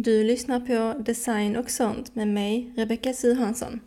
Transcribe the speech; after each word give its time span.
Du 0.00 0.24
lyssnar 0.24 0.60
på 0.60 1.02
Design 1.02 1.56
och 1.56 1.70
sånt 1.70 2.14
med 2.14 2.28
mig, 2.28 2.72
Rebecka 2.76 3.12
Suhansson. 3.12 3.80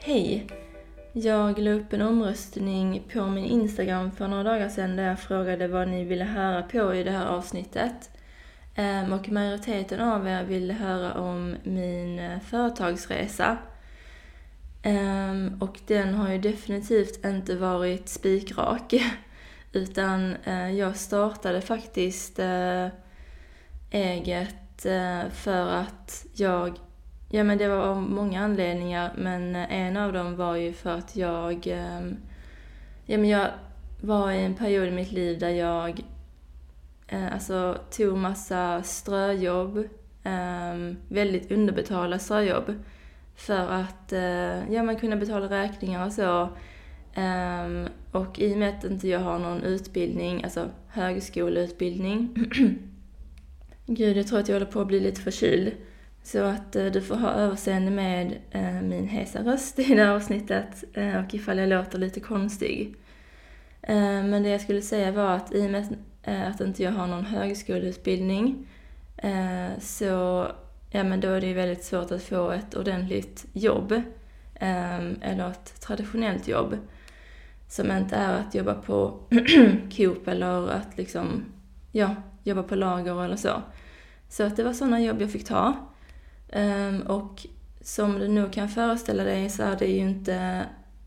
Hej! 0.00 0.46
Jag 1.12 1.58
la 1.58 1.70
upp 1.70 1.92
en 1.92 2.02
omröstning 2.02 3.02
på 3.12 3.26
min 3.26 3.44
Instagram 3.44 4.10
för 4.10 4.28
några 4.28 4.42
dagar 4.42 4.68
sedan 4.68 4.96
där 4.96 5.08
jag 5.08 5.20
frågade 5.20 5.68
vad 5.68 5.88
ni 5.88 6.04
ville 6.04 6.24
höra 6.24 6.62
på 6.62 6.94
i 6.94 7.04
det 7.04 7.10
här 7.10 7.26
avsnittet. 7.26 8.10
Ehm, 8.78 9.12
och 9.12 9.28
majoriteten 9.28 10.00
av 10.00 10.28
er 10.28 10.44
ville 10.44 10.74
höra 10.74 11.14
om 11.14 11.56
min 11.62 12.18
eh, 12.18 12.40
företagsresa. 12.40 13.56
Ehm, 14.82 15.58
och 15.60 15.80
den 15.86 16.14
har 16.14 16.32
ju 16.32 16.38
definitivt 16.38 17.24
inte 17.24 17.56
varit 17.56 18.08
spikrak. 18.08 18.94
Utan 19.72 20.36
eh, 20.44 20.70
jag 20.70 20.96
startade 20.96 21.60
faktiskt 21.60 22.38
eh, 22.38 22.86
eget 23.90 24.54
för 25.32 25.66
att 25.68 26.26
jag 26.34 26.78
Ja, 27.30 27.44
men 27.44 27.58
det 27.58 27.68
var 27.68 27.76
av 27.76 28.02
många 28.02 28.44
anledningar, 28.44 29.12
men 29.16 29.56
en 29.56 29.96
av 29.96 30.12
dem 30.12 30.36
var 30.36 30.56
ju 30.56 30.72
för 30.72 30.90
att 30.90 31.16
jag... 31.16 31.66
Ehm, 31.66 32.16
ja, 33.06 33.18
men 33.18 33.28
jag 33.28 33.48
var 34.00 34.30
i 34.30 34.44
en 34.44 34.54
period 34.54 34.88
i 34.88 34.90
mitt 34.90 35.12
liv 35.12 35.38
där 35.38 35.50
jag 35.50 36.02
eh, 37.08 37.32
alltså, 37.32 37.78
tog 37.90 38.16
massa 38.16 38.82
ströjobb, 38.82 39.88
ehm, 40.24 40.96
väldigt 41.08 41.50
underbetalda 41.50 42.18
ströjobb, 42.18 42.74
för 43.36 43.72
att 43.72 44.12
eh, 44.12 44.72
ja, 44.72 44.82
man 44.82 44.96
kunna 44.96 45.16
betala 45.16 45.48
räkningar 45.62 46.06
och 46.06 46.12
så. 46.12 46.48
Ehm, 47.14 47.88
och 48.12 48.38
i 48.38 48.54
och 48.54 48.58
med 48.58 48.68
att 48.68 48.84
inte 48.84 49.08
jag 49.08 49.20
har 49.20 49.38
någon 49.38 49.62
utbildning, 49.62 50.44
alltså 50.44 50.68
högskoleutbildning, 50.88 52.34
Gud, 53.86 54.16
jag 54.16 54.26
tror 54.26 54.38
att 54.38 54.48
jag 54.48 54.54
håller 54.54 54.72
på 54.72 54.80
att 54.80 54.86
bli 54.86 55.00
lite 55.00 55.20
förkyld. 55.20 55.72
Så 56.22 56.42
att 56.42 56.76
eh, 56.76 56.86
du 56.86 57.00
får 57.00 57.16
ha 57.16 57.32
överseende 57.32 57.90
med 57.90 58.38
eh, 58.50 58.82
min 58.82 59.08
hesa 59.08 59.42
röst 59.42 59.78
i 59.78 59.94
det 59.94 60.04
här 60.04 60.14
avsnittet 60.14 60.84
eh, 60.92 61.24
och 61.24 61.34
ifall 61.34 61.58
jag 61.58 61.68
låter 61.68 61.98
lite 61.98 62.20
konstig. 62.20 62.94
Ehm, 63.82 64.30
men 64.30 64.42
det 64.42 64.48
jag 64.48 64.60
skulle 64.60 64.82
säga 64.82 65.12
var 65.12 65.30
att 65.30 65.54
i 65.54 65.66
och 65.66 65.70
med 65.70 65.96
Eh, 66.22 66.48
att 66.48 66.60
inte 66.60 66.82
jag 66.82 66.92
har 66.92 67.06
någon 67.06 67.24
högskoleutbildning 67.24 68.66
eh, 69.16 69.78
så 69.80 70.46
ja, 70.90 71.04
men 71.04 71.20
då 71.20 71.28
är 71.28 71.40
det 71.40 71.46
ju 71.46 71.54
väldigt 71.54 71.84
svårt 71.84 72.10
att 72.10 72.22
få 72.22 72.50
ett 72.50 72.74
ordentligt 72.74 73.46
jobb 73.52 74.02
ehm, 74.54 75.16
eller 75.22 75.50
ett 75.50 75.80
traditionellt 75.80 76.48
jobb 76.48 76.76
som 77.68 77.90
inte 77.90 78.16
är 78.16 78.40
att 78.40 78.54
jobba 78.54 78.74
på 78.74 79.20
Coop 79.96 80.28
eller 80.28 80.68
att 80.68 80.96
liksom, 80.96 81.44
ja, 81.92 82.14
jobba 82.42 82.62
på 82.62 82.74
lager 82.74 83.24
eller 83.24 83.36
så. 83.36 83.62
Så 84.28 84.42
att 84.42 84.56
det 84.56 84.64
var 84.64 84.72
sådana 84.72 85.00
jobb 85.00 85.22
jag 85.22 85.32
fick 85.32 85.46
ta. 85.46 85.76
Ehm, 86.52 87.02
och 87.02 87.46
som 87.80 88.18
du 88.18 88.28
nog 88.28 88.52
kan 88.52 88.68
föreställa 88.68 89.24
dig 89.24 89.50
så 89.50 89.62
är 89.62 89.76
det 89.76 89.86
ju 89.86 89.98
inte 89.98 90.66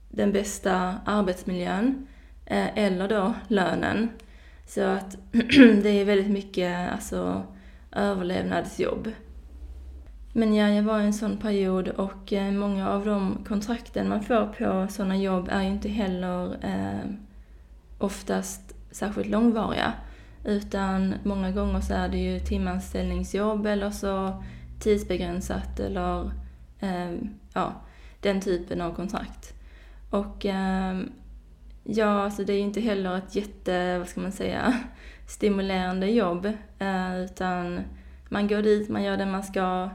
den 0.09 0.31
bästa 0.31 0.95
arbetsmiljön 1.05 2.07
eh, 2.45 2.77
eller 2.77 3.07
då 3.07 3.33
lönen. 3.47 4.09
Så 4.65 4.81
att 4.81 5.17
det 5.83 5.89
är 5.89 6.05
väldigt 6.05 6.31
mycket 6.31 6.91
alltså, 6.91 7.43
överlevnadsjobb. 7.91 9.11
Men 10.33 10.55
ja, 10.55 10.69
jag 10.69 10.83
var 10.83 10.99
i 10.99 11.05
en 11.05 11.13
sån 11.13 11.37
period 11.37 11.87
och 11.87 12.33
eh, 12.33 12.51
många 12.51 12.89
av 12.89 13.05
de 13.05 13.37
kontrakten 13.47 14.09
man 14.09 14.23
får 14.23 14.45
på 14.45 14.87
sådana 14.93 15.17
jobb 15.17 15.49
är 15.51 15.61
ju 15.61 15.67
inte 15.67 15.89
heller 15.89 16.57
eh, 16.61 17.11
oftast 17.97 18.75
särskilt 18.91 19.29
långvariga. 19.29 19.93
Utan 20.45 21.15
många 21.23 21.51
gånger 21.51 21.81
så 21.81 21.93
är 21.93 22.09
det 22.09 22.17
ju 22.17 22.39
timanställningsjobb 22.39 23.65
eller 23.65 23.91
så 23.91 24.43
tidsbegränsat 24.79 25.79
eller 25.79 26.31
eh, 26.79 27.11
ja, 27.53 27.73
den 28.19 28.41
typen 28.41 28.81
av 28.81 28.95
kontrakt. 28.95 29.53
Och 30.09 30.45
eh, 30.45 30.99
ja, 31.83 32.23
alltså 32.23 32.43
det 32.43 32.53
är 32.53 32.57
ju 32.57 32.63
inte 32.63 32.81
heller 32.81 33.17
ett 33.17 33.35
jätte, 33.35 33.97
vad 33.97 34.07
ska 34.07 34.21
man 34.21 34.31
säga, 34.31 34.79
stimulerande 35.27 36.07
jobb. 36.07 36.45
Eh, 36.79 37.19
utan 37.19 37.81
man 38.29 38.47
går 38.47 38.61
dit, 38.61 38.89
man 38.89 39.03
gör 39.03 39.17
det 39.17 39.25
man 39.25 39.43
ska, 39.43 39.89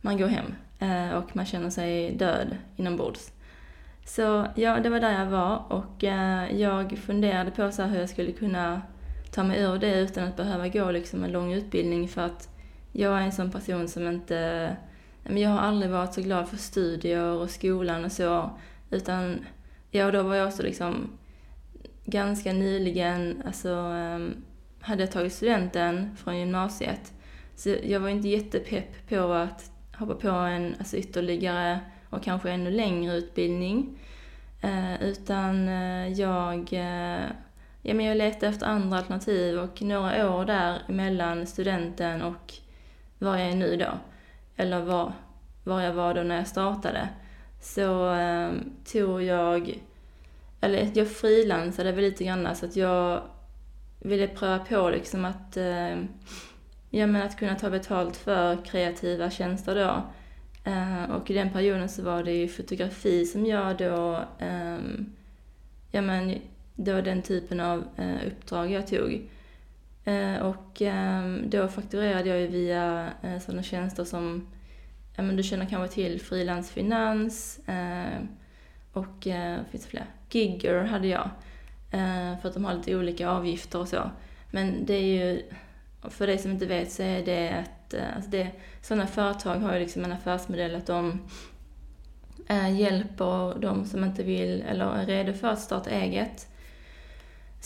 man 0.00 0.18
går 0.18 0.26
hem 0.26 0.54
eh, 0.78 1.10
och 1.10 1.36
man 1.36 1.46
känner 1.46 1.70
sig 1.70 2.12
död 2.12 2.56
inombords. 2.76 3.32
Så 4.04 4.46
ja, 4.54 4.80
det 4.80 4.88
var 4.88 5.00
där 5.00 5.18
jag 5.18 5.26
var 5.26 5.72
och 5.72 6.04
eh, 6.04 6.60
jag 6.60 6.98
funderade 6.98 7.50
på 7.50 7.72
så 7.72 7.82
hur 7.82 8.00
jag 8.00 8.08
skulle 8.08 8.32
kunna 8.32 8.82
ta 9.30 9.42
mig 9.42 9.62
ur 9.62 9.78
det 9.78 10.00
utan 10.00 10.24
att 10.24 10.36
behöva 10.36 10.68
gå 10.68 10.90
liksom 10.90 11.24
en 11.24 11.32
lång 11.32 11.52
utbildning 11.52 12.08
för 12.08 12.22
att 12.22 12.48
jag 12.92 13.18
är 13.18 13.22
en 13.22 13.32
sån 13.32 13.50
person 13.50 13.88
som 13.88 14.06
inte... 14.06 14.76
Men 15.22 15.38
jag 15.38 15.50
har 15.50 15.58
aldrig 15.58 15.92
varit 15.92 16.14
så 16.14 16.20
glad 16.20 16.48
för 16.48 16.56
studier 16.56 17.24
och 17.24 17.50
skolan 17.50 18.04
och 18.04 18.12
så. 18.12 18.50
Utan, 18.90 19.44
ja, 19.90 20.10
då 20.10 20.22
var 20.22 20.34
jag 20.34 20.48
också 20.48 20.62
liksom 20.62 21.18
ganska 22.04 22.52
nyligen, 22.52 23.42
alltså, 23.46 23.68
um, 23.68 24.34
hade 24.80 25.02
jag 25.02 25.12
tagit 25.12 25.32
studenten 25.32 26.16
från 26.16 26.38
gymnasiet. 26.38 27.12
Så 27.54 27.76
jag 27.82 28.00
var 28.00 28.08
inte 28.08 28.28
jättepepp 28.28 29.08
på 29.08 29.32
att 29.32 29.70
hoppa 29.96 30.14
på 30.14 30.28
en 30.28 30.74
alltså, 30.78 30.96
ytterligare 30.96 31.80
och 32.10 32.22
kanske 32.22 32.50
ännu 32.50 32.70
längre 32.70 33.14
utbildning. 33.14 33.98
Uh, 34.64 35.02
utan 35.02 35.68
uh, 35.68 36.12
jag, 36.12 36.72
uh, 36.72 37.26
ja, 37.82 37.94
men 37.94 38.00
jag 38.00 38.16
letade 38.16 38.46
efter 38.46 38.66
andra 38.66 38.98
alternativ 38.98 39.58
och 39.58 39.82
några 39.82 40.30
år 40.30 40.44
där 40.44 40.78
mellan 40.88 41.46
studenten 41.46 42.22
och 42.22 42.54
var 43.18 43.36
jag 43.36 43.50
är 43.50 43.54
nu 43.54 43.76
då. 43.76 43.90
Eller 44.56 44.80
var, 44.80 45.12
var 45.64 45.80
jag 45.80 45.92
var 45.92 46.14
då 46.14 46.22
när 46.22 46.36
jag 46.36 46.48
startade. 46.48 47.08
Så 47.66 48.14
eh, 48.14 48.52
tog 48.92 49.22
jag, 49.22 49.82
eller 50.60 50.90
jag 50.94 51.08
frilansade 51.08 51.92
väl 51.92 52.04
lite 52.04 52.24
grann 52.24 52.56
så 52.56 52.66
att 52.66 52.76
jag 52.76 53.22
ville 54.00 54.28
pröva 54.28 54.58
på 54.58 54.90
liksom 54.90 55.24
att, 55.24 55.56
eh, 55.56 55.96
ja 56.90 57.06
men 57.06 57.16
att 57.16 57.38
kunna 57.38 57.54
ta 57.54 57.70
betalt 57.70 58.16
för 58.16 58.64
kreativa 58.64 59.30
tjänster 59.30 59.74
då. 59.74 60.02
Eh, 60.70 61.10
och 61.10 61.30
i 61.30 61.34
den 61.34 61.52
perioden 61.52 61.88
så 61.88 62.02
var 62.02 62.22
det 62.22 62.32
ju 62.32 62.48
fotografi 62.48 63.26
som 63.26 63.46
jag 63.46 63.76
då, 63.78 64.24
eh, 64.38 64.78
ja 65.90 66.02
men 66.02 66.34
det 66.74 66.92
var 66.92 67.02
den 67.02 67.22
typen 67.22 67.60
av 67.60 67.84
eh, 67.96 68.26
uppdrag 68.26 68.70
jag 68.70 68.86
tog. 68.86 69.28
Eh, 70.04 70.36
och 70.36 70.82
ehm, 70.82 71.50
då 71.50 71.68
fakturerade 71.68 72.28
jag 72.28 72.40
ju 72.40 72.46
via 72.46 73.10
eh, 73.22 73.38
sådana 73.38 73.62
tjänster 73.62 74.04
som, 74.04 74.46
men 75.22 75.36
du 75.36 75.42
känner 75.42 75.66
kanske 75.66 75.94
till 75.94 76.20
frilansfinans 76.20 77.58
eh, 77.58 78.20
och 78.92 79.26
eh, 79.26 79.60
finns 79.70 79.84
det 79.84 79.90
fler? 79.90 80.06
Gigger 80.30 80.84
hade 80.84 81.06
jag. 81.06 81.30
Eh, 81.90 82.38
för 82.40 82.48
att 82.48 82.54
de 82.54 82.64
har 82.64 82.74
lite 82.74 82.96
olika 82.96 83.30
avgifter 83.30 83.78
och 83.78 83.88
så. 83.88 84.10
Men 84.50 84.86
det 84.86 84.94
är 84.94 85.02
ju, 85.02 85.42
för 86.02 86.26
dig 86.26 86.38
som 86.38 86.50
inte 86.50 86.66
vet 86.66 86.92
så 86.92 87.02
är 87.02 87.24
det 87.24 87.50
att, 87.50 87.94
eh, 87.94 88.16
alltså 88.16 88.30
det, 88.30 88.50
sådana 88.82 89.06
företag 89.06 89.56
har 89.56 89.74
ju 89.74 89.80
liksom 89.80 90.04
en 90.04 90.12
affärsmodell 90.12 90.74
att 90.74 90.86
de 90.86 91.20
hjälper 92.76 93.60
de 93.60 93.84
som 93.84 94.04
inte 94.04 94.22
vill 94.22 94.62
eller 94.68 94.84
är 94.84 95.06
redo 95.06 95.32
för 95.32 95.48
att 95.48 95.60
starta 95.60 95.90
eget 95.90 96.48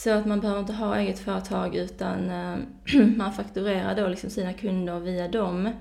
så 0.00 0.10
att 0.10 0.27
man 0.27 0.41
behöver 0.41 0.60
inte 0.60 0.72
ha 0.72 0.97
eget 0.97 1.19
företag 1.19 1.75
utan 1.75 2.31
eh, 2.31 2.56
man 3.16 3.33
fakturerar 3.33 3.97
då 3.97 4.09
liksom 4.09 4.31
sina 4.31 4.53
kunder 4.53 5.01
via 5.01 5.28
dem. 5.28 5.72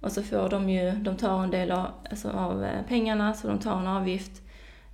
Och 0.00 0.12
så 0.12 0.22
får 0.22 0.48
de 0.48 0.70
ju, 0.70 0.92
de 0.92 1.16
tar 1.16 1.42
en 1.42 1.50
del 1.50 1.70
av, 1.70 1.86
alltså 2.10 2.30
av 2.30 2.64
eh, 2.64 2.82
pengarna, 2.88 3.34
så 3.34 3.48
de 3.48 3.58
tar 3.58 3.78
en 3.78 3.86
avgift. 3.86 4.42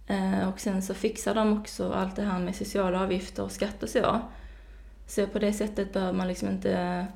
Eh, 0.07 0.49
och 0.49 0.61
sen 0.61 0.83
så 0.83 0.95
fixar 0.95 1.35
de 1.35 1.59
också 1.59 1.93
allt 1.93 2.17
det 2.17 2.23
här 2.23 2.39
med 2.39 2.57
sociala 2.57 3.01
avgifter 3.01 3.43
och 3.43 3.53
skatt 3.53 3.83
och 3.83 3.89
så. 3.89 4.21
Så 5.07 5.27
på 5.27 5.39
det 5.39 5.53
sättet 5.53 5.93
behöver 5.93 6.13
man 6.13 6.29
liksom 6.29 6.49
inte 6.49 7.07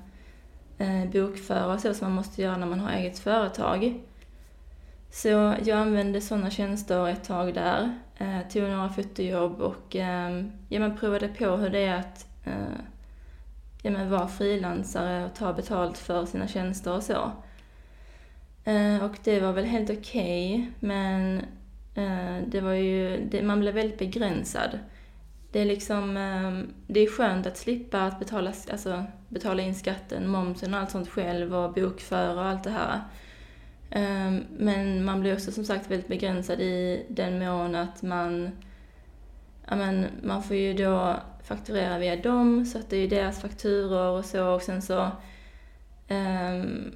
eh, 0.79 1.05
bokföra 1.13 1.79
så 1.79 1.95
som 1.95 2.09
man 2.09 2.15
måste 2.17 2.43
göra 2.43 2.57
när 2.57 2.67
man 2.67 2.81
har 2.81 2.91
eget 2.91 3.19
företag. 3.19 4.01
Så 5.11 5.29
jag 5.65 5.71
använde 5.71 6.21
sådana 6.21 6.51
tjänster 6.51 7.09
ett 7.09 7.25
tag 7.25 7.55
där. 7.55 7.99
Eh, 8.19 8.49
tog 8.53 8.63
några 8.63 8.89
fotojobb 8.89 9.61
och 9.61 9.97
eh, 9.97 10.45
ja, 10.69 10.81
men 10.81 10.97
provade 10.97 11.29
på 11.29 11.45
hur 11.45 11.71
det 11.71 11.85
är 11.85 11.99
att 11.99 12.27
eh, 12.45 12.79
ja, 13.83 13.91
men 13.91 14.11
vara 14.11 14.29
frilansare 14.29 15.25
och 15.25 15.35
ta 15.35 15.53
betalt 15.53 15.99
för 15.99 16.27
sina 16.27 16.49
tjänster 16.49 16.93
och 16.93 17.03
så. 17.03 17.33
Eh, 18.67 19.05
och 19.05 19.19
det 19.25 19.41
var 19.41 19.53
väl 19.53 19.65
helt 19.65 19.91
okej, 19.91 20.55
okay, 20.55 20.67
men 20.81 21.39
eh, 21.95 22.47
det 22.47 22.61
var 22.61 22.73
ju, 22.73 23.29
det, 23.31 23.43
man 23.43 23.61
blev 23.61 23.75
väldigt 23.75 23.99
begränsad. 23.99 24.79
det 25.53 25.61
är 25.61 25.65
liksom, 25.65 26.17
ehm, 26.17 26.67
det 26.87 27.01
är 27.01 27.07
skönt 27.07 27.47
att 27.47 27.57
slippa 27.57 28.01
att 28.03 28.19
betala, 28.19 28.53
alltså, 28.71 29.05
betala 29.29 29.63
in 29.63 29.75
skatten, 29.75 30.29
momsen 30.29 30.75
och 30.75 30.81
allt 30.81 30.91
sånt 30.91 31.09
själv 31.09 31.55
och 31.55 31.73
bokföra 31.75 32.35
och 32.35 32.45
allt 32.45 32.65
det 32.65 32.71
här. 32.71 33.01
Ehm, 33.91 34.45
men 34.59 35.05
man 35.05 35.21
blir 35.21 35.35
också 35.35 35.53
som 35.53 35.65
sagt 35.65 35.91
väldigt 35.91 36.09
begränsad 36.09 36.61
i 36.61 37.07
den 37.09 37.39
mån 37.39 37.75
att 37.75 38.03
man, 38.03 38.51
ja 39.69 39.77
men 39.77 40.07
man 40.23 40.43
får 40.43 40.57
ju 40.57 40.75
då 40.75 41.17
fakturera 41.43 41.99
via 41.99 42.17
dem, 42.17 42.67
så 42.67 42.79
att 42.79 42.91
det 42.91 42.97
är 42.97 43.01
ju 43.01 43.07
deras 43.07 43.41
fakturor 43.41 44.19
och 44.19 44.25
så 44.25 44.55
och 44.55 44.63
sen 44.63 44.83
så, 44.83 45.11
um, 46.09 46.93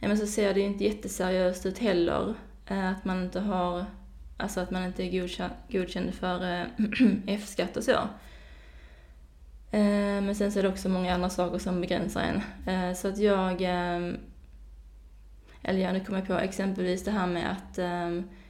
ja 0.00 0.08
men 0.08 0.18
så 0.18 0.26
ser 0.26 0.54
det 0.54 0.60
ju 0.60 0.66
inte 0.66 0.84
jätteseriöst 0.84 1.66
ut 1.66 1.78
heller. 1.78 2.34
Eh, 2.66 2.90
att 2.90 3.04
man 3.04 3.22
inte 3.24 3.40
har, 3.40 3.84
alltså 4.36 4.60
att 4.60 4.70
man 4.70 4.84
inte 4.84 5.04
är 5.04 5.20
godkänd, 5.20 5.52
godkänd 5.68 6.14
för 6.14 6.60
eh, 6.60 6.66
F-skatt 7.26 7.76
och 7.76 7.84
så. 7.84 7.98
Eh, 9.70 10.22
men 10.22 10.34
sen 10.34 10.52
så 10.52 10.58
är 10.58 10.62
det 10.62 10.68
också 10.68 10.88
många 10.88 11.14
andra 11.14 11.30
saker 11.30 11.58
som 11.58 11.80
begränsar 11.80 12.22
en. 12.22 12.96
så 12.96 13.08
att 13.08 13.18
jag 13.18 13.60
eller 15.62 15.80
ja, 15.80 15.92
nu 15.92 16.04
kommer 16.04 16.18
jag 16.18 16.28
på 16.28 16.34
exempelvis 16.34 17.04
det 17.04 17.10
här 17.10 17.26
med 17.26 17.50
att 17.50 17.78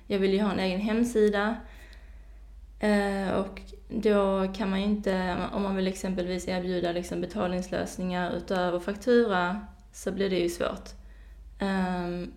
jag 0.06 0.18
vill 0.18 0.32
ju 0.32 0.42
ha 0.42 0.52
en 0.52 0.58
egen 0.58 0.80
hemsida. 0.80 1.56
Och 3.34 3.60
då 3.88 4.52
kan 4.56 4.70
man 4.70 4.80
ju 4.80 4.86
inte, 4.86 5.36
om 5.52 5.62
man 5.62 5.76
vill 5.76 5.86
exempelvis 5.86 6.48
erbjuda 6.48 6.92
liksom 6.92 7.20
betalningslösningar 7.20 8.32
utöver 8.32 8.80
faktura, 8.80 9.66
så 9.92 10.12
blir 10.12 10.30
det 10.30 10.38
ju 10.38 10.48
svårt. 10.48 10.90
Um, 11.60 12.32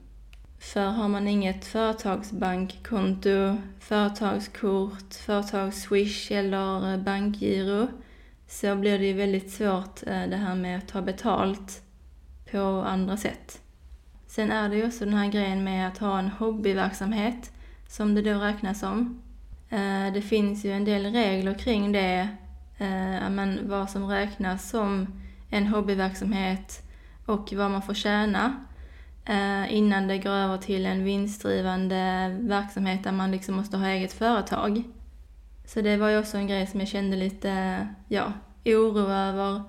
för 0.60 0.86
har 0.86 1.07
man 1.07 1.27
inget 1.27 1.66
företagsbankkonto, 1.66 3.57
företagskort, 3.80 5.13
företagsswish 5.13 6.31
eller 6.31 6.98
bankgiro 6.98 7.88
så 8.48 8.75
blir 8.75 9.00
det 9.00 9.06
ju 9.06 9.13
väldigt 9.13 9.51
svårt 9.51 10.07
eh, 10.07 10.27
det 10.27 10.36
här 10.36 10.56
med 10.56 10.77
att 10.77 10.88
ta 10.88 11.01
betalt 11.01 11.81
på 12.51 12.60
andra 12.88 13.18
sätt. 13.18 13.62
Sen 14.27 14.51
är 14.51 14.69
det 14.69 14.75
ju 14.75 14.88
också 14.88 15.06
den 15.06 15.13
här 15.13 15.27
grejen 15.27 15.63
med 15.63 15.88
att 15.88 15.98
ha 15.98 16.19
en 16.19 16.30
hobbyverksamhet, 16.30 17.51
som 17.88 18.16
det 18.16 18.21
då 18.21 18.39
räknas 18.39 18.80
som. 18.80 19.21
Eh, 19.69 20.13
det 20.13 20.21
finns 20.21 20.66
ju 20.66 20.71
en 20.71 20.86
del 20.86 21.06
regler 21.06 21.54
kring 21.54 21.92
det, 21.92 22.30
eh, 22.77 23.30
men 23.30 23.60
vad 23.69 23.89
som 23.89 24.07
räknas 24.07 24.69
som 24.69 25.07
en 25.50 25.68
hobbyverksamhet 25.68 26.83
och 27.25 27.54
vad 27.54 27.71
man 27.71 27.81
får 27.81 27.94
tjäna 27.94 28.66
Eh, 29.30 29.74
innan 29.74 30.08
det 30.08 30.18
går 30.18 30.31
över 30.31 30.58
till 30.58 30.86
en 30.86 31.04
vinstdrivande 31.04 32.36
verksamhet 32.40 33.04
där 33.04 33.12
man 33.12 33.31
liksom 33.31 33.56
måste 33.56 33.78
ha 33.78 33.88
eget 33.88 34.14
företag. 34.14 34.84
Så 35.66 35.81
det 35.81 35.98
var 35.98 36.10
ju 36.10 36.20
också 36.20 36.38
en 36.38 36.48
grej 36.48 36.68
som 36.68 36.80
jag 36.80 36.90
kände 36.90 37.18
lite, 37.18 37.88
ja, 38.08 38.34
oro 38.66 39.10
över. 39.10 39.62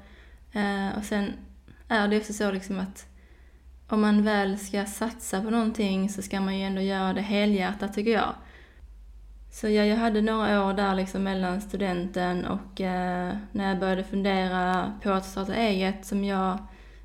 Eh, 0.52 0.98
och 0.98 1.04
sen 1.04 1.32
är 1.88 2.08
det 2.08 2.16
också 2.16 2.32
så 2.32 2.50
liksom 2.50 2.78
att 2.78 3.06
om 3.88 4.00
man 4.00 4.22
väl 4.22 4.58
ska 4.58 4.84
satsa 4.84 5.40
på 5.40 5.50
någonting 5.50 6.08
så 6.08 6.22
ska 6.22 6.40
man 6.40 6.58
ju 6.58 6.64
ändå 6.64 6.80
göra 6.80 7.12
det 7.12 7.20
helhjärtat 7.20 7.94
tycker 7.94 8.10
jag. 8.10 8.34
Så 9.52 9.68
ja, 9.68 9.84
jag 9.84 9.96
hade 9.96 10.22
några 10.22 10.64
år 10.66 10.72
där 10.72 10.94
liksom 10.94 11.22
mellan 11.22 11.60
studenten 11.60 12.46
och 12.46 12.80
eh, 12.80 13.36
när 13.52 13.68
jag 13.68 13.78
började 13.78 14.04
fundera 14.04 14.92
på 15.02 15.10
att 15.10 15.26
starta 15.26 15.54
eget 15.54 16.06
som 16.06 16.24
jag, 16.24 16.58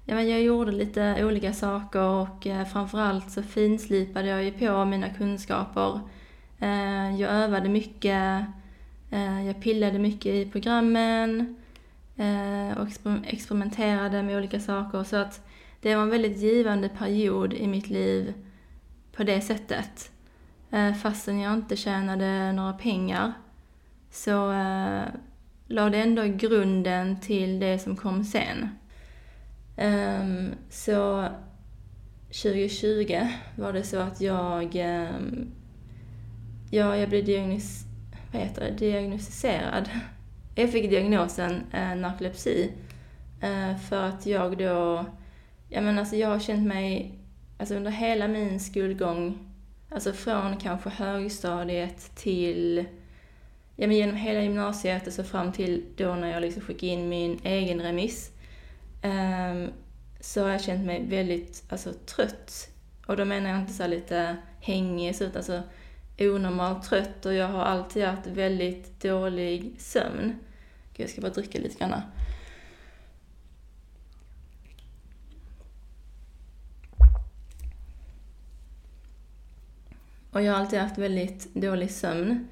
ja 0.06 0.16
men 0.16 0.30
jag 0.30 0.42
gjorde 0.42 0.72
lite 0.72 1.25
olika 1.25 1.54
saker 1.54 2.02
och 2.02 2.48
eh, 2.48 2.66
framförallt 2.66 3.31
så 3.31 3.44
finslipade 3.44 4.28
jag 4.28 4.44
ju 4.44 4.52
på 4.52 4.86
mina 4.86 5.10
kunskaper. 5.10 6.00
Eh, 6.60 7.22
jag 7.22 7.31
övade 7.31 7.69
mycket, 7.69 8.46
eh, 9.12 9.48
jag 9.48 9.62
pillade 9.62 10.00
mycket 10.00 10.34
i 10.34 10.50
programmen 10.52 11.56
och 12.78 12.88
experimenterade 13.28 14.24
med 14.24 14.38
olika 14.38 14.60
saker 14.60 15.04
så 15.04 15.16
att 15.16 15.48
det 15.81 15.96
var 15.96 16.04
en 16.04 16.10
väldigt 16.10 16.38
givande 16.38 16.90
period 16.90 17.54
i 17.54 17.68
mitt 17.68 17.90
liv 17.90 18.34
på 19.16 19.24
det 19.24 19.42
sättet. 19.42 20.12
Fastän 21.02 21.40
jag 21.40 21.54
inte 21.54 21.75
tjänade 21.75 22.52
några 22.52 22.74
pengar 22.74 23.34
så 24.12 24.52
lade 24.52 25.12
la 25.68 25.90
det 25.90 25.98
ändå 25.98 26.24
grunden 26.24 27.19
till 27.19 27.60
det 27.60 27.80
som 27.80 27.96
kom 27.96 28.24
sen. 28.24 28.69
Um, 29.77 30.54
så 30.69 31.27
2020 32.27 33.27
var 33.56 33.74
det 33.74 33.83
så 33.83 34.00
att 34.00 34.22
jag, 34.22 34.75
um, 34.75 35.51
ja, 36.72 36.98
jag 36.98 37.10
blev 37.10 37.25
diagnos, 37.25 37.83
vad 38.31 38.42
heter 38.42 38.62
det, 38.62 38.72
diagnostiserad. 38.72 39.89
Jag 40.56 40.72
fick 40.72 40.89
diagnosen 40.89 41.51
uh, 41.54 41.95
narkolepsi 41.95 42.72
uh, 43.44 43.77
för 43.77 44.04
att 44.04 44.25
jag 44.25 44.57
då 44.57 45.06
jag 45.69 45.83
menar 45.83 46.00
alltså 46.00 46.16
jag 46.16 46.28
har 46.28 46.39
känt 46.39 46.68
mig, 46.68 47.19
alltså 47.57 47.75
under 47.75 47.92
hela 47.92 48.28
min 48.28 48.60
skolgång, 48.60 49.38
alltså 49.89 50.13
från 50.13 50.57
kanske 50.57 50.89
högstadiet 50.89 52.16
till, 52.16 52.86
ja 53.75 53.88
men 53.88 53.98
genom 53.98 54.16
hela 54.16 54.42
gymnasiet 54.42 55.07
och 55.07 55.13
så 55.13 55.24
fram 55.24 55.51
till 55.51 55.86
då 55.95 56.16
när 56.16 56.31
jag 56.31 56.42
liksom 56.42 56.62
skickade 56.62 56.92
in 56.92 57.10
min 57.10 57.39
egen 57.44 57.81
remiss, 57.81 58.31
um, 59.06 59.72
så 60.19 60.44
har 60.44 60.50
jag 60.50 60.62
känt 60.62 60.86
mig 60.86 61.06
väldigt, 61.06 61.63
alltså 61.69 61.94
trött. 61.94 62.69
Och 63.06 63.18
då 63.18 63.25
menar 63.25 63.50
jag 63.50 63.60
inte 63.60 63.74
så 63.74 63.88
lite 63.88 64.38
hängig, 64.60 65.10
utan 65.10 65.36
alltså 65.36 65.63
onormalt 66.19 66.84
trött 66.84 67.25
och 67.25 67.34
jag 67.34 67.48
har 67.48 67.63
alltid 67.63 68.06
haft 68.06 68.28
väldigt 68.28 69.02
dålig 69.02 69.75
sömn. 69.78 70.40
Gud, 70.94 71.04
jag 71.04 71.10
ska 71.10 71.22
bara 71.22 71.31
dricka 71.31 71.60
lite 71.60 71.80
grann. 71.80 72.02
Och 80.31 80.42
jag 80.42 80.54
har 80.54 80.60
alltid 80.60 80.80
haft 80.80 80.98
väldigt 80.98 81.54
dålig 81.54 81.92
sömn. 81.92 82.48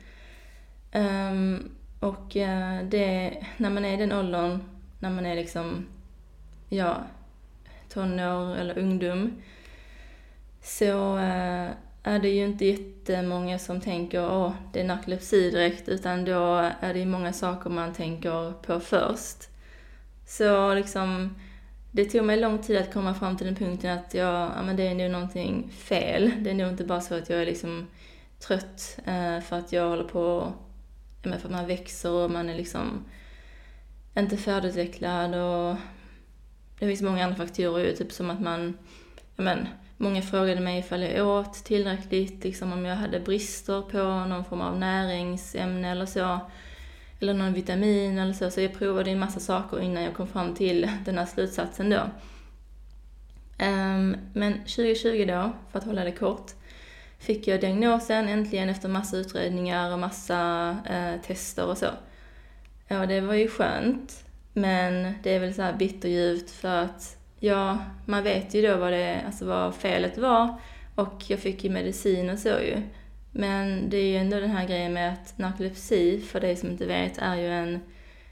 Um, 0.94 1.72
och 2.00 2.36
uh, 2.36 2.84
det, 2.90 3.38
när 3.58 3.70
man 3.70 3.86
är 3.86 3.94
i 3.94 3.98
den 3.98 4.12
åldern, 4.12 4.64
när 5.00 5.10
man 5.10 5.26
är 5.26 5.36
liksom, 5.36 5.86
ja, 6.74 6.98
tonår 7.90 8.56
eller 8.56 8.78
ungdom, 8.78 9.42
så 10.62 11.18
eh, 11.18 11.70
är 12.04 12.20
det 12.20 12.30
ju 12.30 12.46
inte 12.46 12.66
jättemånga 12.66 13.60
som 13.60 13.82
tänker 13.82 14.32
åh, 14.32 14.54
det 14.74 14.80
är 14.80 14.84
narkolepsi 14.84 15.52
direkt, 15.52 15.90
utan 15.90 16.26
då 16.26 16.72
är 16.80 16.94
det 16.94 17.00
ju 17.00 17.06
många 17.06 17.34
saker 17.34 17.70
man 17.70 17.94
tänker 17.94 18.54
på 18.54 18.80
först. 18.80 19.50
Så 20.26 20.74
liksom, 20.74 21.36
det 21.92 22.06
tog 22.06 22.26
mig 22.26 22.38
lång 22.40 22.58
tid 22.58 22.78
att 22.78 22.94
komma 22.94 23.14
fram 23.14 23.38
till 23.38 23.46
den 23.46 23.56
punkten 23.56 23.98
att 23.98 24.14
jag, 24.14 24.52
ja, 24.56 24.62
men 24.62 24.76
det 24.76 24.88
är 24.88 24.96
nog 24.96 25.12
någonting 25.12 25.70
fel. 25.70 26.32
Det 26.40 26.50
är 26.50 26.54
nog 26.54 26.70
inte 26.70 26.84
bara 26.84 27.02
så 27.02 27.16
att 27.16 27.30
jag 27.30 27.42
är 27.42 27.46
liksom 27.46 27.88
trött 28.40 28.98
eh, 29.06 29.40
för 29.40 29.60
att 29.60 29.74
jag 29.74 29.90
håller 29.90 30.04
på, 30.04 30.54
ja, 31.22 31.30
men 31.30 31.40
för 31.40 31.48
att 31.48 31.56
man 31.56 31.68
växer 31.68 32.12
och 32.12 32.32
man 32.32 32.50
är 32.50 32.56
liksom 32.56 33.06
inte 34.18 34.38
färdigutvecklad 34.38 35.36
och 35.36 35.78
det 36.80 36.88
finns 36.88 37.02
många 37.02 37.24
andra 37.24 37.38
faktorer 37.38 37.86
ju, 37.86 37.96
typ 37.96 38.12
som 38.12 38.30
att 38.30 38.42
man, 38.42 38.78
ja 39.36 39.44
men, 39.44 39.68
många 39.98 40.22
frågade 40.22 40.62
mig 40.62 40.80
ifall 40.80 41.02
jag 41.02 41.28
åt 41.28 41.54
tillräckligt, 41.54 42.44
liksom 42.44 42.74
om 42.74 42.86
jag 42.86 42.96
hade 42.96 43.20
brister 43.20 43.82
på 43.82 44.26
någon 44.26 44.46
form 44.46 44.62
av 44.62 44.80
näringsämne 44.80 45.92
eller 45.92 46.06
så 46.06 46.40
eller 47.20 47.34
någon 47.34 47.54
vitamin 47.54 48.18
eller 48.18 48.34
så. 48.34 48.52
Så 48.52 48.62
jag 48.62 48.74
provade 48.74 49.12
en 49.12 49.20
massa 49.20 49.40
saker 49.40 49.82
innan 49.82 50.04
jag 50.04 50.14
kom 50.14 50.28
fram 50.28 50.56
till 50.56 50.90
den 51.06 51.18
här 51.18 51.26
slutsatsen 51.26 51.90
då. 51.90 52.02
Ehm, 53.58 54.18
men 54.34 54.54
2020 54.54 55.26
då, 55.28 55.52
för 55.72 55.80
att 55.80 55.86
hålla 55.86 56.04
det 56.04 56.12
kort, 56.12 56.52
fick 57.20 57.48
jag 57.48 57.62
diagnosen 57.62 58.28
äntligen 58.28 58.70
efter 58.70 58.90
massa 58.90 59.18
utredningar 59.18 59.94
och 59.94 60.00
massa 60.00 60.70
eh, 60.90 61.22
tester 61.22 61.66
och 61.66 61.78
så. 61.78 61.90
Ja, 62.88 63.06
det 63.06 63.22
var 63.22 63.34
ju 63.34 63.48
skönt, 63.48 64.26
men 64.54 65.14
det 65.24 65.36
är 65.36 65.40
väl 65.40 65.54
så 65.54 65.62
här 65.62 65.74
bitterljuvt 65.74 66.52
för 66.52 66.84
att 66.84 67.18
ja, 67.40 67.78
man 68.06 68.24
vet 68.24 68.54
ju 68.54 68.62
då 68.62 68.78
vad, 68.78 68.94
det, 68.94 69.22
alltså 69.26 69.46
vad 69.46 69.76
felet 69.76 70.18
var 70.18 70.56
och 70.96 71.24
jag 71.28 71.40
fick 71.40 71.64
ju 71.64 71.70
medicin 71.70 72.30
och 72.30 72.40
så 72.40 72.50
ju. 72.50 72.82
Men 73.32 73.90
det 73.90 73.98
är 73.98 74.08
ju 74.08 74.18
ändå 74.18 74.40
den 74.40 74.50
här 74.50 74.68
grejen 74.68 74.94
med 74.94 75.14
att 75.14 75.38
narkolepsi, 75.38 76.22
för 76.22 76.40
dig 76.40 76.56
som 76.56 76.70
inte 76.70 76.86
vet, 76.86 77.18
är 77.18 77.36
ju 77.36 77.48
en 77.48 77.80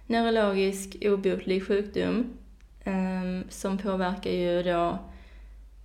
neurologisk 0.07 0.97
obotlig 1.01 1.67
sjukdom 1.67 2.25
um, 2.85 3.43
som 3.49 3.77
påverkar 3.77 4.31
ju 4.31 4.63
då, 4.63 4.99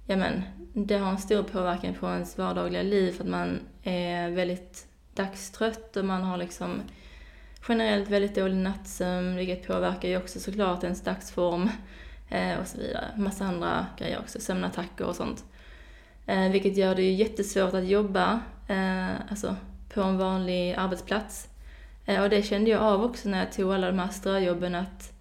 ja 0.07 0.16
men, 0.16 0.43
det 0.73 0.99
har 0.99 1.11
en 1.11 1.19
stor 1.19 1.43
påverkan 1.43 1.95
på 1.95 2.07
ens 2.07 2.38
vardagliga 2.38 2.83
liv 2.83 3.12
för 3.12 3.25
att 3.25 3.31
man 3.31 3.61
är 3.83 4.31
väldigt 4.31 4.87
dagstrött 5.14 5.97
och 5.97 6.05
man 6.05 6.23
har 6.23 6.37
liksom 6.37 6.83
generellt 7.68 8.08
väldigt 8.11 8.35
dålig 8.35 8.56
nattsömn, 8.56 9.37
vilket 9.37 9.66
påverkar 9.66 10.08
ju 10.08 10.16
också 10.16 10.40
såklart 10.40 10.85
ens 10.85 11.02
dagsform 11.02 11.70
eh, 12.28 12.58
och 12.61 12.66
så 12.66 12.78
vidare. 12.78 13.04
Massa 13.16 13.44
andra 13.44 13.87
grejer 13.99 14.18
också, 14.18 14.40
sömnattacker 14.40 15.04
och 15.04 15.16
sånt. 15.16 15.44
Eh, 16.26 16.50
vilket 16.50 16.76
gör 16.76 16.94
det 16.94 17.02
ju 17.02 17.12
jättesvårt 17.12 17.75
att 17.75 17.87
jobba 17.87 18.40
eh, 18.68 19.30
alltså 19.30 19.56
på 19.94 20.02
en 20.02 20.18
vanlig 20.18 20.75
arbetsplats. 20.75 21.49
Eh, 22.06 22.23
och 22.23 22.30
det 22.30 22.42
kände 22.42 22.70
jag 22.70 22.82
av 22.82 23.04
också 23.04 23.28
när 23.28 23.38
jag 23.38 23.52
tog 23.52 23.73
alla 23.73 23.87
de 23.87 23.99
här 23.99 24.08
ströjobben 24.08 24.75
att 24.75 25.12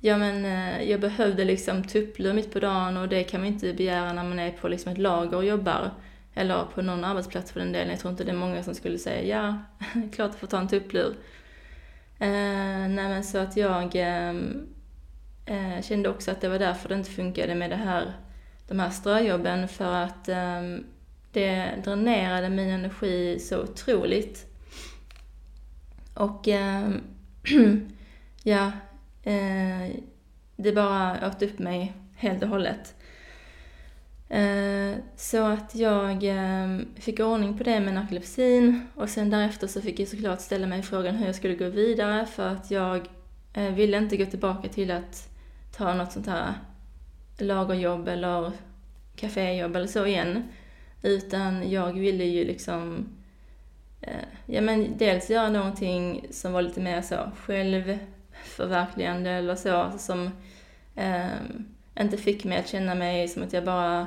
ja 0.00 0.18
men 0.18 0.44
eh, 0.44 0.90
jag 0.90 1.00
behövde 1.00 1.44
liksom 1.44 1.84
tupplur 1.84 2.32
mitt 2.32 2.52
på 2.52 2.60
dagen 2.60 2.96
och 2.96 3.08
det 3.08 3.24
kan 3.24 3.40
man 3.40 3.48
inte 3.48 3.72
begära 3.72 4.12
när 4.12 4.24
man 4.24 4.38
är 4.38 4.50
på 4.50 4.68
liksom 4.68 4.92
ett 4.92 4.98
lager 4.98 5.36
och 5.36 5.44
jobbar. 5.44 5.90
Eller 6.34 6.64
på 6.74 6.82
någon 6.82 7.04
arbetsplats 7.04 7.52
för 7.52 7.60
den 7.60 7.72
delen. 7.72 7.90
Jag 7.90 8.00
tror 8.00 8.10
inte 8.10 8.24
det 8.24 8.30
är 8.30 8.36
många 8.36 8.62
som 8.62 8.74
skulle 8.74 8.98
säga 8.98 9.22
ja, 9.22 9.58
klart 10.12 10.30
att 10.30 10.36
få 10.36 10.46
ta 10.46 10.58
en 10.58 10.68
tupplur. 10.68 11.14
Eh, 12.20 12.88
nej 12.88 13.08
men 13.08 13.24
så 13.24 13.38
att 13.38 13.56
jag 13.56 13.90
ehm, 13.94 14.66
eh, 15.46 15.82
kände 15.82 16.08
också 16.08 16.30
att 16.30 16.40
det 16.40 16.48
var 16.48 16.58
därför 16.58 16.88
det 16.88 16.94
inte 16.94 17.10
funkade 17.10 17.54
med 17.54 17.70
det 17.70 17.76
här, 17.76 18.12
de 18.68 18.80
här 18.80 18.90
ströjobben 18.90 19.68
för 19.68 19.94
att 19.94 20.28
eh, 20.28 20.62
det 21.32 21.72
dränerade 21.84 22.48
min 22.48 22.68
energi 22.68 23.38
så 23.38 23.62
otroligt. 23.62 24.46
Och 26.14 26.48
eh, 26.48 26.90
ja, 28.42 28.72
eh, 29.22 29.90
det 30.56 30.72
bara 30.72 31.28
åt 31.28 31.42
upp 31.42 31.58
mig 31.58 31.92
helt 32.16 32.42
och 32.42 32.48
hållet. 32.48 32.94
Eh, 34.30 34.94
så 35.16 35.46
att 35.46 35.74
jag 35.74 36.24
ehm, 36.24 36.86
fick 36.94 37.20
ordning 37.20 37.58
på 37.58 37.64
det 37.64 37.80
med 37.80 37.94
narkolepsin 37.94 38.86
och 38.94 39.08
sen 39.08 39.30
därefter 39.30 39.66
så 39.66 39.80
fick 39.80 40.00
jag 40.00 40.08
såklart 40.08 40.40
ställa 40.40 40.66
mig 40.66 40.82
frågan 40.82 41.16
hur 41.16 41.26
jag 41.26 41.34
skulle 41.34 41.54
gå 41.54 41.68
vidare 41.68 42.26
för 42.26 42.48
att 42.48 42.70
jag 42.70 43.08
eh, 43.52 43.74
ville 43.74 43.98
inte 43.98 44.16
gå 44.16 44.26
tillbaka 44.26 44.68
till 44.68 44.90
att 44.90 45.28
ta 45.76 45.94
något 45.94 46.12
sånt 46.12 46.26
här 46.26 46.54
lagerjobb 47.38 48.08
eller 48.08 48.52
kaféjobb 49.16 49.76
eller 49.76 49.86
så 49.86 50.06
igen. 50.06 50.48
Utan 51.02 51.70
jag 51.70 51.92
ville 51.92 52.24
ju 52.24 52.44
liksom, 52.44 53.08
eh, 54.00 54.26
ja 54.46 54.60
men 54.60 54.98
dels 54.98 55.30
göra 55.30 55.48
någonting 55.48 56.26
som 56.30 56.52
var 56.52 56.62
lite 56.62 56.80
mer 56.80 57.02
så 57.02 57.16
självförverkligande 57.36 59.30
eller 59.30 59.54
så, 59.54 59.92
som 59.98 60.30
ehm, 60.94 61.74
inte 62.00 62.16
fick 62.16 62.44
mig 62.44 62.58
att 62.58 62.68
känna 62.68 62.94
mig 62.94 63.28
som 63.28 63.42
att 63.42 63.52
jag 63.52 63.64
bara 63.64 64.06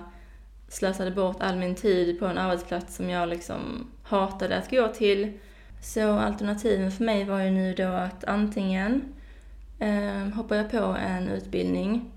slösade 0.71 1.11
bort 1.11 1.37
all 1.39 1.57
min 1.57 1.75
tid 1.75 2.19
på 2.19 2.25
en 2.25 2.37
arbetsplats 2.37 2.95
som 2.95 3.09
jag 3.09 3.29
liksom 3.29 3.87
hatade 4.03 4.57
att 4.57 4.71
gå 4.71 4.87
till. 4.87 5.39
Så 5.81 6.11
alternativen 6.11 6.91
för 6.91 7.03
mig 7.03 7.23
var 7.23 7.39
ju 7.39 7.51
nu 7.51 7.73
då 7.73 7.87
att 7.87 8.23
antingen 8.23 9.03
eh, 9.79 10.35
hoppar 10.35 10.55
jag 10.55 10.71
på 10.71 10.97
en 11.07 11.29
utbildning 11.29 12.11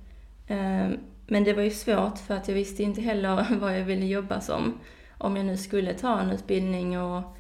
eh, 0.46 0.88
men 1.26 1.44
det 1.44 1.52
var 1.52 1.62
ju 1.62 1.70
svårt 1.70 2.18
för 2.18 2.34
att 2.34 2.49
jag 2.49 2.54
visste 2.54 2.82
inte 2.82 3.00
heller 3.00 3.46
vad 3.61 3.78
jag 3.78 3.84
ville 3.84 4.06
jobba 4.06 4.40
som. 4.40 4.78
Om 5.18 5.37
jag 5.37 5.46
nu 5.46 5.56
skulle 5.56 5.94
ta 5.94 6.20
en 6.20 6.30
utbildning 6.30 7.00
och 7.00 7.37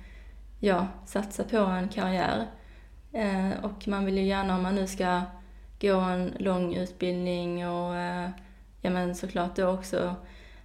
ja, 0.60 0.86
satsa 1.06 1.44
på 1.44 1.56
en 1.56 1.88
karriär. 1.88 2.46
Eh, 3.12 3.64
och 3.64 3.88
man 3.88 4.04
vill 4.04 4.18
ju 4.18 4.24
gärna 4.24 4.56
om 4.56 4.62
man 4.62 4.74
nu 4.74 4.86
ska 4.86 5.22
gå 5.80 5.96
en 5.96 6.32
lång 6.38 6.74
utbildning 6.74 7.68
och 7.68 7.96
eh, 7.96 8.30
ja 8.80 8.90
men 8.90 9.14
såklart 9.14 9.56
då 9.56 9.68
också 9.68 10.16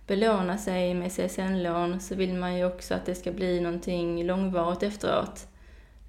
belåna 0.09 0.57
sig 0.57 0.93
med 0.93 1.11
CSN-lån 1.11 1.99
så 1.99 2.15
vill 2.15 2.33
man 2.33 2.57
ju 2.57 2.65
också 2.65 2.93
att 2.93 3.05
det 3.05 3.15
ska 3.15 3.31
bli 3.31 3.59
någonting 3.59 4.23
långvarigt 4.23 4.83
efteråt. 4.83 5.47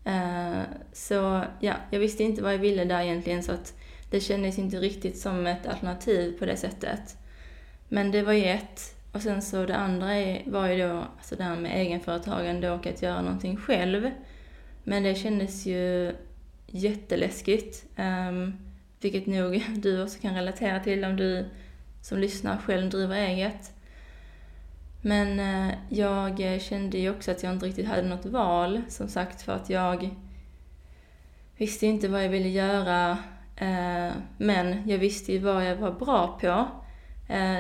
Eh, 0.05 0.61
så 0.93 1.45
ja, 1.61 1.75
jag 1.91 2.01
visste 2.01 2.23
inte 2.23 2.43
vad 2.43 2.55
jag 2.55 2.59
ville 2.59 2.85
där 2.85 3.01
egentligen 3.01 3.43
så 3.43 3.53
att 3.53 3.75
det 4.11 4.21
kändes 4.21 4.59
inte 4.59 4.77
riktigt 4.77 5.19
som 5.19 5.47
ett 5.47 5.67
alternativ 5.67 6.39
på 6.39 6.47
det 6.47 6.57
sättet. 6.57 7.17
Men 7.89 8.11
det 8.11 8.23
var 8.23 8.33
ju 8.33 8.45
ett. 8.45 8.97
Och 9.13 9.23
sen 9.23 9.43
så 9.43 9.67
det 9.67 9.77
andra 9.77 10.07
var 10.45 10.69
ju 10.69 10.89
då 10.89 11.05
alltså 11.19 11.37
det 11.37 11.43
här 11.43 11.57
med 11.57 11.81
egenföretagande 11.81 12.71
och 12.71 12.87
att 12.87 13.03
göra 13.03 13.23
någonting 13.23 13.57
själv. 13.57 14.11
Men 14.85 15.03
det 15.03 15.15
kändes 15.15 15.67
ju 15.67 16.13
jätteläskigt. 16.67 17.85
Um, 17.99 18.57
vilket 19.01 19.27
nog 19.27 19.65
du 19.77 20.03
också 20.03 20.21
kan 20.21 20.35
relatera 20.35 20.81
till 20.81 21.05
om 21.05 21.17
du 21.17 21.45
som 22.03 22.19
lyssnar 22.19 22.59
själv 22.59 22.91
driver 22.91 23.17
eget. 23.17 23.73
Men 25.03 25.41
eh, 25.41 25.75
jag 25.89 26.55
eh, 26.55 26.61
kände 26.61 26.99
ju 26.99 27.11
också 27.11 27.31
att 27.31 27.43
jag 27.43 27.53
inte 27.53 27.67
riktigt 27.67 27.87
hade 27.87 28.03
något 28.03 28.27
val, 28.27 28.83
som 28.89 29.09
sagt, 29.09 29.43
för 29.43 29.53
att 29.53 29.71
jag 29.71 30.11
visste 31.57 31.87
inte 31.87 32.09
vad 32.09 32.25
jag 32.25 32.29
ville 32.29 32.49
göra. 32.49 33.11
Eh, 33.57 34.13
men 34.39 34.89
jag 34.89 34.99
visste 34.99 35.33
ju 35.33 35.39
vad 35.39 35.65
jag 35.65 35.77
var 35.77 35.93
bra 35.93 36.39
på. 36.41 36.67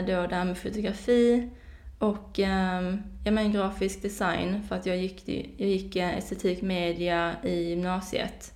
Då 0.07 0.27
det 0.27 0.35
här 0.35 0.45
med 0.45 0.59
fotografi 0.59 1.51
och 1.99 2.39
ehm, 2.39 3.03
ja, 3.25 3.31
men 3.31 3.53
grafisk 3.53 4.03
design, 4.03 4.63
för 4.69 4.77
att 4.77 4.87
jag 4.87 4.97
gick, 4.97 5.29
jag 5.57 5.69
gick 5.69 5.97
estetik 5.97 6.63
media 6.63 7.35
i 7.45 7.69
gymnasiet. 7.69 8.53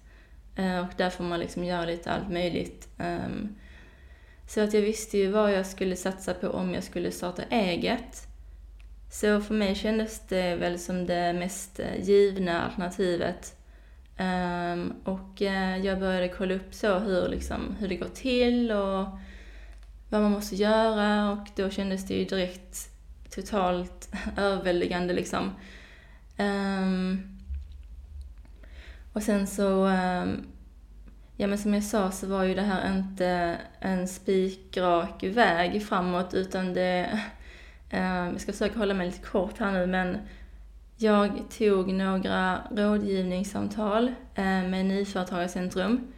Och 0.57 0.95
där 0.97 1.11
får 1.11 1.25
man 1.25 1.41
liksom 1.41 1.65
göra 1.65 1.85
lite 1.85 2.11
allt 2.11 2.31
möjligt. 2.31 2.89
Ehm. 2.99 3.55
Så 4.47 4.61
att 4.61 4.75
jag 4.75 4.81
visste 4.81 5.19
ju 5.19 5.31
vad 5.31 5.53
jag 5.53 5.67
skulle 5.67 5.97
satsa 5.97 6.35
på 6.35 6.49
om 6.49 6.75
jag 6.75 6.85
skulle 6.85 7.11
starta 7.11 7.43
eget. 7.51 8.34
Så 9.15 9.41
för 9.41 9.55
mig 9.55 9.75
kändes 9.75 10.21
det 10.29 10.57
väl 10.57 10.79
som 10.79 11.07
det 11.07 11.33
mest 11.33 11.81
eh, 11.81 12.01
givna 12.01 12.63
alternativet. 12.63 13.57
Um, 14.19 14.95
och 15.05 15.43
eh, 15.43 15.79
jag 15.79 16.01
började 16.01 16.29
kolla 16.29 16.55
upp 16.55 16.75
så 16.75 16.99
hur, 16.99 17.29
liksom, 17.29 17.77
hur 17.79 17.89
det 17.89 17.97
går 17.97 18.09
till 18.09 18.73
och 18.73 19.07
vad 20.09 20.23
man 20.23 20.31
måste 20.33 20.57
göra 20.57 21.31
och 21.31 21.49
då 21.57 21.71
kändes 21.71 22.07
det 22.07 22.15
ju 22.15 22.25
direkt 22.25 22.77
totalt 23.31 24.09
överväldigande 24.37 25.15
liksom. 25.15 25.51
Um, 26.39 27.39
och 29.13 29.23
sen 29.23 29.47
så, 29.47 29.87
um, 29.87 30.47
ja 31.37 31.47
men 31.47 31.59
som 31.59 31.75
jag 31.75 31.85
sa 31.85 32.11
så 32.11 32.27
var 32.27 32.45
ju 32.45 32.55
det 32.55 32.63
här 32.63 32.97
inte 32.97 33.59
en 33.81 34.09
spikrak 34.09 35.23
väg 35.23 35.87
framåt 35.87 36.35
utan 36.35 36.75
det 36.75 37.21
Ehm, 37.95 38.33
jag 38.33 38.41
ska 38.41 38.53
försöka 38.53 38.79
hålla 38.79 38.95
mig 38.95 39.07
lite 39.07 39.27
kort 39.27 39.59
här 39.59 39.73
nu, 39.73 39.87
men 39.87 40.19
jag 40.97 41.31
tog 41.59 41.93
några 41.93 42.59
rådgivningssamtal 42.71 44.13
ehm, 44.35 44.71
med 44.71 44.87
Nyföretagarcentrum. 44.87 46.13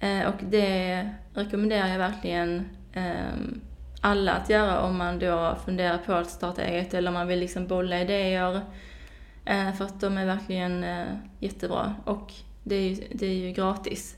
Ehm, 0.00 0.26
och 0.26 0.40
det 0.50 1.10
rekommenderar 1.34 1.88
jag 1.88 1.98
verkligen 1.98 2.68
alla 4.00 4.32
att 4.32 4.50
göra 4.50 4.80
om 4.80 4.96
man 4.96 5.18
då 5.18 5.56
funderar 5.64 5.98
på 5.98 6.12
att 6.12 6.30
starta 6.30 6.62
eget 6.62 6.94
eller 6.94 7.08
om 7.08 7.14
man 7.14 7.28
vill 7.28 7.38
liksom 7.38 7.66
bolla 7.66 8.00
idéer. 8.00 8.60
För 9.76 9.84
att 9.84 10.00
de 10.00 10.18
är 10.18 10.26
verkligen 10.26 10.84
eh, 10.84 11.06
jättebra 11.38 11.94
och 12.04 12.32
det 12.62 12.74
är 12.74 12.88
ju, 12.88 13.06
det 13.12 13.26
är 13.26 13.34
ju 13.34 13.52
gratis. 13.52 14.16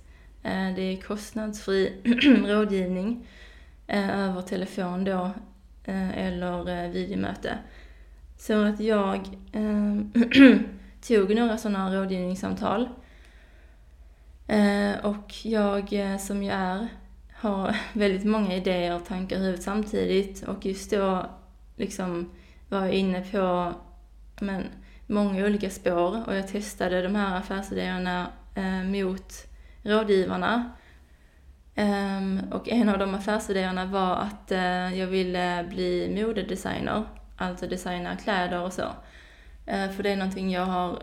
Det 0.77 0.83
är 0.83 0.97
kostnadsfri 0.97 1.93
rådgivning 2.47 3.27
eh, 3.87 4.21
över 4.21 4.43
telefon 4.43 5.05
då 5.05 5.31
Eh, 5.89 6.19
eller 6.19 6.85
eh, 6.85 6.91
videomöte. 6.91 7.59
Så 8.37 8.65
att 8.65 8.81
jag 8.81 9.17
eh, 9.53 9.97
tog 11.09 11.35
några 11.35 11.59
sådana 11.59 11.95
rådgivningssamtal. 11.95 12.89
och 15.03 15.35
jag 15.43 15.89
som 16.21 16.43
jag 16.43 16.57
är 16.57 16.89
har 17.33 17.77
väldigt 17.93 18.25
många 18.25 18.55
idéer 18.55 18.97
och 18.97 19.05
tankar 19.05 19.37
i 19.37 19.39
huvudet 19.39 19.63
samtidigt 19.63 20.43
och 20.43 20.67
just 20.67 20.91
då 20.91 21.27
liksom 21.77 22.31
var 22.69 22.85
jag 22.85 22.93
inne 22.93 23.21
på 23.21 23.73
men, 24.41 24.65
många 25.07 25.47
olika 25.47 25.71
spår 25.71 26.23
och 26.27 26.35
jag 26.35 26.49
testade 26.49 27.03
de 27.03 27.15
här 27.15 27.39
affärsidéerna 27.39 28.27
eh, 28.55 28.83
mot 28.83 29.33
rådgivarna 29.83 30.71
Ehm, 31.79 32.41
och 32.51 32.69
en 32.69 32.89
av 32.89 32.99
de 32.99 33.15
affärsidéerna 33.15 33.87
var 33.87 34.17
att 34.17 34.53
uh, 34.53 34.99
jag 34.99 35.07
ville 35.07 35.67
bli 35.69 36.23
modedesigner, 36.23 37.05
alltså 37.37 37.67
designa 37.67 38.17
kläder 38.17 38.63
och 38.63 38.73
så. 38.73 38.83
Uh, 38.83 39.91
för 39.91 40.03
det 40.03 40.11
är 40.11 40.17
någonting 40.17 40.51
jag 40.51 40.67
har, 40.67 41.03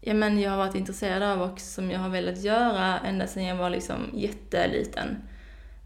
ja, 0.00 0.14
men 0.14 0.40
jag 0.40 0.50
har 0.50 0.58
varit 0.58 0.74
intresserad 0.74 1.22
av 1.22 1.42
och 1.42 1.60
som 1.60 1.90
jag 1.90 1.98
har 1.98 2.08
velat 2.08 2.42
göra 2.42 2.98
ända 2.98 3.26
sedan 3.26 3.44
jag 3.44 3.56
var 3.56 3.70
liksom 3.70 4.10
jätteliten. 4.12 5.16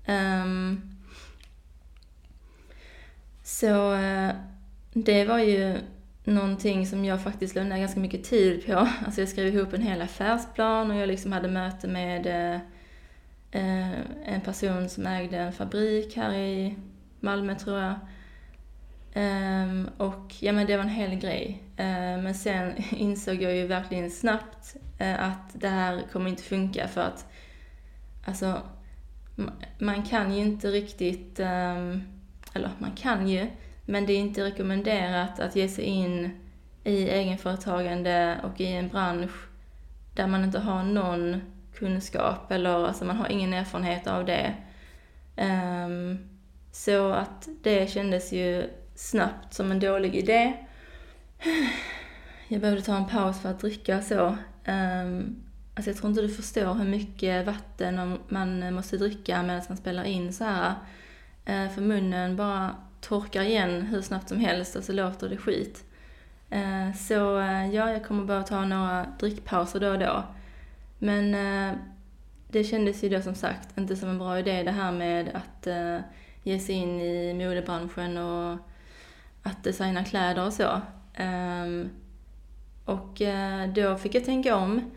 Um, 0.08 0.98
så 3.44 3.92
uh, 3.94 4.30
det 4.92 5.24
var 5.24 5.38
ju 5.38 5.78
någonting 6.24 6.86
som 6.86 7.04
jag 7.04 7.22
faktiskt 7.22 7.54
lade 7.54 7.68
ner 7.68 7.78
ganska 7.78 8.00
mycket 8.00 8.24
tid 8.24 8.66
på. 8.66 8.88
Alltså 9.06 9.20
jag 9.20 9.28
skrev 9.28 9.46
ihop 9.46 9.72
en 9.72 9.82
hel 9.82 10.02
affärsplan 10.02 10.90
och 10.90 10.96
jag 10.96 11.06
liksom 11.06 11.32
hade 11.32 11.48
möte 11.48 11.88
med 11.88 12.26
eh, 13.50 14.00
en 14.24 14.40
person 14.44 14.88
som 14.88 15.06
ägde 15.06 15.38
en 15.38 15.52
fabrik 15.52 16.16
här 16.16 16.34
i 16.34 16.76
Malmö 17.20 17.54
tror 17.54 17.78
jag. 17.78 17.94
Eh, 19.12 19.82
och 19.96 20.34
ja 20.40 20.52
men 20.52 20.66
det 20.66 20.76
var 20.76 20.84
en 20.84 20.90
hel 20.90 21.14
grej. 21.14 21.62
Ehm, 21.76 22.22
men 22.22 22.34
sen 22.34 22.72
insåg 22.90 23.42
jag 23.42 23.56
ju 23.56 23.66
verkligen 23.66 24.10
snabbt 24.10 24.76
eh, 24.98 25.22
att 25.22 25.60
det 25.60 25.68
här 25.68 26.02
kommer 26.12 26.30
inte 26.30 26.42
funka 26.42 26.88
för 26.88 27.00
att 27.00 27.26
alltså 28.26 28.62
man 29.78 30.02
kan 30.02 30.34
ju 30.34 30.40
inte 30.40 30.68
riktigt, 30.68 31.40
ehm, 31.40 32.02
eller 32.54 32.70
man 32.78 32.92
kan 32.96 33.28
ju, 33.28 33.46
men 33.86 34.06
det 34.06 34.12
är 34.12 34.18
inte 34.18 34.44
rekommenderat 34.44 35.40
att 35.40 35.56
ge 35.56 35.68
sig 35.68 35.84
in 35.84 36.30
i 36.84 37.08
egenföretagande 37.08 38.40
och 38.44 38.60
i 38.60 38.66
en 38.66 38.88
bransch 38.88 39.48
där 40.14 40.26
man 40.26 40.44
inte 40.44 40.58
har 40.58 40.82
någon 40.82 41.40
kunskap 41.78 42.52
eller 42.52 42.86
alltså 42.86 43.04
man 43.04 43.16
har 43.16 43.28
ingen 43.28 43.54
erfarenhet 43.54 44.06
av 44.06 44.24
det. 44.24 44.54
Um, 45.36 46.18
så 46.72 47.12
att 47.12 47.48
det 47.62 47.90
kändes 47.90 48.32
ju 48.32 48.70
snabbt 48.94 49.54
som 49.54 49.70
en 49.70 49.80
dålig 49.80 50.14
idé. 50.16 50.52
Jag 52.48 52.60
behövde 52.60 52.82
ta 52.82 52.96
en 52.96 53.06
paus 53.06 53.40
för 53.40 53.48
att 53.48 53.60
dricka 53.60 54.02
så. 54.02 54.36
Um, 54.66 55.42
alltså 55.74 55.90
jag 55.90 55.96
tror 55.96 56.10
inte 56.10 56.22
du 56.22 56.28
förstår 56.28 56.74
hur 56.74 56.88
mycket 56.88 57.46
vatten 57.46 58.18
man 58.28 58.74
måste 58.74 58.96
dricka 58.96 59.42
medan 59.42 59.62
man 59.68 59.76
spelar 59.76 60.04
in 60.04 60.32
så 60.32 60.44
här. 60.44 60.74
Uh, 61.48 61.70
för 61.70 61.80
munnen 61.80 62.36
bara 62.36 62.76
torkar 63.00 63.42
igen 63.42 63.82
hur 63.82 64.02
snabbt 64.02 64.28
som 64.28 64.40
helst 64.40 64.76
och 64.76 64.84
så 64.84 64.92
låter 64.92 65.28
det 65.28 65.36
skit. 65.36 65.84
Uh, 66.52 66.94
så 66.96 67.38
uh, 67.38 67.74
ja, 67.74 67.90
jag 67.90 68.04
kommer 68.06 68.24
bara 68.24 68.42
ta 68.42 68.64
några 68.64 69.06
drickpauser 69.18 69.80
då 69.80 69.88
och 69.88 69.98
då. 69.98 70.24
Men 70.98 71.34
eh, 71.34 71.78
det 72.48 72.64
kändes 72.64 73.04
ju 73.04 73.08
då 73.08 73.22
som 73.22 73.34
sagt 73.34 73.78
inte 73.78 73.96
som 73.96 74.08
en 74.08 74.18
bra 74.18 74.38
idé 74.38 74.62
det 74.62 74.70
här 74.70 74.92
med 74.92 75.28
att 75.28 75.66
eh, 75.66 75.98
ge 76.42 76.58
sig 76.58 76.74
in 76.74 77.00
i 77.00 77.34
modebranschen 77.34 78.18
och 78.18 78.58
att 79.42 79.64
designa 79.64 80.04
kläder 80.04 80.46
och 80.46 80.52
så. 80.52 80.80
Um, 81.20 81.90
och 82.84 83.22
eh, 83.22 83.68
då 83.68 83.96
fick 83.96 84.14
jag 84.14 84.24
tänka 84.24 84.56
om. 84.56 84.90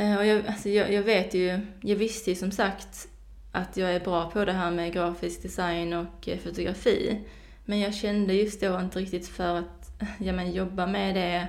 Uh, 0.00 0.16
och 0.16 0.26
jag, 0.26 0.46
alltså 0.46 0.68
jag, 0.68 0.92
jag, 0.92 1.02
vet 1.02 1.34
ju, 1.34 1.60
jag 1.80 1.96
visste 1.96 2.30
ju 2.30 2.36
som 2.36 2.50
sagt 2.50 3.08
att 3.52 3.76
jag 3.76 3.94
är 3.94 4.00
bra 4.00 4.30
på 4.30 4.44
det 4.44 4.52
här 4.52 4.70
med 4.70 4.92
grafisk 4.92 5.42
design 5.42 5.92
och 5.92 6.28
fotografi. 6.44 7.20
Men 7.64 7.80
jag 7.80 7.94
kände 7.94 8.34
just 8.34 8.60
då 8.60 8.80
inte 8.80 8.98
riktigt 8.98 9.28
för 9.28 9.58
att 9.58 9.92
ja, 10.18 10.32
men, 10.32 10.52
jobba 10.52 10.86
med 10.86 11.14
det. 11.14 11.46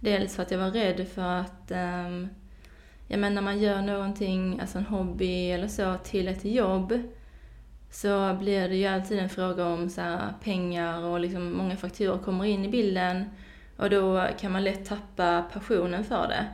Dels 0.00 0.36
för 0.36 0.42
att 0.42 0.50
jag 0.50 0.58
var 0.58 0.70
rädd 0.70 1.08
för 1.08 1.40
att 1.40 1.70
um, 1.70 2.28
ja, 3.08 3.16
men 3.16 3.34
när 3.34 3.42
man 3.42 3.58
gör 3.58 3.82
någonting, 3.82 4.60
alltså 4.60 4.78
en 4.78 4.86
hobby 4.86 5.50
eller 5.50 5.68
så, 5.68 5.94
till 6.04 6.28
ett 6.28 6.44
jobb 6.44 7.02
så 7.90 8.34
blir 8.34 8.68
det 8.68 8.76
ju 8.76 8.86
alltid 8.86 9.18
en 9.18 9.28
fråga 9.28 9.66
om 9.66 9.88
så 9.88 10.00
här, 10.00 10.34
pengar 10.44 11.02
och 11.02 11.20
liksom 11.20 11.52
många 11.52 11.76
faktorer 11.76 12.18
kommer 12.18 12.44
in 12.44 12.64
i 12.64 12.68
bilden 12.68 13.24
och 13.76 13.90
då 13.90 14.26
kan 14.38 14.52
man 14.52 14.64
lätt 14.64 14.86
tappa 14.86 15.42
passionen 15.52 16.04
för 16.04 16.28
det. 16.28 16.46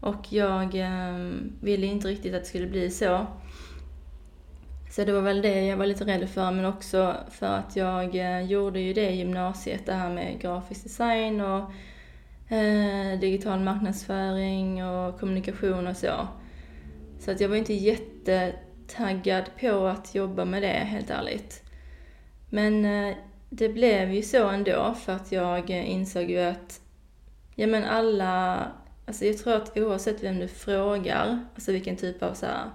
Och 0.00 0.32
jag 0.32 0.74
eh, 0.74 1.30
ville 1.60 1.86
inte 1.86 2.08
riktigt 2.08 2.34
att 2.34 2.42
det 2.42 2.48
skulle 2.48 2.66
bli 2.66 2.90
så. 2.90 3.26
Så 4.90 5.04
det 5.04 5.12
var 5.12 5.20
väl 5.20 5.42
det 5.42 5.64
jag 5.64 5.76
var 5.76 5.86
lite 5.86 6.04
rädd 6.04 6.28
för, 6.28 6.50
men 6.50 6.64
också 6.64 7.14
för 7.30 7.46
att 7.46 7.76
jag 7.76 8.14
eh, 8.14 8.40
gjorde 8.40 8.80
ju 8.80 8.92
det 8.92 9.10
i 9.10 9.16
gymnasiet, 9.16 9.86
det 9.86 9.92
här 9.92 10.10
med 10.10 10.40
grafisk 10.40 10.82
design 10.82 11.40
och 11.40 11.70
eh, 12.48 13.20
digital 13.20 13.60
marknadsföring 13.60 14.84
och 14.84 15.20
kommunikation 15.20 15.86
och 15.86 15.96
så. 15.96 16.28
Så 17.18 17.30
att 17.30 17.40
jag 17.40 17.48
var 17.48 17.56
inte 17.56 17.74
jättetaggad 17.74 19.44
på 19.60 19.86
att 19.86 20.14
jobba 20.14 20.44
med 20.44 20.62
det, 20.62 20.68
helt 20.68 21.10
ärligt. 21.10 21.62
Men 22.50 22.84
eh, 22.84 23.16
det 23.50 23.68
blev 23.68 24.12
ju 24.12 24.22
så 24.22 24.48
ändå 24.48 24.94
för 24.94 25.12
att 25.12 25.32
jag 25.32 25.70
insåg 25.70 26.30
ju 26.30 26.40
att, 26.40 26.80
ja 27.54 27.66
men 27.66 27.84
alla, 27.84 28.66
alltså 29.06 29.24
jag 29.24 29.38
tror 29.38 29.54
att 29.54 29.76
oavsett 29.78 30.22
vem 30.22 30.38
du 30.38 30.48
frågar, 30.48 31.44
alltså 31.54 31.72
vilken 31.72 31.96
typ 31.96 32.22
av 32.22 32.34
så 32.34 32.46
här, 32.46 32.70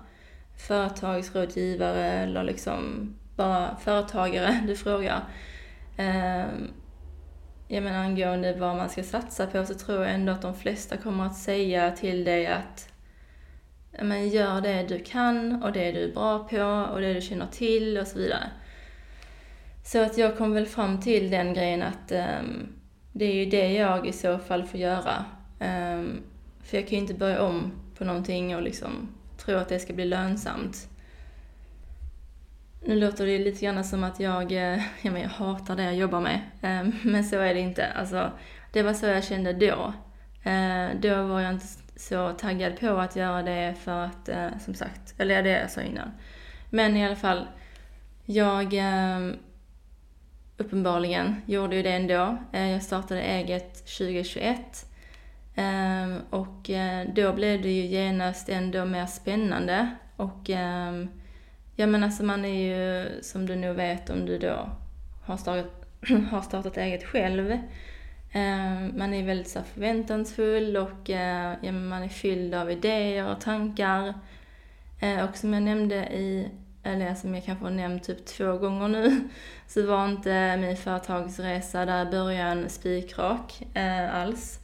företagsrådgivare 0.58 2.06
eller 2.06 2.44
liksom 2.44 3.14
bara 3.36 3.76
företagare 3.76 4.64
du 4.68 4.76
frågar, 4.76 5.24
ehm, 5.98 6.72
ja 7.72 7.82
men 7.82 7.96
angående 7.96 8.54
vad 8.54 8.76
man 8.76 8.90
ska 8.90 9.04
satsa 9.04 9.48
på 9.48 9.66
så 9.66 9.74
tror 9.74 10.04
jag 10.04 10.14
ändå 10.14 10.32
att 10.32 10.42
de 10.42 10.56
flesta 10.56 10.98
kommer 10.98 11.26
att 11.26 11.38
säga 11.38 11.92
till 11.92 12.24
dig 12.24 12.48
att 12.48 12.90
men 14.02 14.30
gör 14.30 14.62
det 14.62 14.84
du 14.84 15.00
kan 15.00 15.64
och 15.64 15.72
det 15.72 15.92
du 15.92 16.04
är 16.04 16.14
bra 16.14 16.40
på 16.40 16.64
och 16.94 17.02
det 17.02 17.14
du 17.14 17.22
känner 17.22 17.48
till 17.48 17.98
och 17.98 18.08
så 18.08 18.20
vidare. 18.20 18.52
Så 19.84 20.04
att 20.04 20.18
jag 20.18 20.38
kom 20.38 20.54
väl 20.54 20.66
fram 20.66 21.02
till 21.02 21.30
den 21.30 21.54
grejen 21.54 21.84
att 21.84 22.12
um, 22.12 22.74
det 23.12 23.26
är 23.26 23.34
ju 23.34 23.46
det 23.46 23.74
jag 23.74 24.08
i 24.08 24.14
så 24.14 24.38
fall 24.38 24.64
får 24.64 24.80
göra. 24.80 25.26
Um, 25.60 26.22
för 26.64 26.78
jag 26.78 26.88
kan 26.88 26.96
ju 26.96 27.02
inte 27.02 27.14
börja 27.14 27.42
om 27.42 27.72
på 27.98 28.06
någonting 28.06 28.56
och 28.56 28.62
liksom 28.62 29.10
tro 29.38 29.56
att 29.56 29.70
det 29.70 29.80
ska 29.80 29.94
bli 29.94 30.06
lönsamt. 30.06 30.90
Nu 32.82 32.96
låter 32.96 33.26
det 33.26 33.40
lite 33.40 33.66
grann 33.66 33.84
som 33.84 34.04
att 34.04 34.20
jag, 34.20 34.52
eh, 34.52 34.78
ja, 35.02 35.12
men 35.12 35.22
jag 35.22 35.30
hatar 35.30 35.76
det 35.76 35.84
jag 35.84 35.96
jobbar 35.96 36.22
med. 36.22 36.42
Ehm, 36.62 36.94
men 37.04 37.24
så 37.24 37.40
är 37.40 37.54
det 37.54 37.60
inte. 37.60 37.88
Alltså, 37.88 38.32
det 38.72 38.84
var 38.84 38.94
så 38.94 39.06
jag 39.06 39.24
kände 39.24 39.54
då. 39.54 39.94
Ehm, 40.44 41.02
då 41.02 41.24
var 41.24 41.42
jag 41.42 41.54
inte 41.54 41.68
så 41.96 42.34
taggad 42.34 42.80
på 42.80 42.90
att 42.90 43.16
göra 43.16 43.44
det 43.44 43.76
för 43.84 44.06
att, 44.06 44.30
eh, 44.30 44.58
som 44.60 44.74
sagt, 44.74 45.14
eller 45.18 45.44
det 45.44 45.60
jag 45.60 45.72
sa 45.72 45.82
innan. 45.82 46.12
Men 46.70 46.98
i 46.98 47.06
alla 47.06 47.16
fall, 47.16 47.48
jag 48.26 48.74
ehm, 48.74 49.36
uppenbarligen 50.58 51.42
gjorde 51.46 51.76
ju 51.76 51.84
det 51.84 51.92
ändå. 51.92 52.38
Jag 52.52 52.84
startade 52.84 53.22
eget 53.22 53.86
2021 53.86 54.86
och 56.30 56.70
eh, 56.70 57.08
då 57.16 57.34
blev 57.34 57.62
det 57.62 57.72
ju 57.72 57.86
genast 57.86 58.50
ändå 58.50 58.86
mer 58.86 59.06
spännande 59.06 59.96
och 60.16 60.50
ja 61.80 61.88
men 61.88 62.04
alltså 62.04 62.24
man 62.24 62.46
är 62.46 62.50
ju, 62.50 63.22
som 63.22 63.46
du 63.46 63.56
nog 63.56 63.76
vet 63.76 64.10
om 64.10 64.26
du 64.26 64.38
då 64.38 64.70
har 65.24 65.38
startat, 65.38 65.86
har 66.32 66.42
startat 66.42 66.78
eget 66.78 67.04
själv, 67.04 67.58
Eh, 68.32 68.94
man 68.96 69.14
är 69.14 69.26
väldigt 69.26 69.50
så 69.50 69.60
förväntansfull 69.74 70.78
och 70.78 71.10
eh, 71.10 71.56
ja, 71.62 71.72
man 71.72 72.04
är 72.04 72.10
fylld 72.10 72.56
av 72.56 72.72
idéer 72.72 73.32
och 73.32 73.42
tankar. 73.42 74.14
Eh, 75.00 75.30
och 75.30 75.38
som 75.38 75.54
jag 75.54 75.64
nämnde 75.64 75.96
i, 75.96 76.50
eller 76.84 77.16
som 77.16 77.36
jag 77.36 77.46
kanske 77.46 77.66
har 77.66 77.72
nämnt 77.72 78.04
typ 78.04 78.26
två 78.26 78.58
gånger 78.58 78.88
nu, 78.88 79.30
så 79.68 79.88
var 79.88 80.06
inte 80.06 80.58
min 80.58 80.78
företagsresa 80.78 81.86
där 81.86 82.08
i 82.08 82.12
början 82.12 82.70
spikrak 82.70 83.64
eh, 83.74 84.16
alls. 84.16 84.60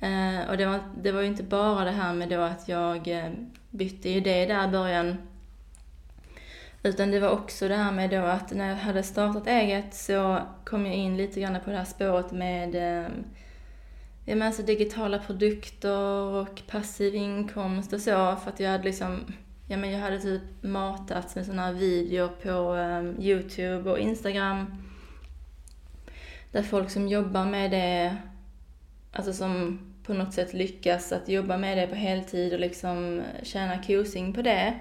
Eh, 0.00 0.50
och 0.50 0.56
det 0.56 0.66
var, 0.66 0.80
det 1.02 1.12
var 1.12 1.20
ju 1.20 1.26
inte 1.26 1.42
bara 1.42 1.84
det 1.84 1.90
här 1.90 2.14
med 2.14 2.28
då 2.28 2.40
att 2.40 2.68
jag 2.68 3.08
eh, 3.08 3.30
bytte 3.70 4.08
idé 4.08 4.46
där 4.46 4.68
i 4.68 4.70
början 4.70 5.16
utan 6.82 7.10
det 7.10 7.20
var 7.20 7.28
också 7.28 7.68
det 7.68 7.76
här 7.76 7.92
med 7.92 8.10
då 8.10 8.20
att 8.20 8.50
när 8.52 8.68
jag 8.68 8.76
hade 8.76 9.02
startat 9.02 9.46
eget 9.46 9.94
så 9.94 10.38
kom 10.64 10.86
jag 10.86 10.94
in 10.94 11.16
lite 11.16 11.40
grann 11.40 11.58
på 11.64 11.70
det 11.70 11.76
här 11.76 11.84
spåret 11.84 12.32
med 12.32 12.74
ehm, 12.74 13.24
ja, 14.24 14.34
men 14.34 14.42
alltså 14.42 14.62
digitala 14.62 15.18
produkter 15.18 16.22
och 16.22 16.62
passiv 16.66 17.14
inkomst 17.14 17.92
och 17.92 18.00
så. 18.00 18.36
För 18.36 18.50
att 18.50 18.60
jag 18.60 18.70
hade 18.70 18.84
liksom, 18.84 19.24
ja 19.68 19.76
men 19.76 19.90
jag 19.90 20.00
hade 20.00 20.18
typ 20.20 20.42
matats 20.60 21.34
med 21.34 21.46
sådana 21.46 21.62
här 21.62 21.72
videor 21.72 22.28
på 22.28 22.74
um, 22.74 23.20
Youtube 23.20 23.90
och 23.90 23.98
Instagram. 23.98 24.66
Där 26.52 26.62
folk 26.62 26.90
som 26.90 27.08
jobbar 27.08 27.44
med 27.44 27.70
det, 27.70 28.16
alltså 29.12 29.32
som 29.32 29.78
på 30.02 30.14
något 30.14 30.34
sätt 30.34 30.54
lyckas 30.54 31.12
att 31.12 31.28
jobba 31.28 31.56
med 31.56 31.78
det 31.78 31.86
på 31.86 31.94
heltid 31.94 32.52
och 32.52 32.60
liksom 32.60 33.22
tjäna 33.42 33.82
kosing 33.82 34.32
på 34.32 34.42
det 34.42 34.74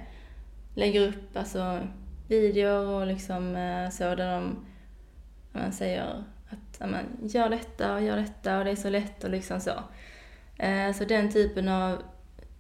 lägger 0.80 1.08
upp 1.08 1.38
alltså, 1.38 1.80
videor 2.28 2.88
och 2.88 3.08
liksom 3.08 3.56
eh, 3.56 3.90
så 3.90 4.04
där 4.04 4.36
de 4.36 4.66
man 5.52 5.72
säger 5.72 6.24
att 6.50 6.90
man 6.90 7.06
gör 7.24 7.50
detta 7.50 7.96
och 7.96 8.02
gör 8.02 8.18
detta 8.18 8.58
och 8.58 8.66
det 8.66 8.72
är 8.72 8.76
så 8.76 8.90
lätt 8.90 9.24
och 9.24 9.30
liksom 9.30 9.60
så. 9.60 9.74
Eh, 10.58 10.94
så 10.94 11.06
den 11.06 11.32
typen 11.32 11.70
av 11.70 11.98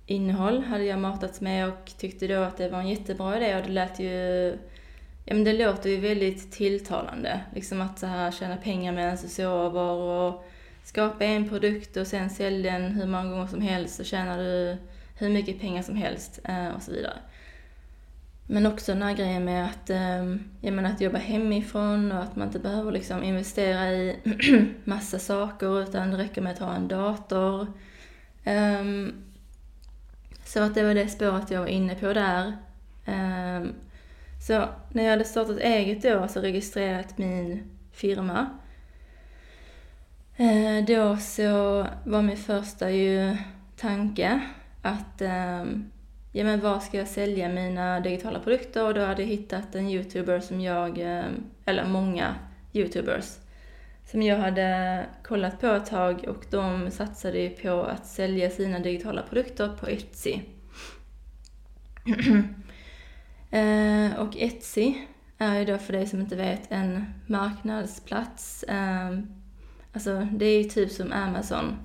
innehåll 0.05 0.63
hade 0.63 0.84
jag 0.84 0.99
matats 0.99 1.41
med 1.41 1.67
och 1.67 1.91
tyckte 1.97 2.27
då 2.27 2.41
att 2.41 2.58
det 2.58 2.69
var 2.69 2.79
en 2.79 2.89
jättebra 2.89 3.38
idé 3.38 3.55
och 3.55 3.63
det 3.63 3.71
lät 3.71 3.99
ju 3.99 4.58
Ja 5.25 5.36
men 5.36 5.43
det 5.43 5.53
låter 5.53 5.89
ju 5.89 5.97
väldigt 5.97 6.51
tilltalande. 6.51 7.41
Liksom 7.55 7.82
att 7.82 7.99
så 7.99 8.05
här 8.05 8.32
tjäna 8.32 8.58
pengar 8.58 8.91
medan 8.91 9.17
du 9.21 9.27
sover 9.27 9.91
och 9.91 10.45
skapa 10.84 11.25
en 11.25 11.49
produkt 11.49 11.97
och 11.97 12.08
sen 12.08 12.29
sälja 12.29 12.73
den 12.73 12.91
hur 12.91 13.05
många 13.05 13.29
gånger 13.29 13.47
som 13.47 13.62
helst 13.62 13.95
så 13.95 14.03
tjänar 14.03 14.38
du 14.38 14.77
hur 15.17 15.29
mycket 15.29 15.60
pengar 15.60 15.84
som 15.84 15.95
helst 15.95 16.39
eh, 16.43 16.67
och 16.67 16.82
så 16.82 16.91
vidare. 16.91 17.17
Men 18.51 18.65
också 18.65 18.93
den 18.93 19.01
här 19.01 19.13
grejen 19.13 19.45
med 19.45 19.65
att, 19.65 19.89
ehm, 19.89 20.43
jag 20.62 20.73
menar, 20.73 20.89
att 20.89 21.01
jobba 21.01 21.17
hemifrån 21.17 22.12
och 22.12 22.23
att 22.23 22.35
man 22.35 22.47
inte 22.47 22.59
behöver 22.59 22.91
liksom 22.91 23.23
investera 23.23 23.91
i 23.91 24.19
massa 24.83 25.19
saker 25.19 25.81
utan 25.83 26.12
det 26.12 26.17
räcker 26.17 26.41
med 26.41 26.51
att 26.53 26.59
ha 26.59 26.75
en 26.75 26.88
dator. 26.88 27.67
Ehm, 28.43 29.13
så 30.45 30.63
att 30.63 30.75
det 30.75 30.83
var 30.83 30.93
det 30.93 31.07
spåret 31.07 31.51
jag 31.51 31.59
var 31.59 31.67
inne 31.67 31.95
på 31.95 32.13
där. 32.13 32.57
Ehm, 33.05 33.73
så 34.47 34.65
när 34.91 35.03
jag 35.03 35.12
hade 35.12 35.25
startat 35.25 35.59
eget 35.59 36.01
då, 36.01 36.19
alltså 36.19 36.39
registrerat 36.39 37.17
min 37.17 37.63
firma, 37.91 38.49
eh, 40.38 40.85
då 40.88 41.17
så 41.17 41.88
var 42.03 42.21
min 42.21 42.38
första 42.38 42.91
ju 42.91 43.38
tanke 43.75 44.41
att 44.81 45.21
ja 46.31 46.43
men 46.43 46.59
var 46.59 46.79
ska 46.79 46.97
jag 46.97 47.07
sälja 47.07 47.49
mina 47.49 47.99
digitala 47.99 48.39
produkter? 48.39 48.85
Och 48.85 48.93
då 48.93 49.01
hade 49.01 49.21
jag 49.21 49.29
hittat 49.29 49.75
en 49.75 49.89
youtuber 49.89 50.39
som 50.39 50.61
jag, 50.61 50.97
eh, 50.97 51.25
eller 51.65 51.85
många 51.85 52.35
youtubers, 52.73 53.37
som 54.05 54.21
jag 54.21 54.37
hade 54.37 55.05
kollat 55.23 55.61
på 55.61 55.67
ett 55.67 55.85
tag 55.85 56.25
och 56.27 56.45
de 56.49 56.91
satsade 56.91 57.39
ju 57.39 57.49
på 57.49 57.83
att 57.83 58.07
sälja 58.07 58.49
sina 58.49 58.79
digitala 58.79 59.21
produkter 59.21 59.69
på 59.79 59.87
Etsy. 59.87 60.39
Eh, 63.51 64.19
och 64.19 64.37
Etsy 64.37 64.93
är 65.37 65.59
ju 65.59 65.65
då 65.65 65.77
för 65.77 65.93
dig 65.93 66.07
som 66.07 66.19
inte 66.19 66.35
vet 66.35 66.71
en 66.71 67.05
marknadsplats. 67.27 68.65
Ehm, 68.67 69.27
alltså 69.93 70.27
det 70.31 70.45
är 70.45 70.63
ju 70.63 70.69
typ 70.69 70.91
som 70.91 71.11
Amazon 71.11 71.77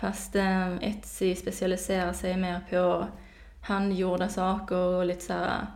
fast 0.00 0.36
ehm, 0.36 0.78
Etsy 0.82 1.34
specialiserar 1.34 2.12
sig 2.12 2.36
mer 2.36 2.60
på 2.70 3.06
handgjorda 3.60 4.28
saker 4.28 4.76
och 4.76 5.06
lite 5.06 5.20
så 5.20 5.32
här, 5.32 5.66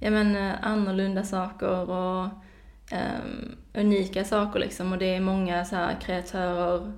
ja 0.00 0.10
men 0.10 0.36
eh, 0.36 0.54
annorlunda 0.62 1.22
saker 1.22 1.90
och 1.90 2.24
um, 2.92 3.56
unika 3.74 4.24
saker 4.24 4.60
liksom. 4.60 4.92
Och 4.92 4.98
det 4.98 5.14
är 5.14 5.20
många 5.20 5.64
så 5.64 5.76
här 5.76 6.00
kreatörer, 6.00 6.92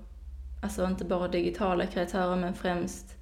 alltså 0.63 0.87
inte 0.87 1.05
bara 1.05 1.29
digitala 1.29 1.87
kreatörer 1.87 2.37
men 2.37 2.55
främst, 2.55 3.17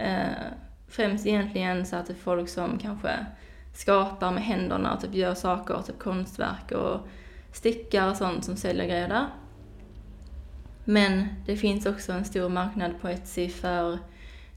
uh, 0.00 0.44
främst 0.88 1.26
egentligen 1.26 1.86
så 1.86 1.96
att 1.96 2.06
det 2.06 2.12
är 2.12 2.14
folk 2.14 2.48
som 2.48 2.78
kanske 2.78 3.26
skapar 3.72 4.32
med 4.32 4.42
händerna 4.42 4.94
och 4.94 5.00
typ 5.00 5.14
gör 5.14 5.34
saker, 5.34 5.82
typ 5.86 5.98
konstverk 5.98 6.72
och 6.72 7.00
stickar 7.52 8.10
och 8.10 8.16
sånt 8.16 8.44
som 8.44 8.56
säljer 8.56 8.86
grejer 8.86 9.08
där. 9.08 9.26
Men 10.84 11.28
det 11.46 11.56
finns 11.56 11.86
också 11.86 12.12
en 12.12 12.24
stor 12.24 12.48
marknad 12.48 13.00
på 13.00 13.08
Etsy 13.08 13.48
för 13.48 13.98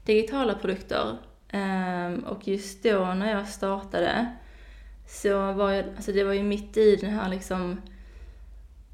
digitala 0.04 0.54
produkter. 0.54 1.16
Um, 1.54 2.18
och 2.18 2.48
just 2.48 2.82
då 2.82 3.14
när 3.14 3.32
jag 3.32 3.48
startade 3.48 4.26
så 5.06 5.52
var 5.52 5.70
jag, 5.70 5.84
alltså 5.96 6.12
det 6.12 6.24
var 6.24 6.32
ju 6.32 6.42
mitt 6.42 6.76
i 6.76 6.96
den 6.96 7.10
här 7.10 7.28
liksom, 7.28 7.80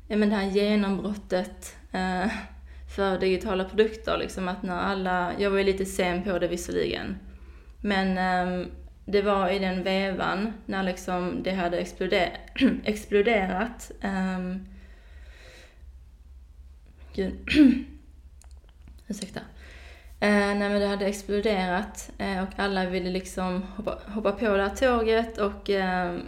ja 0.09 0.17
men 0.17 0.31
det 0.31 0.37
här 0.37 0.51
genombrottet 0.51 1.77
eh, 1.93 2.33
för 2.97 3.19
digitala 3.19 3.65
produkter 3.65 4.19
liksom 4.19 4.49
att 4.49 4.63
när 4.63 4.79
alla, 4.79 5.33
jag 5.39 5.51
var 5.51 5.59
ju 5.59 5.65
lite 5.65 5.85
sen 5.87 6.23
på 6.23 6.39
det 6.39 6.49
visserligen, 6.49 7.19
men 7.81 8.19
eh, 8.19 8.67
det 9.05 9.23
var 9.23 9.51
i 9.51 9.59
den 9.59 9.83
vevan 9.83 10.53
när 10.67 10.83
liksom 10.83 11.43
det 11.43 11.53
hade 11.53 11.79
exploder 11.79 12.37
exploderat. 12.85 13.91
Eh, 14.01 14.57
gud, 17.15 17.33
ursäkta. 19.09 19.41
Eh, 20.23 20.31
nej 20.31 20.59
men 20.59 20.81
det 20.81 20.87
hade 20.87 21.07
exploderat 21.07 22.11
eh, 22.19 22.43
och 22.43 22.49
alla 22.57 22.87
ville 22.87 23.11
liksom 23.11 23.63
hoppa, 23.63 23.99
hoppa 24.07 24.33
på 24.33 24.57
det 24.57 24.63
här 24.63 24.77
tåget 24.77 25.39
och 25.39 25.71
eh, 25.71 26.19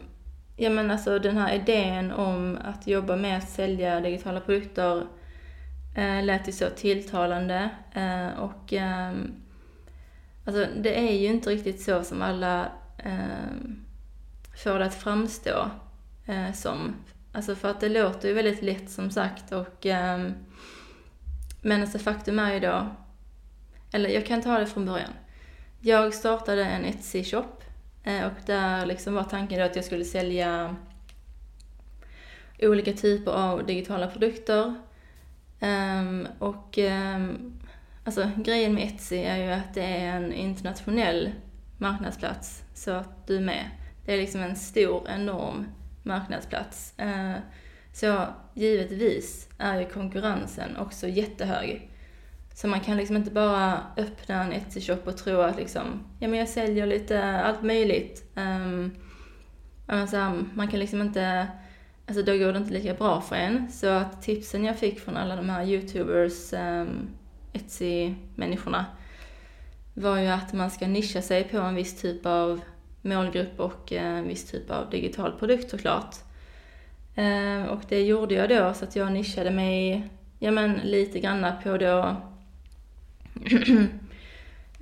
ja 0.57 0.71
men 0.71 0.91
alltså 0.91 1.19
den 1.19 1.37
här 1.37 1.55
idén 1.55 2.13
om 2.13 2.59
att 2.65 2.87
jobba 2.87 3.17
med 3.17 3.39
att 3.39 3.49
sälja 3.49 4.01
digitala 4.01 4.41
produkter 4.41 5.07
eh, 5.95 6.25
lät 6.25 6.49
ju 6.49 6.53
så 6.53 6.67
tilltalande 6.77 7.71
eh, 7.93 8.29
och 8.39 8.73
eh, 8.73 9.13
alltså 10.45 10.67
det 10.77 10.99
är 11.09 11.13
ju 11.13 11.27
inte 11.27 11.51
riktigt 11.51 11.83
så 11.83 12.03
som 12.03 12.23
alla 12.23 12.69
eh, 12.99 13.53
får 14.65 14.79
det 14.79 14.85
att 14.85 14.95
framstå 14.95 15.71
eh, 16.27 16.53
som. 16.53 16.95
Alltså 17.33 17.55
för 17.55 17.71
att 17.71 17.81
det 17.81 17.89
låter 17.89 18.29
ju 18.29 18.35
väldigt 18.35 18.63
lätt 18.63 18.91
som 18.91 19.11
sagt 19.11 19.53
och 19.53 19.87
eh, 19.87 20.31
men 21.63 21.81
alltså 21.81 21.99
faktum 21.99 22.39
är 22.39 22.53
ju 22.55 22.61
då 22.61 22.87
eller 23.93 24.09
jag 24.09 24.27
kan 24.27 24.43
ta 24.43 24.59
det 24.59 24.67
från 24.67 24.87
början. 24.87 25.13
Jag 25.81 26.15
startade 26.15 26.65
en 26.65 26.85
Etsy-shop 26.85 27.63
eh, 28.05 28.27
och 28.27 28.47
där 28.47 28.87
liksom 28.87 29.15
var 29.15 29.25
tanken 29.25 29.59
då 29.59 29.65
att 29.65 29.77
jag 29.77 29.85
skulle 29.85 30.05
sälja 30.05 30.77
olika 32.59 32.93
typer 32.93 33.33
av 33.33 33.67
digitala 33.67 34.09
produkter. 34.09 34.75
Ehm, 35.61 36.29
och 36.39 36.79
ehm, 36.79 37.53
alltså 38.05 38.31
grejen 38.37 38.75
med 38.75 38.85
Etsy 38.85 39.17
är 39.17 39.37
ju 39.37 39.51
att 39.51 39.75
det 39.75 39.85
är 39.85 40.17
en 40.17 40.33
internationell 40.33 41.31
marknadsplats, 41.79 42.63
så 42.75 42.91
att 42.91 43.27
du 43.27 43.37
är 43.37 43.41
med. 43.41 43.71
Det 44.05 44.13
är 44.13 44.17
liksom 44.17 44.41
en 44.41 44.57
stor, 44.57 45.09
enorm 45.09 45.67
marknadsplats. 46.03 46.99
Eh, 46.99 47.35
så 47.93 48.27
givetvis 48.55 49.49
är 49.59 49.81
ju 49.81 49.87
konkurrensen 49.87 50.77
också 50.77 51.09
jättehög. 51.09 51.92
Så 52.55 52.69
man 52.69 52.81
kan 52.81 52.97
liksom 52.97 53.17
inte 53.17 53.31
bara 53.31 53.81
öppna 53.97 54.43
en 54.43 54.53
Etsy-shop 54.53 54.99
och 55.05 55.17
tro 55.17 55.41
att 55.41 55.57
liksom, 55.57 56.05
ja 56.19 56.29
men 56.29 56.39
jag 56.39 56.49
säljer 56.49 56.87
lite 56.87 57.25
allt 57.25 57.63
möjligt. 57.63 58.33
Um, 58.35 58.95
alltså, 59.87 60.43
man 60.55 60.69
kan 60.69 60.81
liksom 60.81 61.03
inte, 61.03 61.49
alltså 62.07 62.23
då 62.23 62.39
går 62.39 62.53
det 62.53 62.59
inte 62.59 62.73
lika 62.73 62.95
bra 62.95 63.21
för 63.21 63.37
en. 63.37 63.73
Så 63.73 63.87
att 63.87 64.23
tipsen 64.23 64.65
jag 64.65 64.79
fick 64.79 65.01
från 65.01 65.17
alla 65.17 65.37
de 65.37 65.49
här 65.49 65.65
YouTubers, 65.65 66.53
um, 66.53 67.09
Etsy-människorna, 67.53 68.87
var 69.95 70.19
ju 70.19 70.29
att 70.29 70.53
man 70.53 70.71
ska 70.71 70.87
nischa 70.87 71.23
sig 71.23 71.45
på 71.45 71.59
en 71.59 71.75
viss 71.75 72.01
typ 72.01 72.27
av 72.27 72.61
målgrupp 73.03 73.61
och 73.61 73.93
eh, 73.93 74.19
en 74.19 74.29
viss 74.29 74.51
typ 74.51 74.71
av 74.71 74.91
digital 74.91 75.33
produkt 75.33 75.71
såklart. 75.71 76.17
Um, 77.17 77.65
och 77.65 77.81
det 77.89 78.03
gjorde 78.03 78.35
jag 78.35 78.49
då, 78.49 78.75
så 78.75 78.85
att 78.85 78.97
jag 78.97 79.13
nischade 79.13 79.51
mig, 79.51 80.09
ja 80.39 80.51
men 80.51 80.75
lite 80.75 81.21
granna 81.21 81.53
på 81.53 81.77
då 81.77 82.17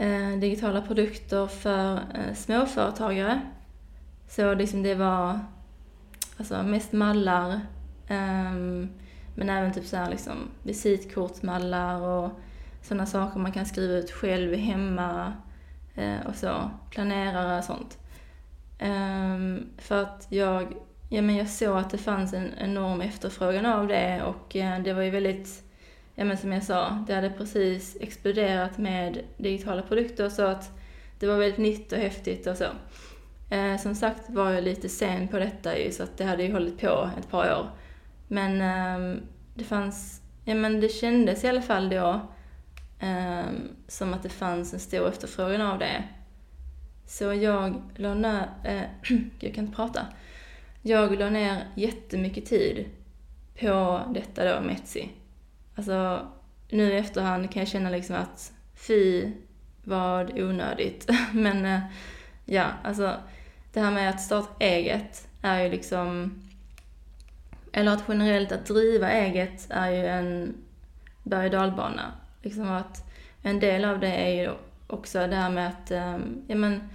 Eh, 0.00 0.38
digitala 0.38 0.82
produkter 0.82 1.46
för 1.46 1.94
eh, 1.94 2.34
småföretagare. 2.34 3.40
Så 4.28 4.54
liksom 4.54 4.82
det 4.82 4.94
var 4.94 5.40
alltså 6.36 6.62
mest 6.62 6.92
mallar, 6.92 7.60
ehm, 8.08 8.88
men 9.34 9.50
även 9.50 9.72
typ 9.72 9.86
så 9.86 9.96
här 9.96 10.10
liksom 10.10 10.36
visitkortsmallar 10.62 12.00
och 12.00 12.30
sådana 12.82 13.06
saker 13.06 13.40
man 13.40 13.52
kan 13.52 13.66
skriva 13.66 13.94
ut 13.94 14.10
själv 14.10 14.54
hemma 14.54 15.32
eh, 15.94 16.26
och 16.26 16.34
så, 16.34 16.70
planerare 16.90 17.58
och 17.58 17.64
sånt. 17.64 17.98
Ehm, 18.78 19.66
för 19.78 20.02
att 20.02 20.26
jag, 20.30 20.74
ja 21.08 21.22
men 21.22 21.36
jag 21.36 21.48
såg 21.48 21.78
att 21.78 21.90
det 21.90 21.98
fanns 21.98 22.32
en 22.32 22.50
enorm 22.58 23.00
efterfrågan 23.00 23.66
av 23.66 23.88
det 23.88 24.22
och 24.22 24.48
det 24.84 24.92
var 24.92 25.02
ju 25.02 25.10
väldigt 25.10 25.69
ja 26.20 26.24
men 26.26 26.37
som 26.37 26.52
jag 26.52 26.62
sa, 26.62 27.04
det 27.06 27.14
hade 27.14 27.30
precis 27.30 27.96
exploderat 28.00 28.78
med 28.78 29.24
digitala 29.37 29.83
produkter 29.83 30.28
så 30.28 30.42
att 30.42 30.70
det 31.18 31.26
var 31.26 31.37
väldigt 31.37 31.59
nytt 31.59 31.92
och 31.92 31.98
häftigt 31.98 32.46
och 32.46 32.56
så. 32.56 32.64
Eh, 33.54 33.76
som 33.76 33.94
sagt 33.94 34.30
var 34.30 34.50
jag 34.50 34.64
lite 34.64 34.88
sen 34.88 35.28
på 35.28 35.38
detta 35.38 35.78
ju, 35.78 35.92
så 35.92 36.02
att 36.02 36.18
det 36.18 36.24
hade 36.24 36.42
ju 36.42 36.52
hållit 36.52 36.80
på 36.80 37.11
ett 37.18 37.30
par 37.30 37.61
år. 37.61 37.70
Men 38.28 38.61
eh, 38.61 39.22
det 39.54 39.64
fanns, 39.64 40.22
ja 40.44 40.54
men 40.54 40.80
det 40.80 40.88
kändes 40.88 41.44
i 41.44 41.48
alla 41.48 41.62
fall 41.62 41.88
då 41.88 42.20
eh, 42.98 43.44
som 43.88 44.14
att 44.14 44.22
det 44.22 44.28
fanns 44.28 44.74
en 44.74 44.80
stor 44.80 45.09
efterfrågan 45.09 45.61
av 45.61 45.78
det. 45.78 46.04
Så 47.06 47.35
jag 47.35 47.83
la 47.96 48.14
ner, 48.14 48.48
eh, 48.64 48.83
jag 49.40 49.54
kan 49.54 49.64
inte 49.64 49.76
prata. 49.76 50.06
Jag 50.83 51.18
la 51.18 51.30
ner 51.30 51.68
jättemycket 51.74 52.46
tid 52.46 52.85
på 53.61 54.00
detta 54.14 54.54
då 54.54 54.61
med 54.61 54.74
Etsy. 54.74 55.09
Alltså, 55.80 56.28
nu 56.68 56.92
i 56.92 56.96
efterhand 56.96 57.50
kan 57.50 57.60
jag 57.60 57.68
känna 57.68 57.90
liksom 57.90 58.16
att 58.16 58.52
fy 58.74 59.32
vad 59.84 60.38
onödigt. 60.38 61.08
Men 61.32 61.64
eh, 61.64 61.80
ja, 62.44 62.66
alltså 62.84 63.16
det 63.72 63.80
här 63.80 63.90
med 63.90 64.10
att 64.10 64.20
starta 64.20 64.64
eget 64.64 65.28
är 65.42 65.62
ju 65.62 65.70
liksom, 65.70 66.34
eller 67.72 67.92
att 67.92 68.04
generellt 68.08 68.52
att 68.52 68.66
driva 68.66 69.10
eget 69.10 69.66
är 69.70 69.90
ju 69.90 70.06
en 70.06 70.54
berg 71.22 71.46
och 71.46 71.52
dalbana. 71.52 72.12
Liksom 72.42 72.70
att 72.70 73.04
en 73.42 73.60
del 73.60 73.84
av 73.84 74.00
det 74.00 74.14
är 74.14 74.42
ju 74.42 74.50
också 74.86 75.26
det 75.26 75.36
här 75.36 75.50
med 75.50 75.68
att, 75.68 75.90
ehm, 75.90 76.42
ja 76.46 76.56
men, 76.56 76.88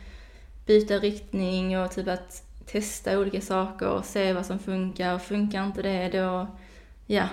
byta 0.65 0.93
riktning 0.93 1.79
och 1.79 1.91
typ 1.91 2.07
att 2.07 2.43
testa 2.65 3.19
olika 3.19 3.41
saker 3.41 3.87
och 3.87 4.05
se 4.05 4.33
vad 4.33 4.45
som 4.45 4.59
funkar. 4.59 5.19
Funkar 5.19 5.65
inte 5.65 5.81
det 5.81 6.09
då, 6.09 6.47
ja, 7.05 7.27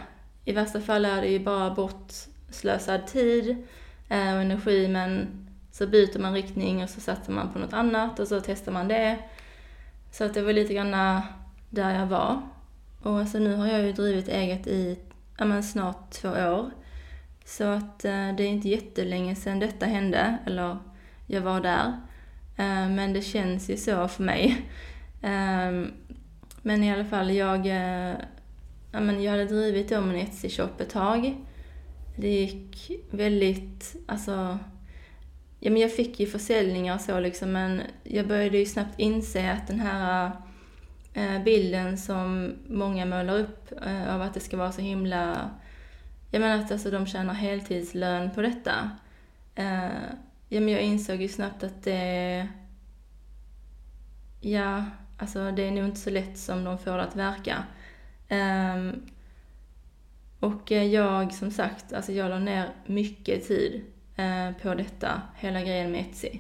i 0.44 0.52
värsta 0.52 0.80
fall 0.80 1.04
är 1.04 1.20
det 1.20 1.28
ju 1.28 1.38
bara 1.38 1.74
bortslösad 1.74 3.06
tid 3.06 3.50
eh, 4.08 4.34
och 4.34 4.40
energi 4.40 4.88
men 4.88 5.28
så 5.72 5.86
byter 5.86 6.18
man 6.18 6.34
riktning 6.34 6.82
och 6.82 6.90
så 6.90 7.00
satsar 7.00 7.32
man 7.32 7.52
på 7.52 7.58
något 7.58 7.72
annat 7.72 8.20
och 8.20 8.28
så 8.28 8.40
testar 8.40 8.72
man 8.72 8.88
det. 8.88 9.18
Så 10.10 10.24
att 10.24 10.34
det 10.34 10.42
var 10.42 10.52
lite 10.52 10.74
grann 10.74 11.22
där 11.70 11.98
jag 11.98 12.06
var. 12.06 12.42
Och 13.02 13.18
alltså 13.18 13.38
nu 13.38 13.56
har 13.56 13.66
jag 13.66 13.82
ju 13.82 13.92
drivit 13.92 14.28
eget 14.28 14.66
i 14.66 14.98
ja, 15.38 15.44
men 15.44 15.62
snart 15.62 16.10
två 16.10 16.28
år. 16.28 16.70
Så 17.44 17.64
att 17.64 18.04
eh, 18.04 18.34
det 18.36 18.42
är 18.42 18.48
inte 18.48 18.68
jättelänge 18.68 19.34
sedan 19.34 19.58
detta 19.58 19.86
hände, 19.86 20.38
eller 20.46 20.78
jag 21.26 21.40
var 21.40 21.60
där. 21.60 21.86
Eh, 22.56 22.88
men 22.88 23.12
det 23.12 23.22
känns 23.22 23.70
ju 23.70 23.76
så 23.76 24.08
för 24.08 24.22
mig. 24.22 24.66
Eh, 25.24 25.86
men 26.62 26.84
i 26.84 26.92
alla 26.92 27.04
fall, 27.04 27.30
jag 27.30 27.66
eh, 27.66 28.14
ja, 28.92 29.00
men 29.00 29.22
jag 29.22 29.30
hade 29.30 29.44
drivit 29.44 29.92
om 29.92 30.10
en 30.10 30.16
Etsy-shop 30.16 30.80
ett 30.80 30.90
tag. 30.90 31.36
Det 32.16 32.28
gick 32.28 32.90
väldigt, 33.10 33.96
alltså, 34.06 34.58
ja 35.60 35.70
men 35.70 35.82
jag 35.82 35.96
fick 35.96 36.20
ju 36.20 36.26
försäljningar 36.26 36.94
och 36.94 37.00
så 37.00 37.20
liksom, 37.20 37.52
men 37.52 37.82
jag 38.02 38.28
började 38.28 38.58
ju 38.58 38.66
snabbt 38.66 38.98
inse 38.98 39.52
att 39.52 39.66
den 39.66 39.80
här 39.80 40.30
eh, 41.14 41.42
bilden 41.42 41.98
som 41.98 42.52
många 42.68 43.06
målar 43.06 43.38
upp 43.38 43.72
eh, 43.86 44.14
av 44.14 44.22
att 44.22 44.34
det 44.34 44.40
ska 44.40 44.56
vara 44.56 44.72
så 44.72 44.80
himla... 44.80 45.50
Jag 46.30 46.40
menar 46.40 46.64
att 46.64 46.72
alltså, 46.72 46.90
de 46.90 47.06
tjänar 47.06 47.34
heltidslön 47.34 48.30
på 48.30 48.42
detta. 48.42 48.90
Eh, 49.54 49.84
ja, 50.48 50.60
men 50.60 50.68
jag 50.68 50.82
insåg 50.82 51.22
ju 51.22 51.28
snabbt 51.28 51.62
att 51.62 51.82
det... 51.82 52.48
Ja, 54.40 54.84
alltså 55.18 55.50
det 55.50 55.62
är 55.62 55.70
nog 55.70 55.84
inte 55.84 56.00
så 56.00 56.10
lätt 56.10 56.38
som 56.38 56.64
de 56.64 56.78
får 56.78 56.96
det 56.96 57.02
att 57.02 57.16
verka. 57.16 57.64
Um, 58.32 59.02
och 60.40 60.72
eh, 60.72 60.84
jag, 60.84 61.32
som 61.32 61.50
sagt, 61.50 61.92
alltså 61.92 62.12
jag 62.12 62.30
la 62.30 62.38
ner 62.38 62.68
mycket 62.86 63.48
tid 63.48 63.84
uh, 64.18 64.62
på 64.62 64.74
detta, 64.74 65.22
hela 65.36 65.60
grejen 65.60 65.92
med 65.92 66.00
Etsy. 66.00 66.38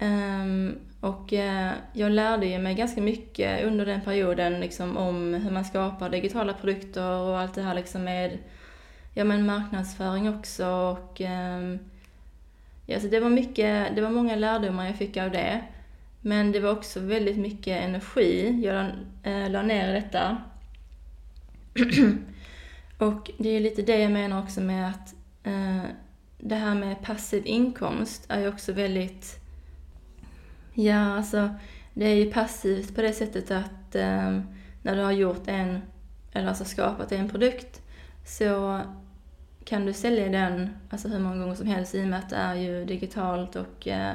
Um, 0.00 0.78
och 1.00 1.32
uh, 1.32 1.72
jag 1.92 2.12
lärde 2.12 2.46
ju 2.46 2.58
mig 2.58 2.74
ganska 2.74 3.00
mycket 3.00 3.64
under 3.64 3.86
den 3.86 4.00
perioden 4.00 4.60
liksom, 4.60 4.96
om 4.96 5.34
hur 5.34 5.50
man 5.50 5.64
skapar 5.64 6.10
digitala 6.10 6.54
produkter 6.54 7.10
och 7.10 7.38
allt 7.38 7.54
det 7.54 7.62
här 7.62 7.74
liksom 7.74 8.04
med 8.04 8.38
ja, 9.14 9.24
men 9.24 9.46
marknadsföring 9.46 10.28
också. 10.28 10.66
Och, 10.66 11.20
um, 11.20 11.78
ja, 12.86 13.00
så 13.00 13.06
det, 13.06 13.20
var 13.20 13.30
mycket, 13.30 13.96
det 13.96 14.02
var 14.02 14.10
många 14.10 14.36
lärdomar 14.36 14.86
jag 14.86 14.96
fick 14.96 15.16
av 15.16 15.30
det. 15.30 15.62
Men 16.20 16.52
det 16.52 16.60
var 16.60 16.70
också 16.70 17.00
väldigt 17.00 17.36
mycket 17.36 17.82
energi 17.82 18.60
jag 18.64 18.74
la, 18.74 19.30
äh, 19.30 19.50
la 19.50 19.62
ner 19.62 19.88
i 19.88 19.92
detta. 19.92 20.36
och 22.98 23.30
det 23.38 23.48
är 23.48 23.60
lite 23.60 23.82
det 23.82 23.98
jag 23.98 24.12
menar 24.12 24.42
också 24.42 24.60
med 24.60 24.88
att 24.88 25.14
eh, 25.42 25.82
det 26.38 26.54
här 26.54 26.74
med 26.74 27.02
passiv 27.02 27.42
inkomst 27.46 28.24
är 28.28 28.40
ju 28.40 28.48
också 28.48 28.72
väldigt... 28.72 29.40
Ja, 30.74 31.16
alltså 31.16 31.50
det 31.94 32.04
är 32.04 32.14
ju 32.14 32.32
passivt 32.32 32.94
på 32.94 33.02
det 33.02 33.12
sättet 33.12 33.50
att 33.50 33.94
eh, 33.94 34.40
när 34.82 34.96
du 34.96 35.02
har 35.02 35.12
gjort 35.12 35.42
en, 35.46 35.82
eller 36.32 36.48
alltså 36.48 36.64
skapat 36.64 37.12
en 37.12 37.28
produkt, 37.28 37.82
så 38.24 38.80
kan 39.64 39.86
du 39.86 39.92
sälja 39.92 40.28
den 40.28 40.70
alltså 40.90 41.08
hur 41.08 41.18
många 41.18 41.36
gånger 41.36 41.54
som 41.54 41.66
helst 41.66 41.94
i 41.94 42.04
och 42.04 42.08
med 42.08 42.18
att 42.18 42.30
det 42.30 42.36
är 42.36 42.54
ju 42.54 42.84
digitalt 42.84 43.56
och 43.56 43.88
eh, 43.88 44.14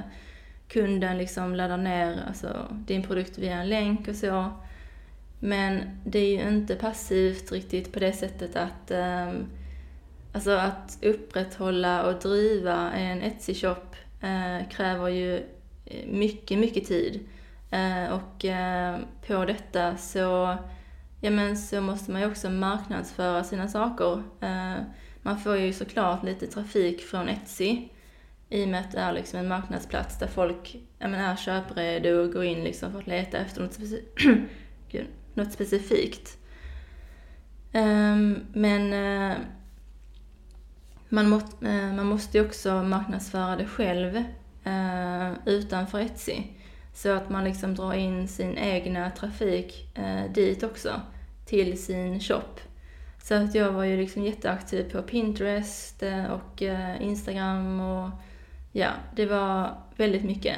kunden 0.68 1.18
liksom 1.18 1.56
laddar 1.56 1.78
ner 1.78 2.24
alltså, 2.28 2.68
din 2.72 3.04
produkt 3.04 3.38
via 3.38 3.56
en 3.56 3.70
länk 3.70 4.08
och 4.08 4.16
så. 4.16 4.52
Men 5.46 6.00
det 6.06 6.20
är 6.20 6.44
ju 6.44 6.50
inte 6.50 6.76
passivt 6.76 7.52
riktigt 7.52 7.94
på 7.94 8.00
det 8.00 8.14
sättet 8.14 8.56
att 8.56 8.92
um, 8.92 9.46
Alltså 10.36 10.52
att 10.52 10.98
upprätthålla 11.02 12.06
och 12.06 12.20
driva 12.20 12.92
en 12.92 13.22
Etsy-shop 13.22 13.96
eh, 14.22 14.70
kräver 14.70 15.08
ju 15.08 15.38
eh, 15.86 16.08
mycket, 16.08 16.60
mycket 16.60 16.88
tid. 16.88 17.20
Eh, 17.72 18.14
och 18.14 18.46
eh, 18.46 19.00
på 19.28 19.46
detta 19.46 19.98
så, 19.98 20.58
ja, 21.22 21.32
men 21.32 21.58
så 21.58 21.82
måste 21.82 22.12
man 22.12 22.22
ju 22.22 22.28
också 22.28 22.50
marknadsföra 22.50 23.44
sina 23.44 23.68
saker. 23.68 24.24
Eh, 24.42 24.76
man 25.22 25.40
får 25.40 25.58
ju 25.58 25.74
såklart 25.74 26.24
lite 26.24 26.48
trafik 26.48 27.02
från 27.02 27.30
Etsy 27.30 27.88
i 28.50 28.66
och 28.66 28.70
med 28.70 28.80
att 28.80 28.92
det 28.92 29.00
är 29.00 29.14
liksom 29.14 29.40
en 29.40 29.48
marknadsplats 29.48 30.20
där 30.20 30.28
folk 30.28 30.78
ja, 31.00 31.08
men 31.08 31.20
är 31.20 31.36
köpredo 31.36 32.10
och 32.10 32.34
går 32.34 32.44
in 32.44 32.64
liksom 32.64 32.92
för 32.92 33.00
att 33.00 33.08
leta 33.08 33.38
efter 33.38 33.62
något 33.62 33.74
specifikt. 33.74 34.22
något 35.36 35.52
specifikt. 35.52 36.38
Ehm, 37.76 38.46
men 38.54 38.94
eh, 38.94 39.38
man, 41.10 41.30
må, 41.30 41.36
eh, 41.62 41.94
man 41.96 42.06
måste 42.06 42.38
ju 42.38 42.46
också 42.46 42.84
marknadsföra 42.84 43.56
det 43.56 43.66
själv 43.66 44.16
eh, 44.64 45.32
utanför 45.46 46.00
Etsy. 46.00 46.44
Så 46.94 47.10
att 47.10 47.30
man 47.30 47.44
liksom 47.44 47.76
drar 47.76 47.94
in 47.94 48.28
sin 48.28 48.58
egna 48.58 49.12
trafik 49.12 49.96
dit 50.34 50.64
också, 50.64 51.02
till 51.46 51.84
sin 51.84 52.20
shop. 52.20 52.60
Så 53.24 53.34
att 53.34 53.56
jag 53.56 53.72
var 53.72 53.84
ju 53.84 53.98
liksom 53.98 54.24
jätteaktiv 54.24 54.92
på 54.92 55.02
Pinterest 55.02 56.04
och 56.32 56.62
Instagram 57.00 57.80
och 57.80 58.10
ja, 58.72 58.90
det 59.16 59.26
var 59.26 59.78
väldigt 59.96 60.24
mycket. 60.24 60.58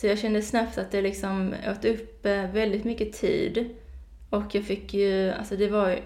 Så 0.00 0.06
jag 0.06 0.18
kände 0.18 0.42
snabbt 0.42 0.78
att 0.78 0.90
det 0.90 1.02
liksom 1.02 1.54
åt 1.70 1.84
upp 1.84 2.26
eh, 2.26 2.50
väldigt 2.50 2.84
mycket 2.84 3.12
tid. 3.12 3.76
Och 4.30 4.54
jag 4.54 4.64
fick 4.64 4.94
ju, 4.94 5.30
alltså 5.30 5.56
det 5.56 5.68
var 5.68 5.88
ju, 5.88 5.98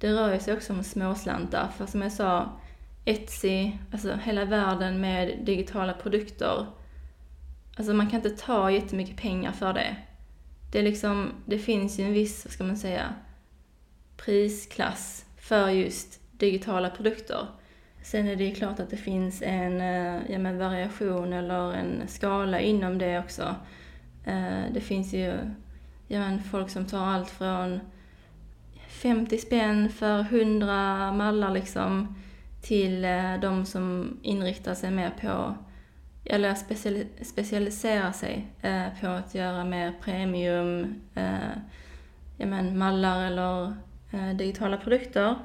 det 0.00 0.12
rör 0.12 0.34
ju 0.34 0.40
sig 0.40 0.54
också 0.54 0.72
om 0.72 0.84
småslantar. 0.84 1.68
För 1.76 1.86
som 1.86 2.02
jag 2.02 2.12
sa, 2.12 2.60
Etsy, 3.04 3.70
alltså 3.92 4.18
hela 4.24 4.44
världen 4.44 5.00
med 5.00 5.38
digitala 5.44 5.92
produkter. 5.92 6.66
Alltså 7.76 7.94
man 7.94 8.10
kan 8.10 8.16
inte 8.16 8.42
ta 8.42 8.70
jättemycket 8.70 9.16
pengar 9.16 9.52
för 9.52 9.72
det. 9.72 9.96
Det 10.72 10.78
är 10.78 10.82
liksom, 10.82 11.32
det 11.46 11.58
finns 11.58 11.98
ju 11.98 12.04
en 12.04 12.12
viss, 12.12 12.44
vad 12.44 12.52
ska 12.52 12.64
man 12.64 12.76
säga, 12.76 13.14
prisklass 14.16 15.24
för 15.36 15.68
just 15.68 16.20
digitala 16.32 16.90
produkter. 16.90 17.46
Sen 18.06 18.28
är 18.28 18.36
det 18.36 18.44
ju 18.44 18.54
klart 18.54 18.80
att 18.80 18.90
det 18.90 18.96
finns 18.96 19.42
en 19.42 19.80
eh, 19.80 20.30
ja, 20.30 20.38
men 20.38 20.58
variation 20.58 21.32
eller 21.32 21.72
en 21.72 22.02
skala 22.08 22.60
inom 22.60 22.98
det 22.98 23.18
också. 23.18 23.54
Eh, 24.24 24.62
det 24.74 24.80
finns 24.80 25.14
ju 25.14 25.34
ja, 26.08 26.18
men 26.18 26.42
folk 26.42 26.70
som 26.70 26.86
tar 26.86 27.06
allt 27.06 27.30
från 27.30 27.80
50 28.88 29.38
spänn 29.38 29.88
för 29.88 30.20
100 30.20 31.12
mallar 31.12 31.50
liksom 31.50 32.16
till 32.62 33.04
eh, 33.04 33.40
de 33.40 33.66
som 33.66 34.18
inriktar 34.22 34.74
sig 34.74 34.90
mer 34.90 35.10
på, 35.20 35.54
eller 36.24 36.54
specialiserar 37.24 38.12
sig 38.12 38.46
på 39.00 39.06
att 39.06 39.34
göra 39.34 39.64
mer 39.64 39.94
premium 40.02 41.00
ja, 42.36 42.46
men 42.46 42.78
mallar 42.78 43.26
eller 43.26 43.74
digitala 44.34 44.76
produkter. 44.76 45.36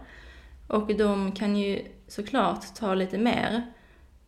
Och 0.68 0.98
de 0.98 1.32
kan 1.32 1.56
ju 1.56 1.82
såklart 2.12 2.76
ta 2.76 2.94
lite 2.94 3.18
mer. 3.18 3.62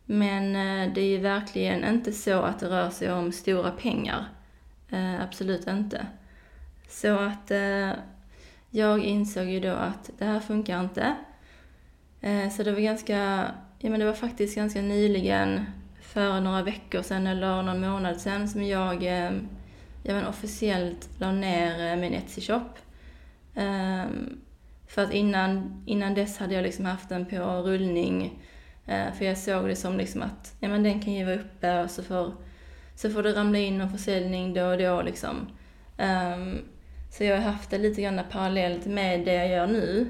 Men 0.06 0.56
eh, 0.56 0.94
det 0.94 1.02
är 1.02 1.06
ju 1.06 1.18
verkligen 1.18 1.84
inte 1.84 2.14
så 2.14 2.42
att 2.42 2.60
det 2.60 2.70
rör 2.70 2.90
sig 2.90 3.14
om 3.14 3.32
stora 3.32 3.72
pengar. 3.72 4.26
Eh, 4.90 5.22
absolut 5.22 5.68
inte. 5.68 6.08
Så 6.90 7.20
att 7.20 7.52
eh, 7.52 7.92
jag 8.70 9.00
insåg 9.00 9.46
ju 9.46 9.60
då 9.60 9.74
att 9.74 10.10
det 10.18 10.26
här 10.26 10.40
funkar 10.40 10.80
inte. 10.80 11.16
Så 12.58 12.64
det 12.64 12.72
var 12.72 12.80
ganska, 12.80 13.18
ja 13.80 13.90
men 13.90 14.00
det 14.00 14.06
var 14.06 14.14
faktiskt 14.14 14.56
ganska 14.56 14.82
nyligen, 14.82 15.66
för 16.02 16.42
några 16.42 16.62
veckor 16.62 17.02
sedan 17.02 17.28
eller 17.28 17.64
någon 17.64 17.82
månad 17.82 18.22
sedan, 18.22 18.50
som 18.50 18.64
jag 18.64 19.04
ja, 20.04 20.14
men 20.14 20.28
officiellt 20.28 21.10
la 21.18 21.32
ner 21.32 21.96
min 21.96 22.14
Etsy-shop. 22.14 22.70
Ehm, 23.56 24.40
för 24.94 25.04
att 25.04 25.12
innan, 25.12 25.84
innan 25.86 26.14
dess 26.14 26.38
hade 26.38 26.54
jag 26.54 26.64
liksom 26.64 26.86
haft 26.86 27.10
den 27.10 27.26
på 27.26 27.38
rullning. 27.38 28.44
Eh, 28.86 29.14
för 29.14 29.26
jag 29.26 29.38
såg 29.38 29.68
det 29.68 29.76
som 29.76 29.98
liksom 29.98 30.22
att 30.22 30.56
ja, 30.60 30.70
men 30.70 30.84
den 30.84 31.02
kan 31.02 31.14
ju 31.14 31.26
vara 31.26 31.36
uppe 31.36 31.84
och 31.84 31.92
så 31.92 32.04
får, 32.04 32.34
så 32.96 33.10
får 33.10 33.24
det 33.24 33.34
ramla 33.34 33.58
in 33.58 33.78
någon 33.78 33.90
försäljning 33.90 34.54
då 34.54 34.66
och 34.66 34.78
då. 34.78 35.02
Liksom. 35.02 35.48
Um, 35.98 36.62
så 37.10 37.24
jag 37.24 37.36
har 37.36 37.52
haft 37.52 37.70
det 37.70 37.78
lite 37.78 38.02
grann 38.02 38.22
parallellt 38.32 38.86
med 38.86 39.26
det 39.26 39.34
jag 39.34 39.50
gör 39.50 39.68
nu. 39.68 40.08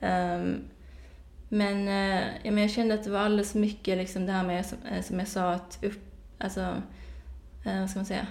Um, 0.00 0.64
men, 1.48 1.88
uh, 1.88 2.24
ja, 2.42 2.50
men 2.50 2.58
jag 2.58 2.70
kände 2.70 2.94
att 2.94 3.04
det 3.04 3.10
var 3.10 3.20
alldeles 3.20 3.52
för 3.52 3.58
mycket 3.58 3.98
liksom 3.98 4.26
det 4.26 4.32
här 4.32 4.44
med, 4.44 4.66
som, 4.66 4.78
eh, 4.90 5.02
som 5.02 5.18
jag 5.18 5.28
sa, 5.28 5.52
att 5.52 5.78
upp, 5.82 6.04
alltså, 6.38 6.60
uh, 7.66 7.80
vad 7.80 7.90
ska 7.90 7.98
man 7.98 8.06
säga? 8.06 8.26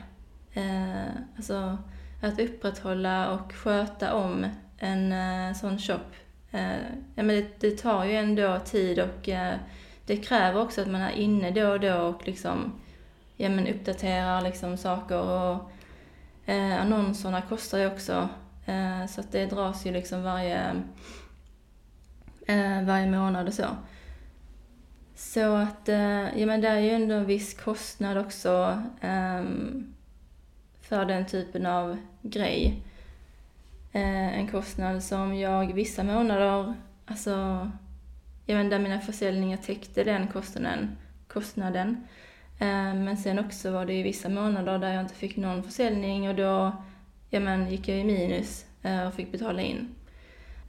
Uh, 0.57 1.15
alltså, 1.35 1.77
att 2.21 2.39
upprätthålla 2.39 3.31
och 3.31 3.53
sköta 3.53 4.13
om 4.13 4.45
en 4.77 5.11
uh, 5.11 5.53
sån 5.53 5.79
shop. 5.79 6.05
Uh, 6.53 6.85
ja, 7.15 7.23
men 7.23 7.27
det, 7.27 7.59
det, 7.59 7.71
tar 7.71 8.05
ju 8.05 8.15
ändå 8.15 8.59
tid 8.59 8.99
och 8.99 9.27
uh, 9.27 9.53
det 10.05 10.17
kräver 10.17 10.61
också 10.61 10.81
att 10.81 10.87
man 10.87 11.01
är 11.01 11.11
inne 11.11 11.51
då 11.51 11.67
och 11.67 11.79
då 11.79 11.95
och 11.95 12.27
liksom 12.27 12.73
ja, 13.37 13.49
men 13.49 13.67
uppdaterar 13.67 14.41
liksom 14.41 14.77
saker. 14.77 15.21
Och, 15.21 15.71
uh, 16.49 16.81
annonserna 16.81 17.41
kostar 17.41 17.77
ju 17.77 17.87
också 17.87 18.29
så 19.09 19.21
att 19.21 19.31
det 19.31 19.45
dras 19.45 19.85
ju 19.85 19.91
liksom 19.91 20.23
varje, 20.23 20.83
varje 22.85 23.11
månad 23.11 23.47
och 23.47 23.53
så. 23.53 23.65
Så 25.15 25.55
att, 25.55 25.87
ja 26.35 26.45
men 26.45 26.61
det 26.61 26.67
är 26.67 26.79
ju 26.79 26.89
ändå 26.89 27.15
en 27.15 27.25
viss 27.25 27.53
kostnad 27.53 28.17
också 28.17 28.81
um, 29.01 29.95
för 30.81 31.05
den 31.05 31.25
typen 31.25 31.65
av 31.65 31.97
grej. 32.21 32.83
Eh, 33.95 34.39
en 34.39 34.47
kostnad 34.47 35.03
som 35.03 35.35
jag 35.35 35.73
vissa 35.73 36.03
månader, 36.03 36.73
alltså, 37.05 37.31
jag 38.45 38.57
vet 38.57 38.69
där 38.69 38.79
mina 38.79 38.99
försäljningar 38.99 39.57
täckte 39.57 40.03
den 40.03 40.27
kostnaden. 40.27 40.97
kostnaden. 41.27 42.07
Eh, 42.59 42.93
men 42.93 43.17
sen 43.17 43.39
också 43.39 43.71
var 43.71 43.85
det 43.85 43.93
ju 43.93 44.03
vissa 44.03 44.29
månader 44.29 44.79
där 44.79 44.93
jag 44.93 45.01
inte 45.01 45.15
fick 45.15 45.37
någon 45.37 45.63
försäljning 45.63 46.29
och 46.29 46.35
då 46.35 46.83
ja, 47.29 47.39
men, 47.39 47.71
gick 47.71 47.87
jag 47.87 47.97
i 47.97 48.03
minus 48.03 48.65
eh, 48.81 49.07
och 49.07 49.13
fick 49.13 49.31
betala 49.31 49.61
in. 49.61 49.95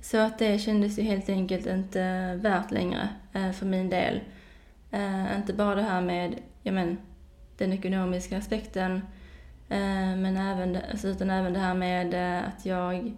Så 0.01 0.19
att 0.19 0.39
det 0.39 0.59
kändes 0.59 0.99
ju 0.99 1.03
helt 1.03 1.29
enkelt 1.29 1.67
inte 1.67 2.35
värt 2.43 2.71
längre 2.71 3.09
eh, 3.33 3.53
för 3.53 3.67
min 3.67 3.91
del. 3.91 4.21
Eh, 4.91 5.37
inte 5.37 5.53
bara 5.53 5.75
det 5.75 5.83
här 5.83 6.01
med 6.01 6.35
ja, 6.63 6.73
men, 6.73 6.99
den 7.59 7.73
ekonomiska 7.73 8.39
aspekten 8.39 9.01
Eh, 9.69 10.17
men 10.17 10.37
även, 10.37 10.73
det- 10.73 10.85
alltså, 10.91 11.09
utan 11.09 11.31
även 11.31 11.53
det 11.53 11.59
här 11.59 11.75
med 11.75 12.15
eh, 12.15 12.49
att 12.49 12.67
jag, 12.67 13.13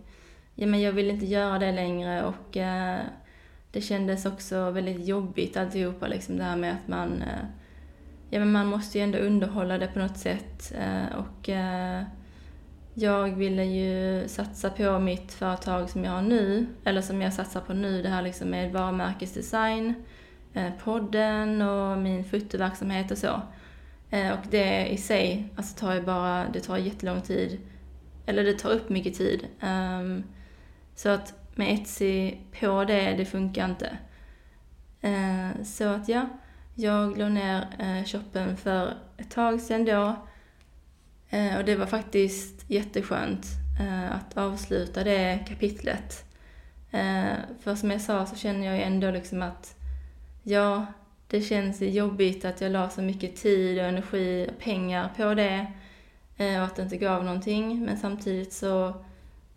ja 0.54 0.66
men 0.66 0.80
jag 0.80 0.92
vill 0.92 1.10
inte 1.10 1.26
göra 1.26 1.58
det 1.58 1.72
längre 1.72 2.24
och 2.24 2.56
eh, 2.56 2.98
det 3.72 3.80
kändes 3.80 4.26
också 4.26 4.70
väldigt 4.70 5.06
jobbigt 5.06 5.56
alltihopa 5.56 6.06
liksom 6.06 6.36
det 6.38 6.44
här 6.44 6.56
med 6.56 6.72
att 6.72 6.88
man, 6.88 7.22
ja 8.30 8.38
men 8.38 8.52
man 8.52 8.66
måste 8.66 8.98
ju 8.98 9.04
ändå 9.04 9.18
underhålla 9.18 9.78
det 9.78 9.86
på 9.86 9.98
något 9.98 10.18
sätt 10.18 10.72
och 11.16 11.48
jag 12.94 13.36
ville 13.36 13.64
ju 13.64 14.28
satsa 14.28 14.70
på 14.70 14.98
mitt 14.98 15.32
företag 15.32 15.90
som 15.90 16.04
jag 16.04 16.12
har 16.12 16.22
nu, 16.22 16.66
eller 16.84 17.00
som 17.02 17.22
jag 17.22 17.32
satsar 17.32 17.60
på 17.60 17.72
nu, 17.72 18.02
det 18.02 18.08
här 18.08 18.22
liksom 18.22 18.48
med 18.50 18.72
varumärkesdesign, 18.72 19.94
podden 20.84 21.62
och 21.62 21.98
min 21.98 22.24
fotoverksamhet 22.24 23.10
och 23.10 23.18
så. 23.18 23.42
Eh, 24.10 24.32
och 24.32 24.46
det 24.50 24.88
i 24.88 24.96
sig 24.96 25.48
alltså 25.56 25.76
tar 25.78 25.94
ju 25.94 26.02
bara, 26.02 26.48
det 26.48 26.60
tar 26.60 26.76
jättelång 26.76 27.22
tid. 27.22 27.58
Eller 28.26 28.44
det 28.44 28.58
tar 28.58 28.70
upp 28.70 28.88
mycket 28.88 29.14
tid. 29.14 29.46
Ehm, 29.60 30.24
så 30.94 31.08
att 31.08 31.34
med 31.54 31.74
Etsy 31.74 32.34
på 32.60 32.84
det, 32.84 33.14
det 33.14 33.24
funkar 33.24 33.64
inte. 33.64 33.98
Eh, 35.00 35.62
så 35.64 35.84
att 35.84 36.08
ja, 36.08 36.28
jag 36.74 37.18
la 37.18 37.28
ner 37.28 37.66
eh, 37.78 38.04
shoppen 38.04 38.56
för 38.56 38.94
ett 39.16 39.30
tag 39.30 39.60
sedan 39.60 39.84
då. 39.84 40.16
Och 41.58 41.64
det 41.64 41.76
var 41.76 41.86
faktiskt 41.86 42.70
jätteskönt 42.70 43.46
att 44.10 44.36
avsluta 44.36 45.04
det 45.04 45.44
kapitlet. 45.48 46.24
För 47.60 47.74
som 47.74 47.90
jag 47.90 48.00
sa 48.00 48.26
så 48.26 48.36
känner 48.36 48.66
jag 48.66 48.76
ju 48.76 48.82
ändå 48.82 49.10
liksom 49.10 49.42
att 49.42 49.76
ja, 50.42 50.86
det 51.28 51.40
känns 51.40 51.82
jobbigt 51.82 52.44
att 52.44 52.60
jag 52.60 52.72
la 52.72 52.90
så 52.90 53.02
mycket 53.02 53.36
tid 53.36 53.78
och 53.78 53.84
energi 53.84 54.48
och 54.50 54.58
pengar 54.58 55.10
på 55.16 55.34
det 55.34 55.66
eh, 56.36 56.58
och 56.58 56.64
att 56.64 56.76
det 56.76 56.82
inte 56.82 56.96
gav 56.96 57.24
någonting. 57.24 57.84
Men 57.84 57.96
samtidigt 57.96 58.52
så, 58.52 58.94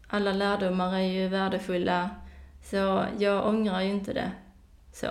alla 0.07 0.34
lärdomar 0.34 0.95
är 0.95 0.99
ju 0.99 1.27
värdefulla. 1.27 2.10
Så 2.63 3.05
jag 3.17 3.47
ångrar 3.47 3.81
ju 3.81 3.89
inte 3.89 4.13
det. 4.13 4.31
Så. 4.93 5.07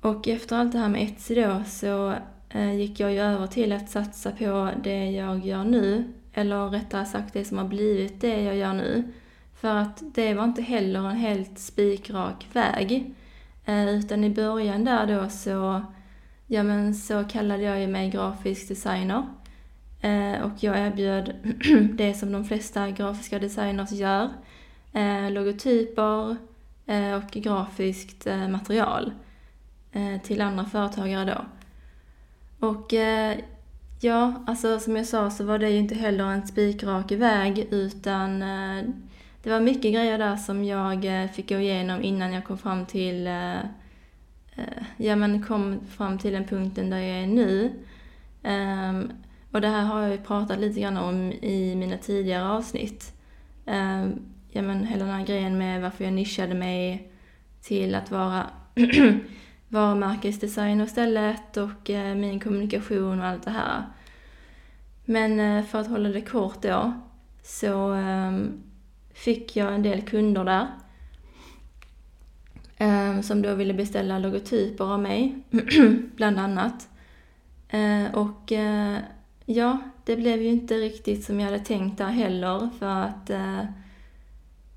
Och 0.00 0.28
efter 0.28 0.56
allt 0.56 0.72
det 0.72 0.78
här 0.78 0.88
med 0.88 1.02
Etsy 1.02 1.34
då 1.34 1.62
så 1.66 2.14
eh, 2.48 2.74
gick 2.74 3.00
jag 3.00 3.12
ju 3.12 3.18
över 3.18 3.46
till 3.46 3.72
att 3.72 3.90
satsa 3.90 4.30
på 4.30 4.70
det 4.82 5.10
jag 5.10 5.46
gör 5.46 5.64
nu. 5.64 6.12
Eller 6.32 6.68
rättare 6.68 7.06
sagt 7.06 7.32
det 7.32 7.44
som 7.44 7.58
har 7.58 7.64
blivit 7.64 8.20
det 8.20 8.42
jag 8.42 8.56
gör 8.56 8.72
nu. 8.72 9.12
För 9.54 9.76
att 9.76 10.02
det 10.14 10.34
var 10.34 10.44
inte 10.44 10.62
heller 10.62 11.00
en 11.10 11.16
helt 11.16 11.58
spikrak 11.58 12.46
väg. 12.52 13.14
Eh, 13.66 13.88
utan 13.88 14.24
i 14.24 14.30
början 14.30 14.84
där 14.84 15.06
då 15.06 15.28
så, 15.28 15.82
ja 16.46 16.62
men 16.62 16.94
så 16.94 17.24
kallade 17.24 17.62
jag 17.62 17.80
ju 17.80 17.86
mig 17.86 18.10
grafisk 18.10 18.68
designer. 18.68 19.26
Eh, 20.00 20.42
och 20.42 20.52
jag 20.60 20.78
erbjöd 20.78 21.32
det 21.92 22.14
som 22.14 22.32
de 22.32 22.44
flesta 22.44 22.90
grafiska 22.90 23.38
designers 23.38 23.92
gör. 23.92 24.30
Eh, 24.92 25.30
logotyper 25.30 26.36
och 27.16 27.30
grafiskt 27.30 28.26
material 28.48 29.12
till 30.22 30.40
andra 30.40 30.64
företagare 30.64 31.24
då. 31.24 31.44
Och 32.66 32.92
ja, 34.00 34.44
alltså 34.46 34.80
som 34.80 34.96
jag 34.96 35.06
sa 35.06 35.30
så 35.30 35.44
var 35.44 35.58
det 35.58 35.70
ju 35.70 35.78
inte 35.78 35.94
heller 35.94 36.24
en 36.24 36.46
spikrak 36.46 37.12
väg 37.12 37.68
utan 37.70 38.42
det 39.46 39.52
var 39.52 39.60
mycket 39.60 39.94
grejer 39.94 40.18
där 40.18 40.36
som 40.36 40.64
jag 40.64 41.22
eh, 41.22 41.30
fick 41.30 41.48
gå 41.48 41.58
igenom 41.58 42.02
innan 42.02 42.32
jag 42.32 42.44
kom 42.44 42.58
fram 42.58 42.86
till, 42.86 43.26
eh, 43.26 43.58
eh, 44.54 44.82
ja 44.96 45.16
men 45.16 45.42
kom 45.42 45.80
fram 45.88 46.18
till 46.18 46.32
den 46.32 46.44
punkten 46.44 46.90
där 46.90 46.98
jag 46.98 47.22
är 47.22 47.26
nu. 47.26 47.72
Ehm, 48.42 49.12
och 49.50 49.60
det 49.60 49.68
här 49.68 49.84
har 49.84 50.02
jag 50.02 50.10
ju 50.10 50.18
pratat 50.18 50.58
lite 50.58 50.80
grann 50.80 50.96
om 50.96 51.32
i 51.32 51.74
mina 51.76 51.96
tidigare 51.96 52.48
avsnitt. 52.48 53.12
Ehm, 53.66 54.22
ja 54.50 54.62
men 54.62 54.84
hela 54.84 55.04
den 55.04 55.14
här 55.14 55.26
grejen 55.26 55.58
med 55.58 55.82
varför 55.82 56.04
jag 56.04 56.12
nischade 56.12 56.54
mig 56.54 57.10
till 57.62 57.94
att 57.94 58.10
vara 58.10 58.46
varumärkesdesigner 59.68 60.84
istället 60.84 61.56
och 61.56 61.90
min 62.16 62.40
kommunikation 62.40 63.20
och 63.20 63.26
allt 63.26 63.44
det 63.44 63.50
här. 63.50 63.82
Men 65.04 65.64
för 65.64 65.80
att 65.80 65.88
hålla 65.88 66.08
det 66.08 66.20
kort 66.20 66.62
då 66.62 66.92
så 67.42 67.92
ehm, 67.92 68.62
fick 69.16 69.56
jag 69.56 69.74
en 69.74 69.82
del 69.82 70.02
kunder 70.02 70.44
där. 70.44 70.66
Eh, 72.76 73.20
som 73.20 73.42
då 73.42 73.54
ville 73.54 73.74
beställa 73.74 74.18
logotyper 74.18 74.84
av 74.84 75.00
mig, 75.00 75.42
bland 76.16 76.38
annat. 76.38 76.88
Eh, 77.68 78.14
och 78.14 78.52
eh, 78.52 78.98
ja, 79.44 79.78
det 80.04 80.16
blev 80.16 80.42
ju 80.42 80.48
inte 80.48 80.74
riktigt 80.74 81.24
som 81.24 81.40
jag 81.40 81.46
hade 81.46 81.64
tänkt 81.64 81.98
där 81.98 82.08
heller 82.08 82.70
för 82.78 82.86
att 82.86 83.30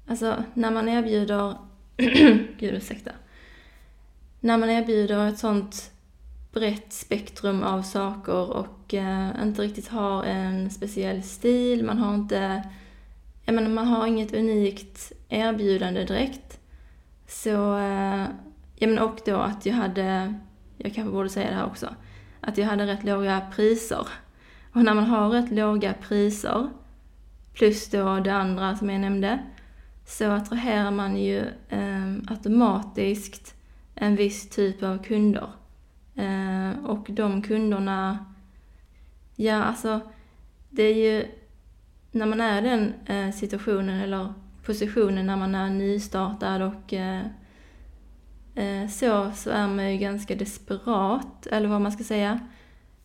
Alltså 0.07 0.43
när 0.53 0.71
man 0.71 0.89
erbjuder, 0.89 1.55
gud 2.57 2.73
ursäkta. 2.73 3.11
När 4.39 4.57
man 4.57 4.69
erbjuder 4.69 5.27
ett 5.27 5.39
sånt 5.39 5.91
brett 6.53 6.93
spektrum 6.93 7.63
av 7.63 7.81
saker 7.81 8.51
och 8.51 8.93
inte 9.43 9.61
riktigt 9.61 9.87
har 9.87 10.23
en 10.23 10.69
speciell 10.69 11.23
stil, 11.23 11.85
man 11.85 11.97
har 11.97 12.15
inte 12.15 12.63
jag 13.49 13.55
menar, 13.55 13.69
man 13.69 13.87
har 13.87 14.07
inget 14.07 14.33
unikt 14.33 15.11
erbjudande 15.29 16.03
direkt. 16.03 16.59
Så, 17.27 17.77
eh, 17.77 18.25
ja 18.75 18.87
men 18.87 18.99
och 18.99 19.19
då 19.25 19.35
att 19.35 19.65
jag 19.65 19.73
hade, 19.73 20.33
jag 20.77 20.93
kanske 20.93 21.11
borde 21.11 21.29
säga 21.29 21.49
det 21.49 21.55
här 21.55 21.65
också, 21.65 21.95
att 22.41 22.57
jag 22.57 22.65
hade 22.65 22.87
rätt 22.87 23.03
låga 23.03 23.41
priser. 23.55 24.07
Och 24.73 24.83
när 24.83 24.93
man 24.93 25.03
har 25.03 25.29
rätt 25.29 25.51
låga 25.51 25.93
priser, 25.93 26.69
plus 27.53 27.89
då 27.89 28.19
det 28.19 28.33
andra 28.33 28.75
som 28.75 28.89
jag 28.89 29.01
nämnde, 29.01 29.39
så 30.05 30.31
attraherar 30.31 30.91
man 30.91 31.17
ju 31.17 31.39
eh, 31.69 32.13
automatiskt 32.27 33.55
en 33.95 34.15
viss 34.15 34.49
typ 34.49 34.83
av 34.83 35.03
kunder. 35.03 35.49
Eh, 36.15 36.85
och 36.85 37.07
de 37.09 37.41
kunderna, 37.41 38.25
ja 39.35 39.63
alltså, 39.63 39.99
det 40.69 40.83
är 40.83 40.95
ju 40.95 41.38
när 42.11 42.25
man 42.25 42.41
är 42.41 42.61
i 42.61 42.69
den 42.69 42.93
eh, 43.05 43.33
situationen 43.33 43.99
eller 43.99 44.33
positionen 44.65 45.25
när 45.25 45.37
man 45.37 45.55
är 45.55 45.69
nystartad 45.69 46.61
och 46.61 46.93
eh, 46.93 47.25
eh, 48.55 48.87
så, 48.89 49.31
så 49.35 49.49
är 49.49 49.67
man 49.67 49.91
ju 49.91 49.97
ganska 49.97 50.35
desperat, 50.35 51.47
eller 51.47 51.67
vad 51.67 51.81
man 51.81 51.91
ska 51.91 52.03
säga. 52.03 52.39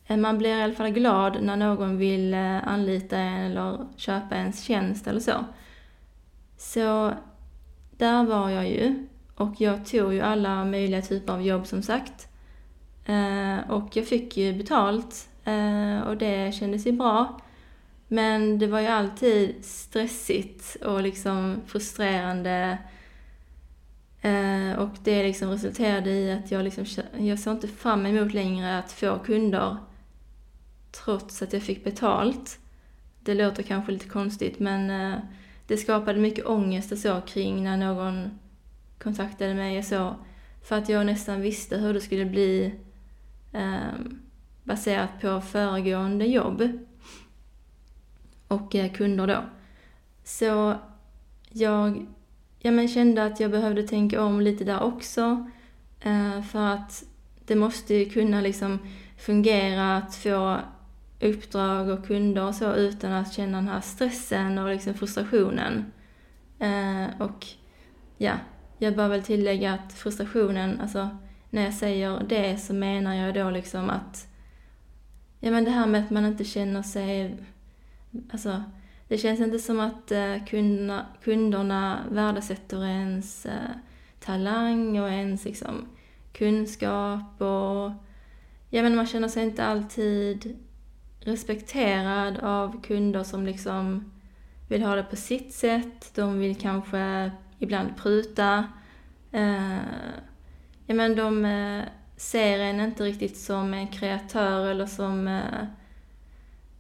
Man 0.09 0.39
blir 0.39 0.59
i 0.59 0.63
alla 0.63 0.75
fall 0.75 0.91
glad 0.91 1.43
när 1.43 1.57
någon 1.57 1.97
vill 1.97 2.35
anlita 2.35 3.19
en 3.19 3.41
eller 3.41 3.87
köpa 3.97 4.37
ens 4.37 4.63
tjänst 4.63 5.07
eller 5.07 5.21
så. 5.21 5.45
Så 6.57 7.13
där 7.97 8.25
var 8.25 8.51
jag 8.51 8.69
ju 8.69 9.07
och 9.35 9.61
jag 9.61 9.87
tog 9.87 10.15
ju 10.15 10.21
alla 10.21 10.65
möjliga 10.65 11.03
typer 11.03 11.33
av 11.33 11.43
jobb 11.43 11.67
som 11.67 11.83
sagt. 11.83 12.29
Och 13.69 13.97
jag 13.97 14.07
fick 14.07 14.37
ju 14.37 14.53
betalt 14.53 15.29
och 16.07 16.17
det 16.17 16.55
kändes 16.55 16.87
ju 16.87 16.93
bra. 16.93 17.41
Men 18.15 18.59
det 18.59 18.67
var 18.67 18.81
ju 18.81 18.87
alltid 18.87 19.65
stressigt 19.65 20.77
och 20.83 21.03
liksom 21.03 21.61
frustrerande. 21.67 22.79
Eh, 24.23 24.73
Och 24.79 24.91
det 25.05 25.23
liksom 25.23 25.51
resulterade 25.51 26.11
i 26.11 26.33
att 26.33 26.51
jag 26.51 26.65
liksom, 26.65 26.85
jag 27.19 27.39
såg 27.39 27.55
inte 27.55 27.69
fram 27.69 28.07
emot 28.07 28.35
längre 28.35 28.79
att 28.79 28.93
få 28.93 29.19
kunder 29.19 29.77
trots 31.05 31.43
att 31.43 31.53
jag 31.53 31.63
fick 31.63 31.85
betalt. 31.85 32.59
Det 33.21 33.35
låter 33.35 33.63
kanske 33.63 33.93
lite 33.93 34.09
konstigt 34.09 34.59
men 34.59 34.91
eh, 34.91 35.19
det 35.67 35.77
skapade 35.77 36.21
mycket 36.21 36.47
ångest 36.47 36.93
och 36.93 36.99
så 36.99 37.21
kring 37.21 37.65
när 37.65 37.77
någon 37.77 38.39
kontaktade 38.99 39.55
mig 39.55 39.79
och 39.79 39.85
så. 39.85 40.15
För 40.63 40.79
att 40.79 40.89
jag 40.89 41.07
nästan 41.07 41.41
visste 41.41 41.77
hur 41.77 41.95
det 41.95 42.01
skulle 42.01 42.25
bli 42.25 42.75
eh, 43.53 43.95
baserat 44.65 45.21
på 45.21 45.41
föregående 45.41 46.27
jobb 46.27 46.69
och 48.49 48.75
eh, 48.75 48.93
kunder 48.93 49.27
då. 49.27 49.45
Så 50.25 50.75
jag 51.51 52.07
ja, 52.59 52.71
men 52.71 52.89
kände 52.89 53.25
att 53.25 53.41
jag 53.41 53.51
behövde 53.51 53.83
tänka 53.83 54.23
om 54.23 54.41
lite 54.41 54.65
där 54.65 54.83
också. 54.83 55.51
Eh, 56.01 56.43
för 56.43 56.67
att 56.67 57.05
det 57.47 57.55
måste 57.55 57.95
ju 57.95 58.11
kunna 58.11 58.41
liksom 58.41 58.79
fungera 59.17 59.97
att 59.97 60.15
få 60.15 60.61
uppdrag 61.21 61.89
och 61.89 62.07
kunder 62.07 62.45
och 62.45 62.55
så 62.55 62.75
utan 62.75 63.13
att 63.13 63.33
känna 63.33 63.59
den 63.59 63.69
här 63.69 63.81
stressen 63.81 64.59
och 64.59 64.69
liksom 64.69 64.95
frustrationen. 64.95 65.93
Eh, 66.59 67.21
och 67.21 67.47
ja, 68.19 68.33
jag 68.79 68.97
bör 68.97 69.09
väl 69.09 69.23
tillägga 69.23 69.75
att 69.75 69.93
frustrationen, 69.93 70.81
alltså 70.81 71.09
när 71.51 71.65
jag 71.65 71.75
säger 71.75 72.21
det 72.29 72.57
så 72.57 72.75
menar 72.75 73.15
jag 73.15 73.35
då 73.35 73.51
liksom 73.51 73.91
att 73.91 74.29
ja 75.41 75.51
men 75.51 75.65
det 75.65 75.71
här 75.71 75.87
med 75.87 76.05
att 76.05 76.11
man 76.11 76.27
inte 76.27 76.45
känner 76.45 76.83
sig, 76.83 77.37
alltså 78.33 78.63
det 79.09 79.19
känns 79.19 79.41
inte 79.41 79.59
som 79.59 79.81
att 79.81 80.13
eh, 80.13 80.45
kunderna, 80.47 81.07
kunderna 81.23 82.01
värdesätter 82.11 82.85
ens 82.85 83.47
eh, 83.47 83.71
talang 84.21 85.01
och 85.01 85.09
ens 85.09 85.45
liksom 85.45 85.87
kunskap 86.33 87.41
och 87.41 87.93
ja 88.71 88.83
men 88.83 88.97
man 88.97 89.07
känner 89.07 89.29
sig 89.29 89.45
inte 89.45 89.65
alltid 89.65 90.57
respekterad 91.21 92.39
av 92.39 92.83
kunder 92.83 93.23
som 93.23 93.47
liksom 93.47 94.13
vill 94.69 94.83
ha 94.83 94.95
det 94.95 95.03
på 95.03 95.17
sitt 95.17 95.53
sätt. 95.53 96.11
De 96.15 96.39
vill 96.39 96.57
kanske 96.57 97.31
ibland 97.59 97.97
pruta. 97.97 98.65
Eh, 99.33 99.77
ja, 100.87 100.95
men 100.95 101.17
de 101.17 101.45
eh, 101.45 101.85
ser 102.17 102.59
en 102.59 102.81
inte 102.81 103.05
riktigt 103.05 103.37
som 103.37 103.75
en 103.75 103.89
kreatör 103.89 104.71
eller 104.71 104.87
som 104.87 105.29
eh, 105.29 105.67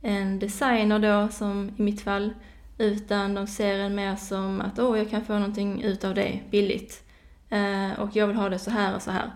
en 0.04 0.38
designer 0.38 0.98
då, 0.98 1.28
som 1.28 1.70
i 1.76 1.82
mitt 1.82 2.00
fall. 2.00 2.34
Utan 2.78 3.34
de 3.34 3.46
ser 3.46 3.78
en 3.78 3.94
mer 3.94 4.16
som 4.16 4.60
att 4.60 4.78
åh, 4.78 4.92
oh, 4.92 4.98
jag 4.98 5.10
kan 5.10 5.24
få 5.24 5.32
någonting 5.32 5.82
ut 5.82 6.04
av 6.04 6.14
det 6.14 6.40
billigt. 6.50 7.02
Eh, 7.50 8.00
och 8.00 8.16
jag 8.16 8.26
vill 8.26 8.36
ha 8.36 8.48
det 8.48 8.58
så 8.58 8.70
här 8.70 8.94
och 8.94 9.02
så 9.02 9.10
här. 9.10 9.30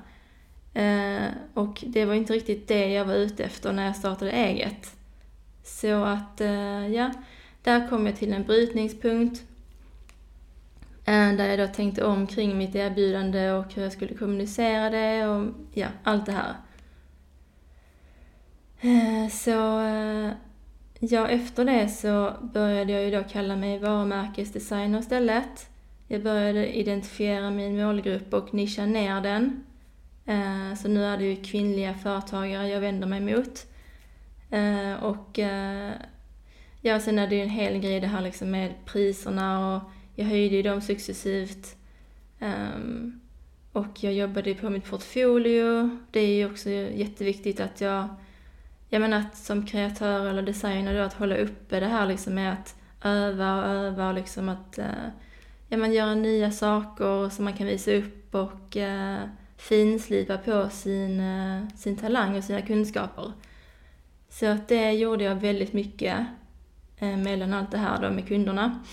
Eh, 0.74 1.28
och 1.54 1.84
det 1.86 2.04
var 2.04 2.14
inte 2.14 2.32
riktigt 2.32 2.68
det 2.68 2.88
jag 2.88 3.04
var 3.04 3.14
ute 3.14 3.44
efter 3.44 3.72
när 3.72 3.86
jag 3.86 3.96
startade 3.96 4.30
eget. 4.30 4.96
Så 5.64 6.04
att, 6.04 6.40
eh, 6.40 6.88
ja, 6.88 7.12
där 7.62 7.88
kom 7.88 8.06
jag 8.06 8.16
till 8.16 8.32
en 8.32 8.44
brytningspunkt. 8.44 9.42
Eh, 11.04 11.32
där 11.32 11.48
jag 11.48 11.58
då 11.58 11.74
tänkte 11.74 12.04
om 12.04 12.26
kring 12.26 12.58
mitt 12.58 12.74
erbjudande 12.74 13.50
och 13.52 13.74
hur 13.74 13.82
jag 13.82 13.92
skulle 13.92 14.14
kommunicera 14.14 14.90
det 14.90 15.26
och 15.26 15.54
ja, 15.72 15.88
allt 16.02 16.26
det 16.26 16.32
här. 16.32 16.54
Eh, 18.80 19.30
så 19.30 19.80
eh, 19.80 20.30
ja, 20.98 21.28
efter 21.28 21.64
det 21.64 21.88
så 21.88 22.32
började 22.42 22.92
jag 22.92 23.04
ju 23.04 23.10
då 23.10 23.24
kalla 23.24 23.56
mig 23.56 23.78
varumärkesdesigner 23.78 24.98
istället. 24.98 25.70
Jag 26.08 26.22
började 26.22 26.78
identifiera 26.78 27.50
min 27.50 27.76
målgrupp 27.76 28.34
och 28.34 28.54
nischa 28.54 28.86
ner 28.86 29.20
den. 29.20 29.64
Eh, 30.26 30.74
så 30.74 30.88
nu 30.88 31.04
är 31.04 31.18
det 31.18 31.24
ju 31.24 31.36
kvinnliga 31.36 31.94
företagare 31.94 32.68
jag 32.68 32.80
vänder 32.80 33.06
mig 33.06 33.20
mot. 33.20 33.66
Eh, 34.50 35.04
och 35.04 35.38
eh, 35.38 35.92
ja, 36.80 37.00
sen 37.00 37.18
är 37.18 37.26
det 37.26 37.34
ju 37.34 37.42
en 37.42 37.50
hel 37.50 37.78
grej 37.78 38.00
det 38.00 38.06
här 38.06 38.20
liksom 38.20 38.50
med 38.50 38.74
priserna 38.84 39.76
och 39.76 39.82
jag 40.14 40.24
höjde 40.24 40.56
ju 40.56 40.62
dem 40.62 40.80
successivt. 40.80 41.76
Ehm, 42.38 43.20
och 43.72 44.04
jag 44.04 44.12
jobbade 44.12 44.54
på 44.54 44.70
mitt 44.70 44.90
portfolio. 44.90 45.98
Det 46.10 46.20
är 46.20 46.34
ju 46.34 46.50
också 46.50 46.70
jätteviktigt 46.70 47.60
att 47.60 47.80
jag, 47.80 48.08
jag 48.88 49.00
menar 49.00 49.18
att 49.18 49.36
som 49.36 49.66
kreatör 49.66 50.26
eller 50.26 50.42
designer 50.42 50.98
då, 50.98 51.02
att 51.02 51.14
hålla 51.14 51.36
uppe 51.36 51.80
det 51.80 51.86
här 51.86 52.06
liksom 52.06 52.34
med 52.34 52.52
att 52.52 52.76
öva 53.04 53.56
och 53.56 53.64
öva 53.64 54.08
och 54.08 54.14
liksom 54.14 54.48
att 54.48 54.78
eh, 54.78 55.08
ja, 55.68 55.76
men 55.76 55.92
göra 55.92 56.14
nya 56.14 56.50
saker 56.50 57.28
som 57.28 57.44
man 57.44 57.54
kan 57.54 57.66
visa 57.66 57.92
upp 57.92 58.34
och 58.34 58.76
eh, 58.76 59.18
finslipa 59.56 60.38
på 60.38 60.68
sin, 60.70 61.20
eh, 61.20 61.68
sin 61.76 61.96
talang 61.96 62.36
och 62.36 62.44
sina 62.44 62.62
kunskaper. 62.62 63.32
Så 64.28 64.46
att 64.46 64.68
det 64.68 64.92
gjorde 64.92 65.24
jag 65.24 65.34
väldigt 65.34 65.72
mycket 65.72 66.26
eh, 66.98 67.16
mellan 67.16 67.54
allt 67.54 67.70
det 67.70 67.78
här 67.78 68.02
då 68.02 68.10
med 68.10 68.28
kunderna. 68.28 68.84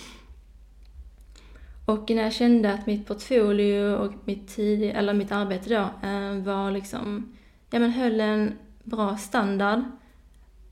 Och 1.86 2.10
när 2.10 2.24
jag 2.24 2.34
kände 2.34 2.74
att 2.74 2.86
mitt 2.86 3.08
portfolio 3.08 3.96
och 3.96 4.14
mitt, 4.26 4.48
tid, 4.56 4.92
eller 4.96 5.14
mitt 5.14 5.32
arbete 5.32 5.70
då 5.70 6.08
eh, 6.08 6.36
var 6.44 6.72
liksom, 6.72 7.38
ja 7.70 7.80
men 7.80 7.92
höll 7.92 8.20
en 8.20 8.58
bra 8.86 9.18
standard 9.18 9.84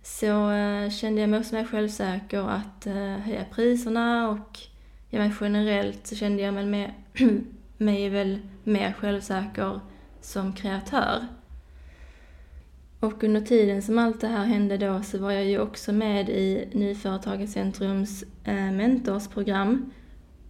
så 0.04 0.52
eh, 0.52 0.90
kände 0.90 1.22
jag 1.22 1.30
mig 1.30 1.40
också 1.40 1.56
mer 1.56 1.66
självsäker 1.66 2.50
att 2.50 2.88
eh, 2.88 2.96
höja 2.96 3.46
priserna 3.52 4.30
och 4.30 4.60
ja, 5.10 5.20
men 5.20 5.34
generellt 5.42 6.08
så 6.08 6.16
kände 6.16 6.44
jag 6.44 6.54
mig 6.54 6.66
mer, 6.66 6.94
mig 7.78 8.10
väl 8.10 8.40
mer 8.64 8.94
självsäker 8.94 9.80
som 10.22 10.54
kreatör. 10.54 11.28
Och 13.00 13.24
under 13.24 13.42
tiden 13.42 13.82
som 13.82 14.00
allt 14.00 14.22
det 14.22 14.28
här 14.28 14.46
hände 14.46 14.78
då 14.78 15.02
så 15.04 15.18
var 15.18 15.32
jag 15.32 15.46
ju 15.46 15.60
också 15.60 15.92
med 15.92 16.30
i 16.30 16.70
Nyföretagarcentrums 16.72 18.24
eh, 18.44 18.72
mentorsprogram. 18.72 19.92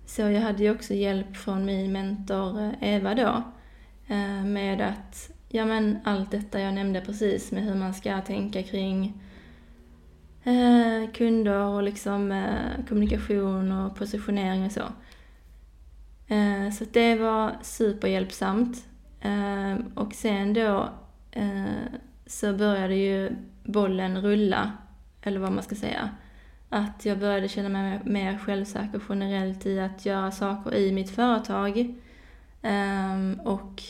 Så 0.05 0.22
jag 0.22 0.41
hade 0.41 0.64
ju 0.64 0.72
också 0.72 0.93
hjälp 0.93 1.38
från 1.38 1.66
min 1.66 1.91
mentor 1.91 2.76
Eva 2.82 3.16
då 3.16 3.43
med 4.45 4.82
att, 4.82 5.32
ja 5.56 5.66
men 5.66 5.99
allt 6.04 6.32
detta 6.32 6.60
jag 6.60 6.74
nämnde 6.74 7.01
precis 7.01 7.51
med 7.51 7.64
hur 7.64 7.76
man 7.76 7.93
ska 7.93 8.22
tänka 8.22 8.64
kring 8.64 9.22
eh, 10.43 11.12
kunder 11.14 11.58
och 11.60 11.84
liksom 11.84 12.32
eh, 12.32 12.86
kommunikation 12.89 13.72
och 13.72 13.95
positionering 13.95 14.66
och 14.66 14.72
så. 14.72 14.82
Eh, 16.28 16.72
så 16.72 16.86
det 16.91 17.16
var 17.16 17.56
superhjälpsamt. 17.62 18.88
Och 19.95 20.14
sen 20.14 20.54
då 20.54 20.89
eh, 21.32 21.66
så 22.26 22.54
började 22.54 22.95
ju 22.95 23.36
bollen 23.64 24.22
rulla, 24.22 24.72
eller 25.22 25.39
vad 25.39 25.51
man 25.51 25.64
ska 25.64 25.76
säga. 25.76 26.10
Att 26.70 27.06
jag 27.06 27.20
började 27.20 27.47
känna 27.47 27.70
mig 27.70 27.99
mer 28.06 28.38
självsäker 28.38 29.01
generellt 29.10 29.66
i 29.66 29.80
att 29.80 30.06
göra 30.06 30.32
saker 30.32 30.76
i 30.76 30.91
mitt 30.91 31.10
företag. 31.10 31.95
Och 33.43 33.84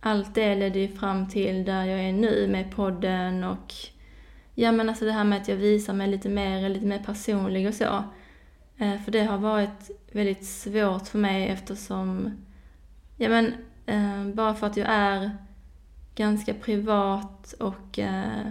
allt 0.00 0.34
det 0.34 0.54
ledde 0.54 0.78
ju 0.78 0.88
fram 0.88 1.28
till 1.28 1.64
där 1.64 1.84
jag 1.84 2.00
är 2.00 2.12
nu 2.12 2.48
med 2.50 2.70
podden 2.70 3.44
och 3.44 3.74
ja 4.54 4.72
men 4.72 4.88
alltså 4.88 5.04
det 5.04 5.12
här 5.12 5.24
med 5.24 5.40
att 5.40 5.48
jag 5.48 5.56
visar 5.56 5.92
mig 5.92 6.08
lite 6.08 6.28
mer, 6.28 6.68
lite 6.68 6.86
mer 6.86 6.98
personlig 6.98 7.68
och 7.68 7.74
så. 7.74 8.04
Eh, 8.78 9.00
för 9.00 9.10
det 9.10 9.24
har 9.24 9.38
varit 9.38 9.90
väldigt 10.12 10.46
svårt 10.46 11.08
för 11.08 11.18
mig 11.18 11.48
eftersom, 11.48 12.30
ja 13.16 13.28
men 13.28 13.54
eh, 13.86 14.34
bara 14.34 14.54
för 14.54 14.66
att 14.66 14.76
jag 14.76 14.88
är 14.90 15.30
ganska 16.14 16.54
privat 16.54 17.52
och 17.52 17.98
eh, 17.98 18.50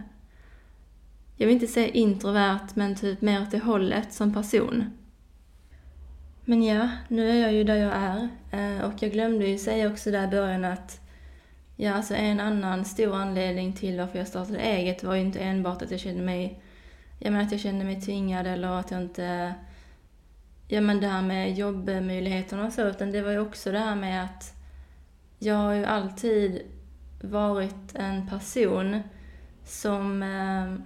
jag 1.36 1.48
vill 1.48 1.56
inte 1.56 1.68
säga 1.68 1.88
introvert, 1.88 2.68
men 2.74 2.96
typ 2.96 3.22
mer 3.22 3.42
åt 3.42 3.52
det 3.52 3.60
hållet 3.60 4.14
som 4.14 4.34
person. 4.34 4.86
Men 6.46 6.64
ja, 6.64 6.90
nu 7.08 7.30
är 7.30 7.36
jag 7.36 7.54
ju 7.54 7.64
där 7.64 7.76
jag 7.76 7.94
är. 7.96 8.30
Och 8.86 8.94
jag 9.00 9.12
glömde 9.12 9.48
ju 9.48 9.58
säga 9.58 9.92
också 9.92 10.12
där 10.12 10.28
i 10.28 10.32
början 10.32 10.66
att 10.66 11.07
ja, 11.78 11.94
alltså 11.94 12.16
en 12.16 12.40
annan 12.40 12.86
stor 12.86 13.16
anledning 13.16 13.74
till 13.74 14.00
varför 14.00 14.18
jag 14.18 14.28
startade 14.28 14.60
eget 14.60 15.04
var 15.04 15.16
ju 15.16 15.22
inte 15.22 15.40
enbart 15.40 15.82
att 15.82 15.92
jag 15.92 16.00
kände 16.00 16.24
mig, 16.24 16.62
jag 17.20 17.32
menar 17.32 17.46
att 17.46 17.52
jag 17.52 17.62
kände 17.62 17.86
mig 17.86 18.02
tvingad 18.02 18.48
eller 18.48 18.68
att 18.68 18.92
jag 18.92 19.02
inte, 19.02 19.54
ja 20.68 20.82
men 20.82 21.02
det 21.02 21.08
här 21.08 21.22
med 21.22 21.54
jobbmöjligheterna 21.58 22.66
och 22.66 22.74
så, 22.74 22.88
utan 22.88 23.12
det 23.12 23.22
var 23.22 23.32
ju 23.32 23.40
också 23.40 23.72
det 23.72 23.80
här 23.80 23.96
med 23.96 24.24
att 24.24 24.54
jag 25.40 25.56
har 25.56 25.74
ju 25.74 25.86
alltid 25.86 26.62
varit 27.22 27.96
en 27.96 28.28
person 28.28 29.02
som... 29.66 30.24
Eh, 30.24 30.84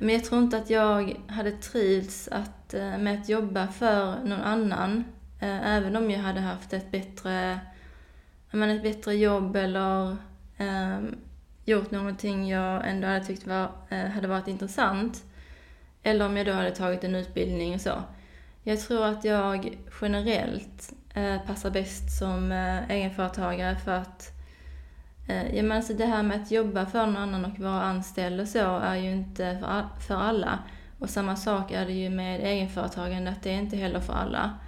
men 0.00 0.14
jag 0.14 0.24
tror 0.24 0.42
inte 0.42 0.58
att 0.58 0.70
jag 0.70 1.20
hade 1.26 1.52
trivts 1.52 2.28
att, 2.28 2.74
eh, 2.74 2.98
med 2.98 3.20
att 3.20 3.28
jobba 3.28 3.68
för 3.68 4.24
någon 4.24 4.40
annan. 4.40 5.04
Eh, 5.40 5.76
även 5.76 5.96
om 5.96 6.10
jag 6.10 6.20
hade 6.20 6.40
haft 6.40 6.72
ett 6.72 6.90
bättre, 6.90 7.60
men 8.50 8.70
ett 8.70 8.82
bättre 8.82 9.14
jobb 9.14 9.56
eller 9.56 10.16
eh, 10.56 11.00
gjort 11.64 11.90
någonting 11.90 12.48
jag 12.48 12.88
ändå 12.88 13.06
hade 13.06 13.24
tyckt 13.24 13.46
var, 13.46 13.70
eh, 13.88 14.06
hade 14.06 14.28
varit 14.28 14.48
intressant. 14.48 15.24
Eller 16.02 16.26
om 16.26 16.36
jag 16.36 16.46
då 16.46 16.52
hade 16.52 16.70
tagit 16.70 17.04
en 17.04 17.14
utbildning 17.14 17.74
och 17.74 17.80
så. 17.80 18.02
Jag 18.62 18.80
tror 18.80 19.04
att 19.04 19.24
jag 19.24 19.78
generellt 20.00 20.92
eh, 21.14 21.40
passar 21.46 21.70
bäst 21.70 22.18
som 22.18 22.52
eh, 22.52 22.90
egenföretagare 22.90 23.76
för 23.76 23.92
att 23.92 24.32
eh, 25.28 25.56
jag 25.56 25.64
menar, 25.64 25.80
så 25.80 25.92
alltså 25.92 25.94
det 25.94 26.06
här 26.06 26.22
med 26.22 26.42
att 26.42 26.50
jobba 26.50 26.86
för 26.86 27.06
någon 27.06 27.16
annan 27.16 27.44
och 27.44 27.58
vara 27.58 27.82
anställd 27.82 28.40
och 28.40 28.48
så 28.48 28.78
är 28.78 28.96
ju 28.96 29.10
inte 29.10 29.58
för, 29.60 30.00
för 30.00 30.14
alla. 30.14 30.58
Och 30.98 31.10
samma 31.10 31.36
sak 31.36 31.70
är 31.72 31.86
det 31.86 31.92
ju 31.92 32.10
med 32.10 32.40
egenföretagande, 32.40 33.30
att 33.30 33.42
det 33.42 33.50
är 33.50 33.58
inte 33.58 33.76
heller 33.76 34.00
för 34.00 34.12
alla. 34.12 34.58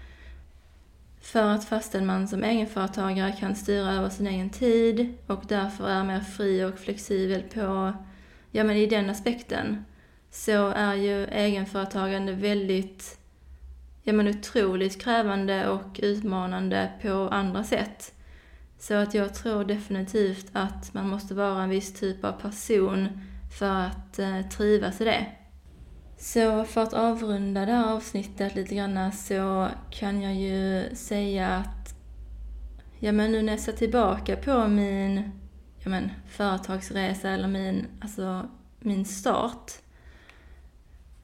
För 1.20 1.42
att 1.42 1.64
fastän 1.64 2.06
man 2.06 2.28
som 2.28 2.44
egenföretagare 2.44 3.32
kan 3.32 3.56
styra 3.56 3.92
över 3.92 4.08
sin 4.08 4.26
egen 4.26 4.50
tid 4.50 5.14
och 5.26 5.42
därför 5.48 5.88
är 5.88 6.04
mer 6.04 6.20
fri 6.20 6.64
och 6.64 6.78
flexibel 6.78 7.42
på, 7.42 7.92
ja 8.50 8.64
men 8.64 8.76
i 8.76 8.86
den 8.86 9.10
aspekten, 9.10 9.84
så 10.30 10.68
är 10.68 10.94
ju 10.94 11.26
egenföretagande 11.26 12.32
väldigt 12.32 13.18
ja, 14.02 14.12
men 14.12 14.28
otroligt 14.28 15.02
krävande 15.02 15.68
och 15.68 16.00
utmanande 16.02 16.92
på 17.02 17.28
andra 17.28 17.64
sätt. 17.64 18.14
Så 18.78 18.94
att 18.94 19.14
jag 19.14 19.34
tror 19.34 19.64
definitivt 19.64 20.46
att 20.52 20.94
man 20.94 21.08
måste 21.08 21.34
vara 21.34 21.62
en 21.62 21.70
viss 21.70 22.00
typ 22.00 22.24
av 22.24 22.32
person 22.32 23.08
för 23.58 23.86
att 23.86 24.18
eh, 24.18 24.40
trivas 24.42 25.00
i 25.00 25.04
det. 25.04 25.26
Så 26.20 26.64
för 26.64 26.82
att 26.82 26.92
avrunda 26.92 27.66
det 27.66 27.72
här 27.72 27.92
avsnittet 27.92 28.54
lite 28.54 28.74
grann 28.74 29.12
så 29.12 29.68
kan 29.90 30.22
jag 30.22 30.34
ju 30.34 30.94
säga 30.94 31.48
att 31.48 31.94
ja 32.98 33.12
men 33.12 33.32
nu 33.32 33.42
när 33.42 33.52
jag 33.52 33.60
ser 33.60 33.72
tillbaka 33.72 34.36
på 34.36 34.68
min 34.68 35.30
ja 35.78 35.90
men, 35.90 36.10
företagsresa 36.28 37.30
eller 37.30 37.48
min, 37.48 37.86
alltså, 38.00 38.48
min 38.78 39.04
start 39.04 39.72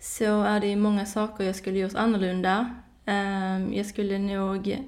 så 0.01 0.43
är 0.43 0.61
det 0.61 0.67
ju 0.67 0.77
många 0.77 1.07
saker 1.07 1.45
jag 1.45 1.57
skulle 1.57 1.79
gjort 1.79 1.95
annorlunda. 1.95 2.75
Ehm, 3.05 3.75
jag 3.75 3.87
skulle 3.87 4.19
nog... 4.19 4.87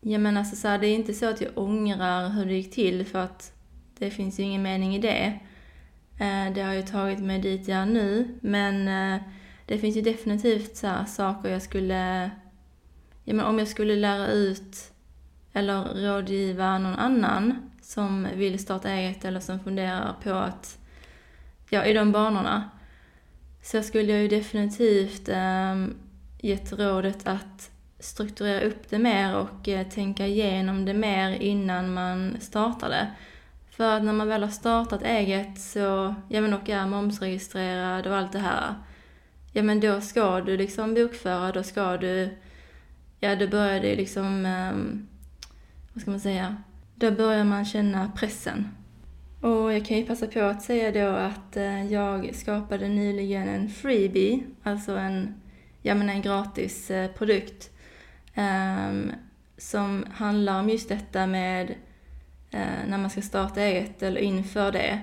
Ja 0.00 0.18
men 0.18 0.36
alltså 0.36 0.56
så 0.56 0.68
här, 0.68 0.78
det 0.78 0.86
är 0.86 0.94
inte 0.94 1.14
så 1.14 1.30
att 1.30 1.40
jag 1.40 1.58
ångrar 1.58 2.28
hur 2.28 2.46
det 2.46 2.54
gick 2.54 2.74
till 2.74 3.06
för 3.06 3.18
att 3.18 3.52
det 3.98 4.10
finns 4.10 4.38
ju 4.38 4.42
ingen 4.42 4.62
mening 4.62 4.96
i 4.96 4.98
det. 4.98 5.40
Eh, 6.18 6.52
det 6.54 6.62
har 6.62 6.74
ju 6.74 6.82
tagit 6.82 7.20
mig 7.20 7.38
dit 7.38 7.68
jag 7.68 7.78
är 7.78 7.86
nu, 7.86 8.38
men 8.40 8.88
eh, 8.88 9.22
det 9.66 9.78
finns 9.78 9.96
ju 9.96 10.02
definitivt 10.02 10.76
så 10.76 11.04
saker 11.06 11.48
jag 11.48 11.62
skulle... 11.62 12.30
Ja, 13.24 13.34
men 13.34 13.46
om 13.46 13.58
jag 13.58 13.68
skulle 13.68 13.96
lära 13.96 14.26
ut 14.26 14.92
eller 15.52 15.84
rådgiva 15.84 16.78
någon 16.78 16.94
annan 16.94 17.70
som 17.82 18.28
vill 18.34 18.58
starta 18.58 18.90
eget 18.90 19.24
eller 19.24 19.40
som 19.40 19.60
funderar 19.60 20.14
på 20.22 20.32
att, 20.32 20.78
ja, 21.70 21.84
i 21.84 21.92
de 21.92 22.12
banorna, 22.12 22.70
så 23.62 23.82
skulle 23.82 24.12
jag 24.12 24.22
ju 24.22 24.28
definitivt 24.28 25.28
eh, 25.28 25.86
gett 26.40 26.72
rådet 26.72 27.26
att 27.26 27.70
strukturera 27.98 28.60
upp 28.60 28.90
det 28.90 28.98
mer 28.98 29.36
och 29.36 29.68
eh, 29.68 29.86
tänka 29.88 30.26
igenom 30.26 30.84
det 30.84 30.94
mer 30.94 31.30
innan 31.30 31.94
man 31.94 32.36
startar 32.40 32.88
det. 32.88 33.08
För 33.78 33.96
att 33.96 34.04
när 34.04 34.12
man 34.12 34.28
väl 34.28 34.42
har 34.42 34.50
startat 34.50 35.02
eget 35.02 35.60
så, 35.60 36.14
ja 36.28 36.40
men 36.40 36.54
och 36.54 36.68
är 36.68 36.86
momsregistrerad 36.86 38.06
och 38.06 38.16
allt 38.16 38.32
det 38.32 38.38
här, 38.38 38.74
ja 39.52 39.62
men 39.62 39.80
då 39.80 40.00
ska 40.00 40.40
du 40.40 40.56
liksom 40.56 40.94
bokföra, 40.94 41.52
då 41.52 41.62
ska 41.62 41.96
du, 41.96 42.28
ja 43.20 43.36
då 43.36 43.48
börjar 43.48 43.80
det 43.80 43.96
liksom, 43.96 44.46
eh, 44.46 44.72
vad 45.92 46.02
ska 46.02 46.10
man 46.10 46.20
säga, 46.20 46.56
då 46.94 47.10
börjar 47.10 47.44
man 47.44 47.64
känna 47.64 48.12
pressen. 48.16 48.68
Och 49.40 49.72
jag 49.72 49.86
kan 49.86 49.96
ju 49.96 50.06
passa 50.06 50.26
på 50.26 50.40
att 50.40 50.62
säga 50.62 50.92
då 50.92 51.16
att 51.16 51.56
eh, 51.56 51.92
jag 51.92 52.34
skapade 52.34 52.88
nyligen 52.88 53.48
en 53.48 53.68
freebie, 53.68 54.40
alltså 54.62 54.96
en, 54.96 55.34
ja 55.82 55.94
men 55.94 56.08
en 56.08 56.22
gratis 56.22 56.90
eh, 56.90 57.10
produkt 57.10 57.70
ehm, 58.34 59.12
som 59.58 60.04
handlar 60.12 60.60
om 60.60 60.68
just 60.68 60.88
detta 60.88 61.26
med 61.26 61.74
Eh, 62.50 62.88
när 62.88 62.98
man 62.98 63.10
ska 63.10 63.22
starta 63.22 63.60
eget 63.60 64.02
eller 64.02 64.20
inför 64.20 64.72
det. 64.72 65.00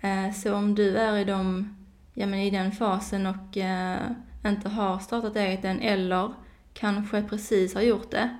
Eh, 0.00 0.32
så 0.32 0.54
om 0.54 0.74
du 0.74 0.98
är 0.98 1.16
i, 1.16 1.24
de, 1.24 1.68
ja, 2.14 2.26
men 2.26 2.38
i 2.40 2.50
den 2.50 2.72
fasen 2.72 3.26
och 3.26 3.56
eh, 3.56 4.00
inte 4.46 4.68
har 4.68 4.98
startat 4.98 5.36
eget 5.36 5.64
än 5.64 5.80
eller 5.80 6.32
kanske 6.74 7.22
precis 7.22 7.74
har 7.74 7.82
gjort 7.82 8.10
det 8.10 8.36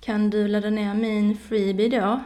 kan 0.00 0.30
du 0.30 0.48
ladda 0.48 0.70
ner 0.70 0.94
min 0.94 1.36
freebie 1.36 1.88
då. 1.88 2.20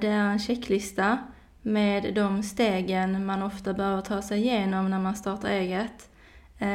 Det 0.00 0.08
är 0.08 0.30
en 0.30 0.38
checklista 0.38 1.18
med 1.62 2.14
de 2.14 2.42
stegen 2.42 3.26
man 3.26 3.42
ofta 3.42 3.72
behöver 3.72 4.02
ta 4.02 4.22
sig 4.22 4.38
igenom 4.38 4.90
när 4.90 4.98
man 4.98 5.16
startar 5.16 5.48
eget. 5.48 6.10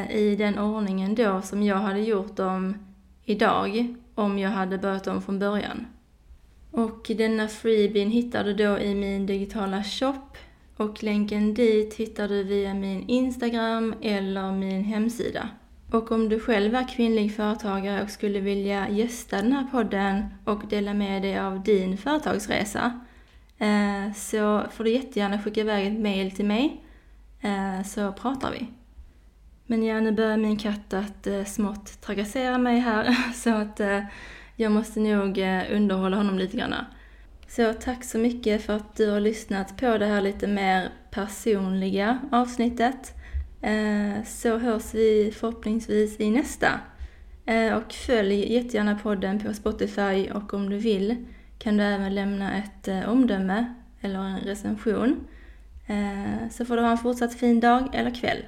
I 0.09 0.35
den 0.35 0.59
ordningen 0.59 1.15
då 1.15 1.41
som 1.41 1.63
jag 1.63 1.77
hade 1.77 1.99
gjort 1.99 2.35
dem 2.35 2.75
idag 3.25 3.95
om 4.15 4.39
jag 4.39 4.49
hade 4.49 4.77
börjat 4.77 5.07
om 5.07 5.21
från 5.21 5.39
början. 5.39 5.87
Och 6.74 7.11
denna 7.17 7.47
freebien 7.47 8.09
hittar 8.09 8.43
du 8.43 8.53
då 8.53 8.80
i 8.80 8.95
min 8.95 9.26
digitala 9.26 9.84
shop 9.84 10.38
och 10.78 11.03
länken 11.03 11.53
dit 11.53 11.93
hittar 11.93 12.28
du 12.28 12.43
via 12.43 12.74
min 12.74 13.09
Instagram 13.09 13.95
eller 14.01 14.51
min 14.51 14.84
hemsida. 14.84 15.49
Och 15.91 16.11
om 16.11 16.30
du 16.30 16.39
själv 16.39 16.76
är 16.76 16.88
kvinnlig 16.95 17.36
företagare 17.36 18.03
och 18.03 18.09
skulle 18.09 18.39
vilja 18.39 18.89
gästa 18.89 19.36
den 19.36 19.51
här 19.51 19.67
podden 19.71 20.26
och 20.45 20.67
dela 20.69 20.93
med 20.93 21.21
dig 21.21 21.39
av 21.39 21.63
din 21.63 21.97
företagsresa 21.97 22.99
eh, 23.57 24.13
så 24.15 24.63
får 24.71 24.84
du 24.84 24.91
jättegärna 24.91 25.41
skicka 25.41 25.61
iväg 25.61 25.88
ett 25.88 25.99
mail 25.99 26.32
till 26.32 26.45
mig 26.45 26.84
eh, 27.41 27.84
så 27.86 28.11
pratar 28.11 28.51
vi. 28.51 28.67
Men 29.65 29.84
ja, 29.84 29.99
nu 29.99 30.11
börjar 30.11 30.38
min 30.38 30.57
katt 30.57 30.93
att 30.93 31.28
eh, 31.28 31.43
smått 31.43 32.01
trakassera 32.01 32.57
mig 32.57 32.80
här 32.80 33.15
så 33.34 33.49
att 33.49 33.80
jag 34.55 34.71
måste 34.71 34.99
nog 34.99 35.37
eh, 35.37 35.61
underhålla 35.71 36.17
honom 36.17 36.37
lite 36.37 36.57
grann. 36.57 36.75
Så 37.47 37.73
tack 37.73 38.03
så 38.03 38.17
mycket 38.17 38.61
för 38.61 38.75
att 38.75 38.95
du 38.95 39.09
har 39.09 39.19
lyssnat 39.19 39.77
på 39.77 39.97
det 39.97 40.05
här 40.05 40.21
lite 40.21 40.47
mer 40.47 40.89
personliga 41.11 42.19
avsnittet. 42.31 43.13
Eh, 43.61 44.23
så 44.25 44.57
hörs 44.57 44.93
vi 44.93 45.33
förhoppningsvis 45.35 46.19
i 46.19 46.29
nästa. 46.29 46.79
Eh, 47.45 47.73
och 47.73 47.93
följ 47.93 48.53
jättegärna 48.53 48.99
podden 49.03 49.39
på 49.39 49.53
Spotify 49.53 50.29
och 50.33 50.53
om 50.53 50.69
du 50.69 50.77
vill 50.77 51.25
kan 51.59 51.77
du 51.77 51.83
även 51.83 52.15
lämna 52.15 52.57
ett 52.57 53.07
omdöme 53.07 53.73
eller 54.01 54.19
en 54.19 54.39
recension. 54.39 55.27
Så 56.51 56.65
får 56.65 56.75
du 56.75 56.81
ha 56.81 56.91
en 56.91 56.97
fortsatt 56.97 57.33
fin 57.33 57.59
dag 57.59 57.89
eller 57.93 58.15
kväll. 58.15 58.43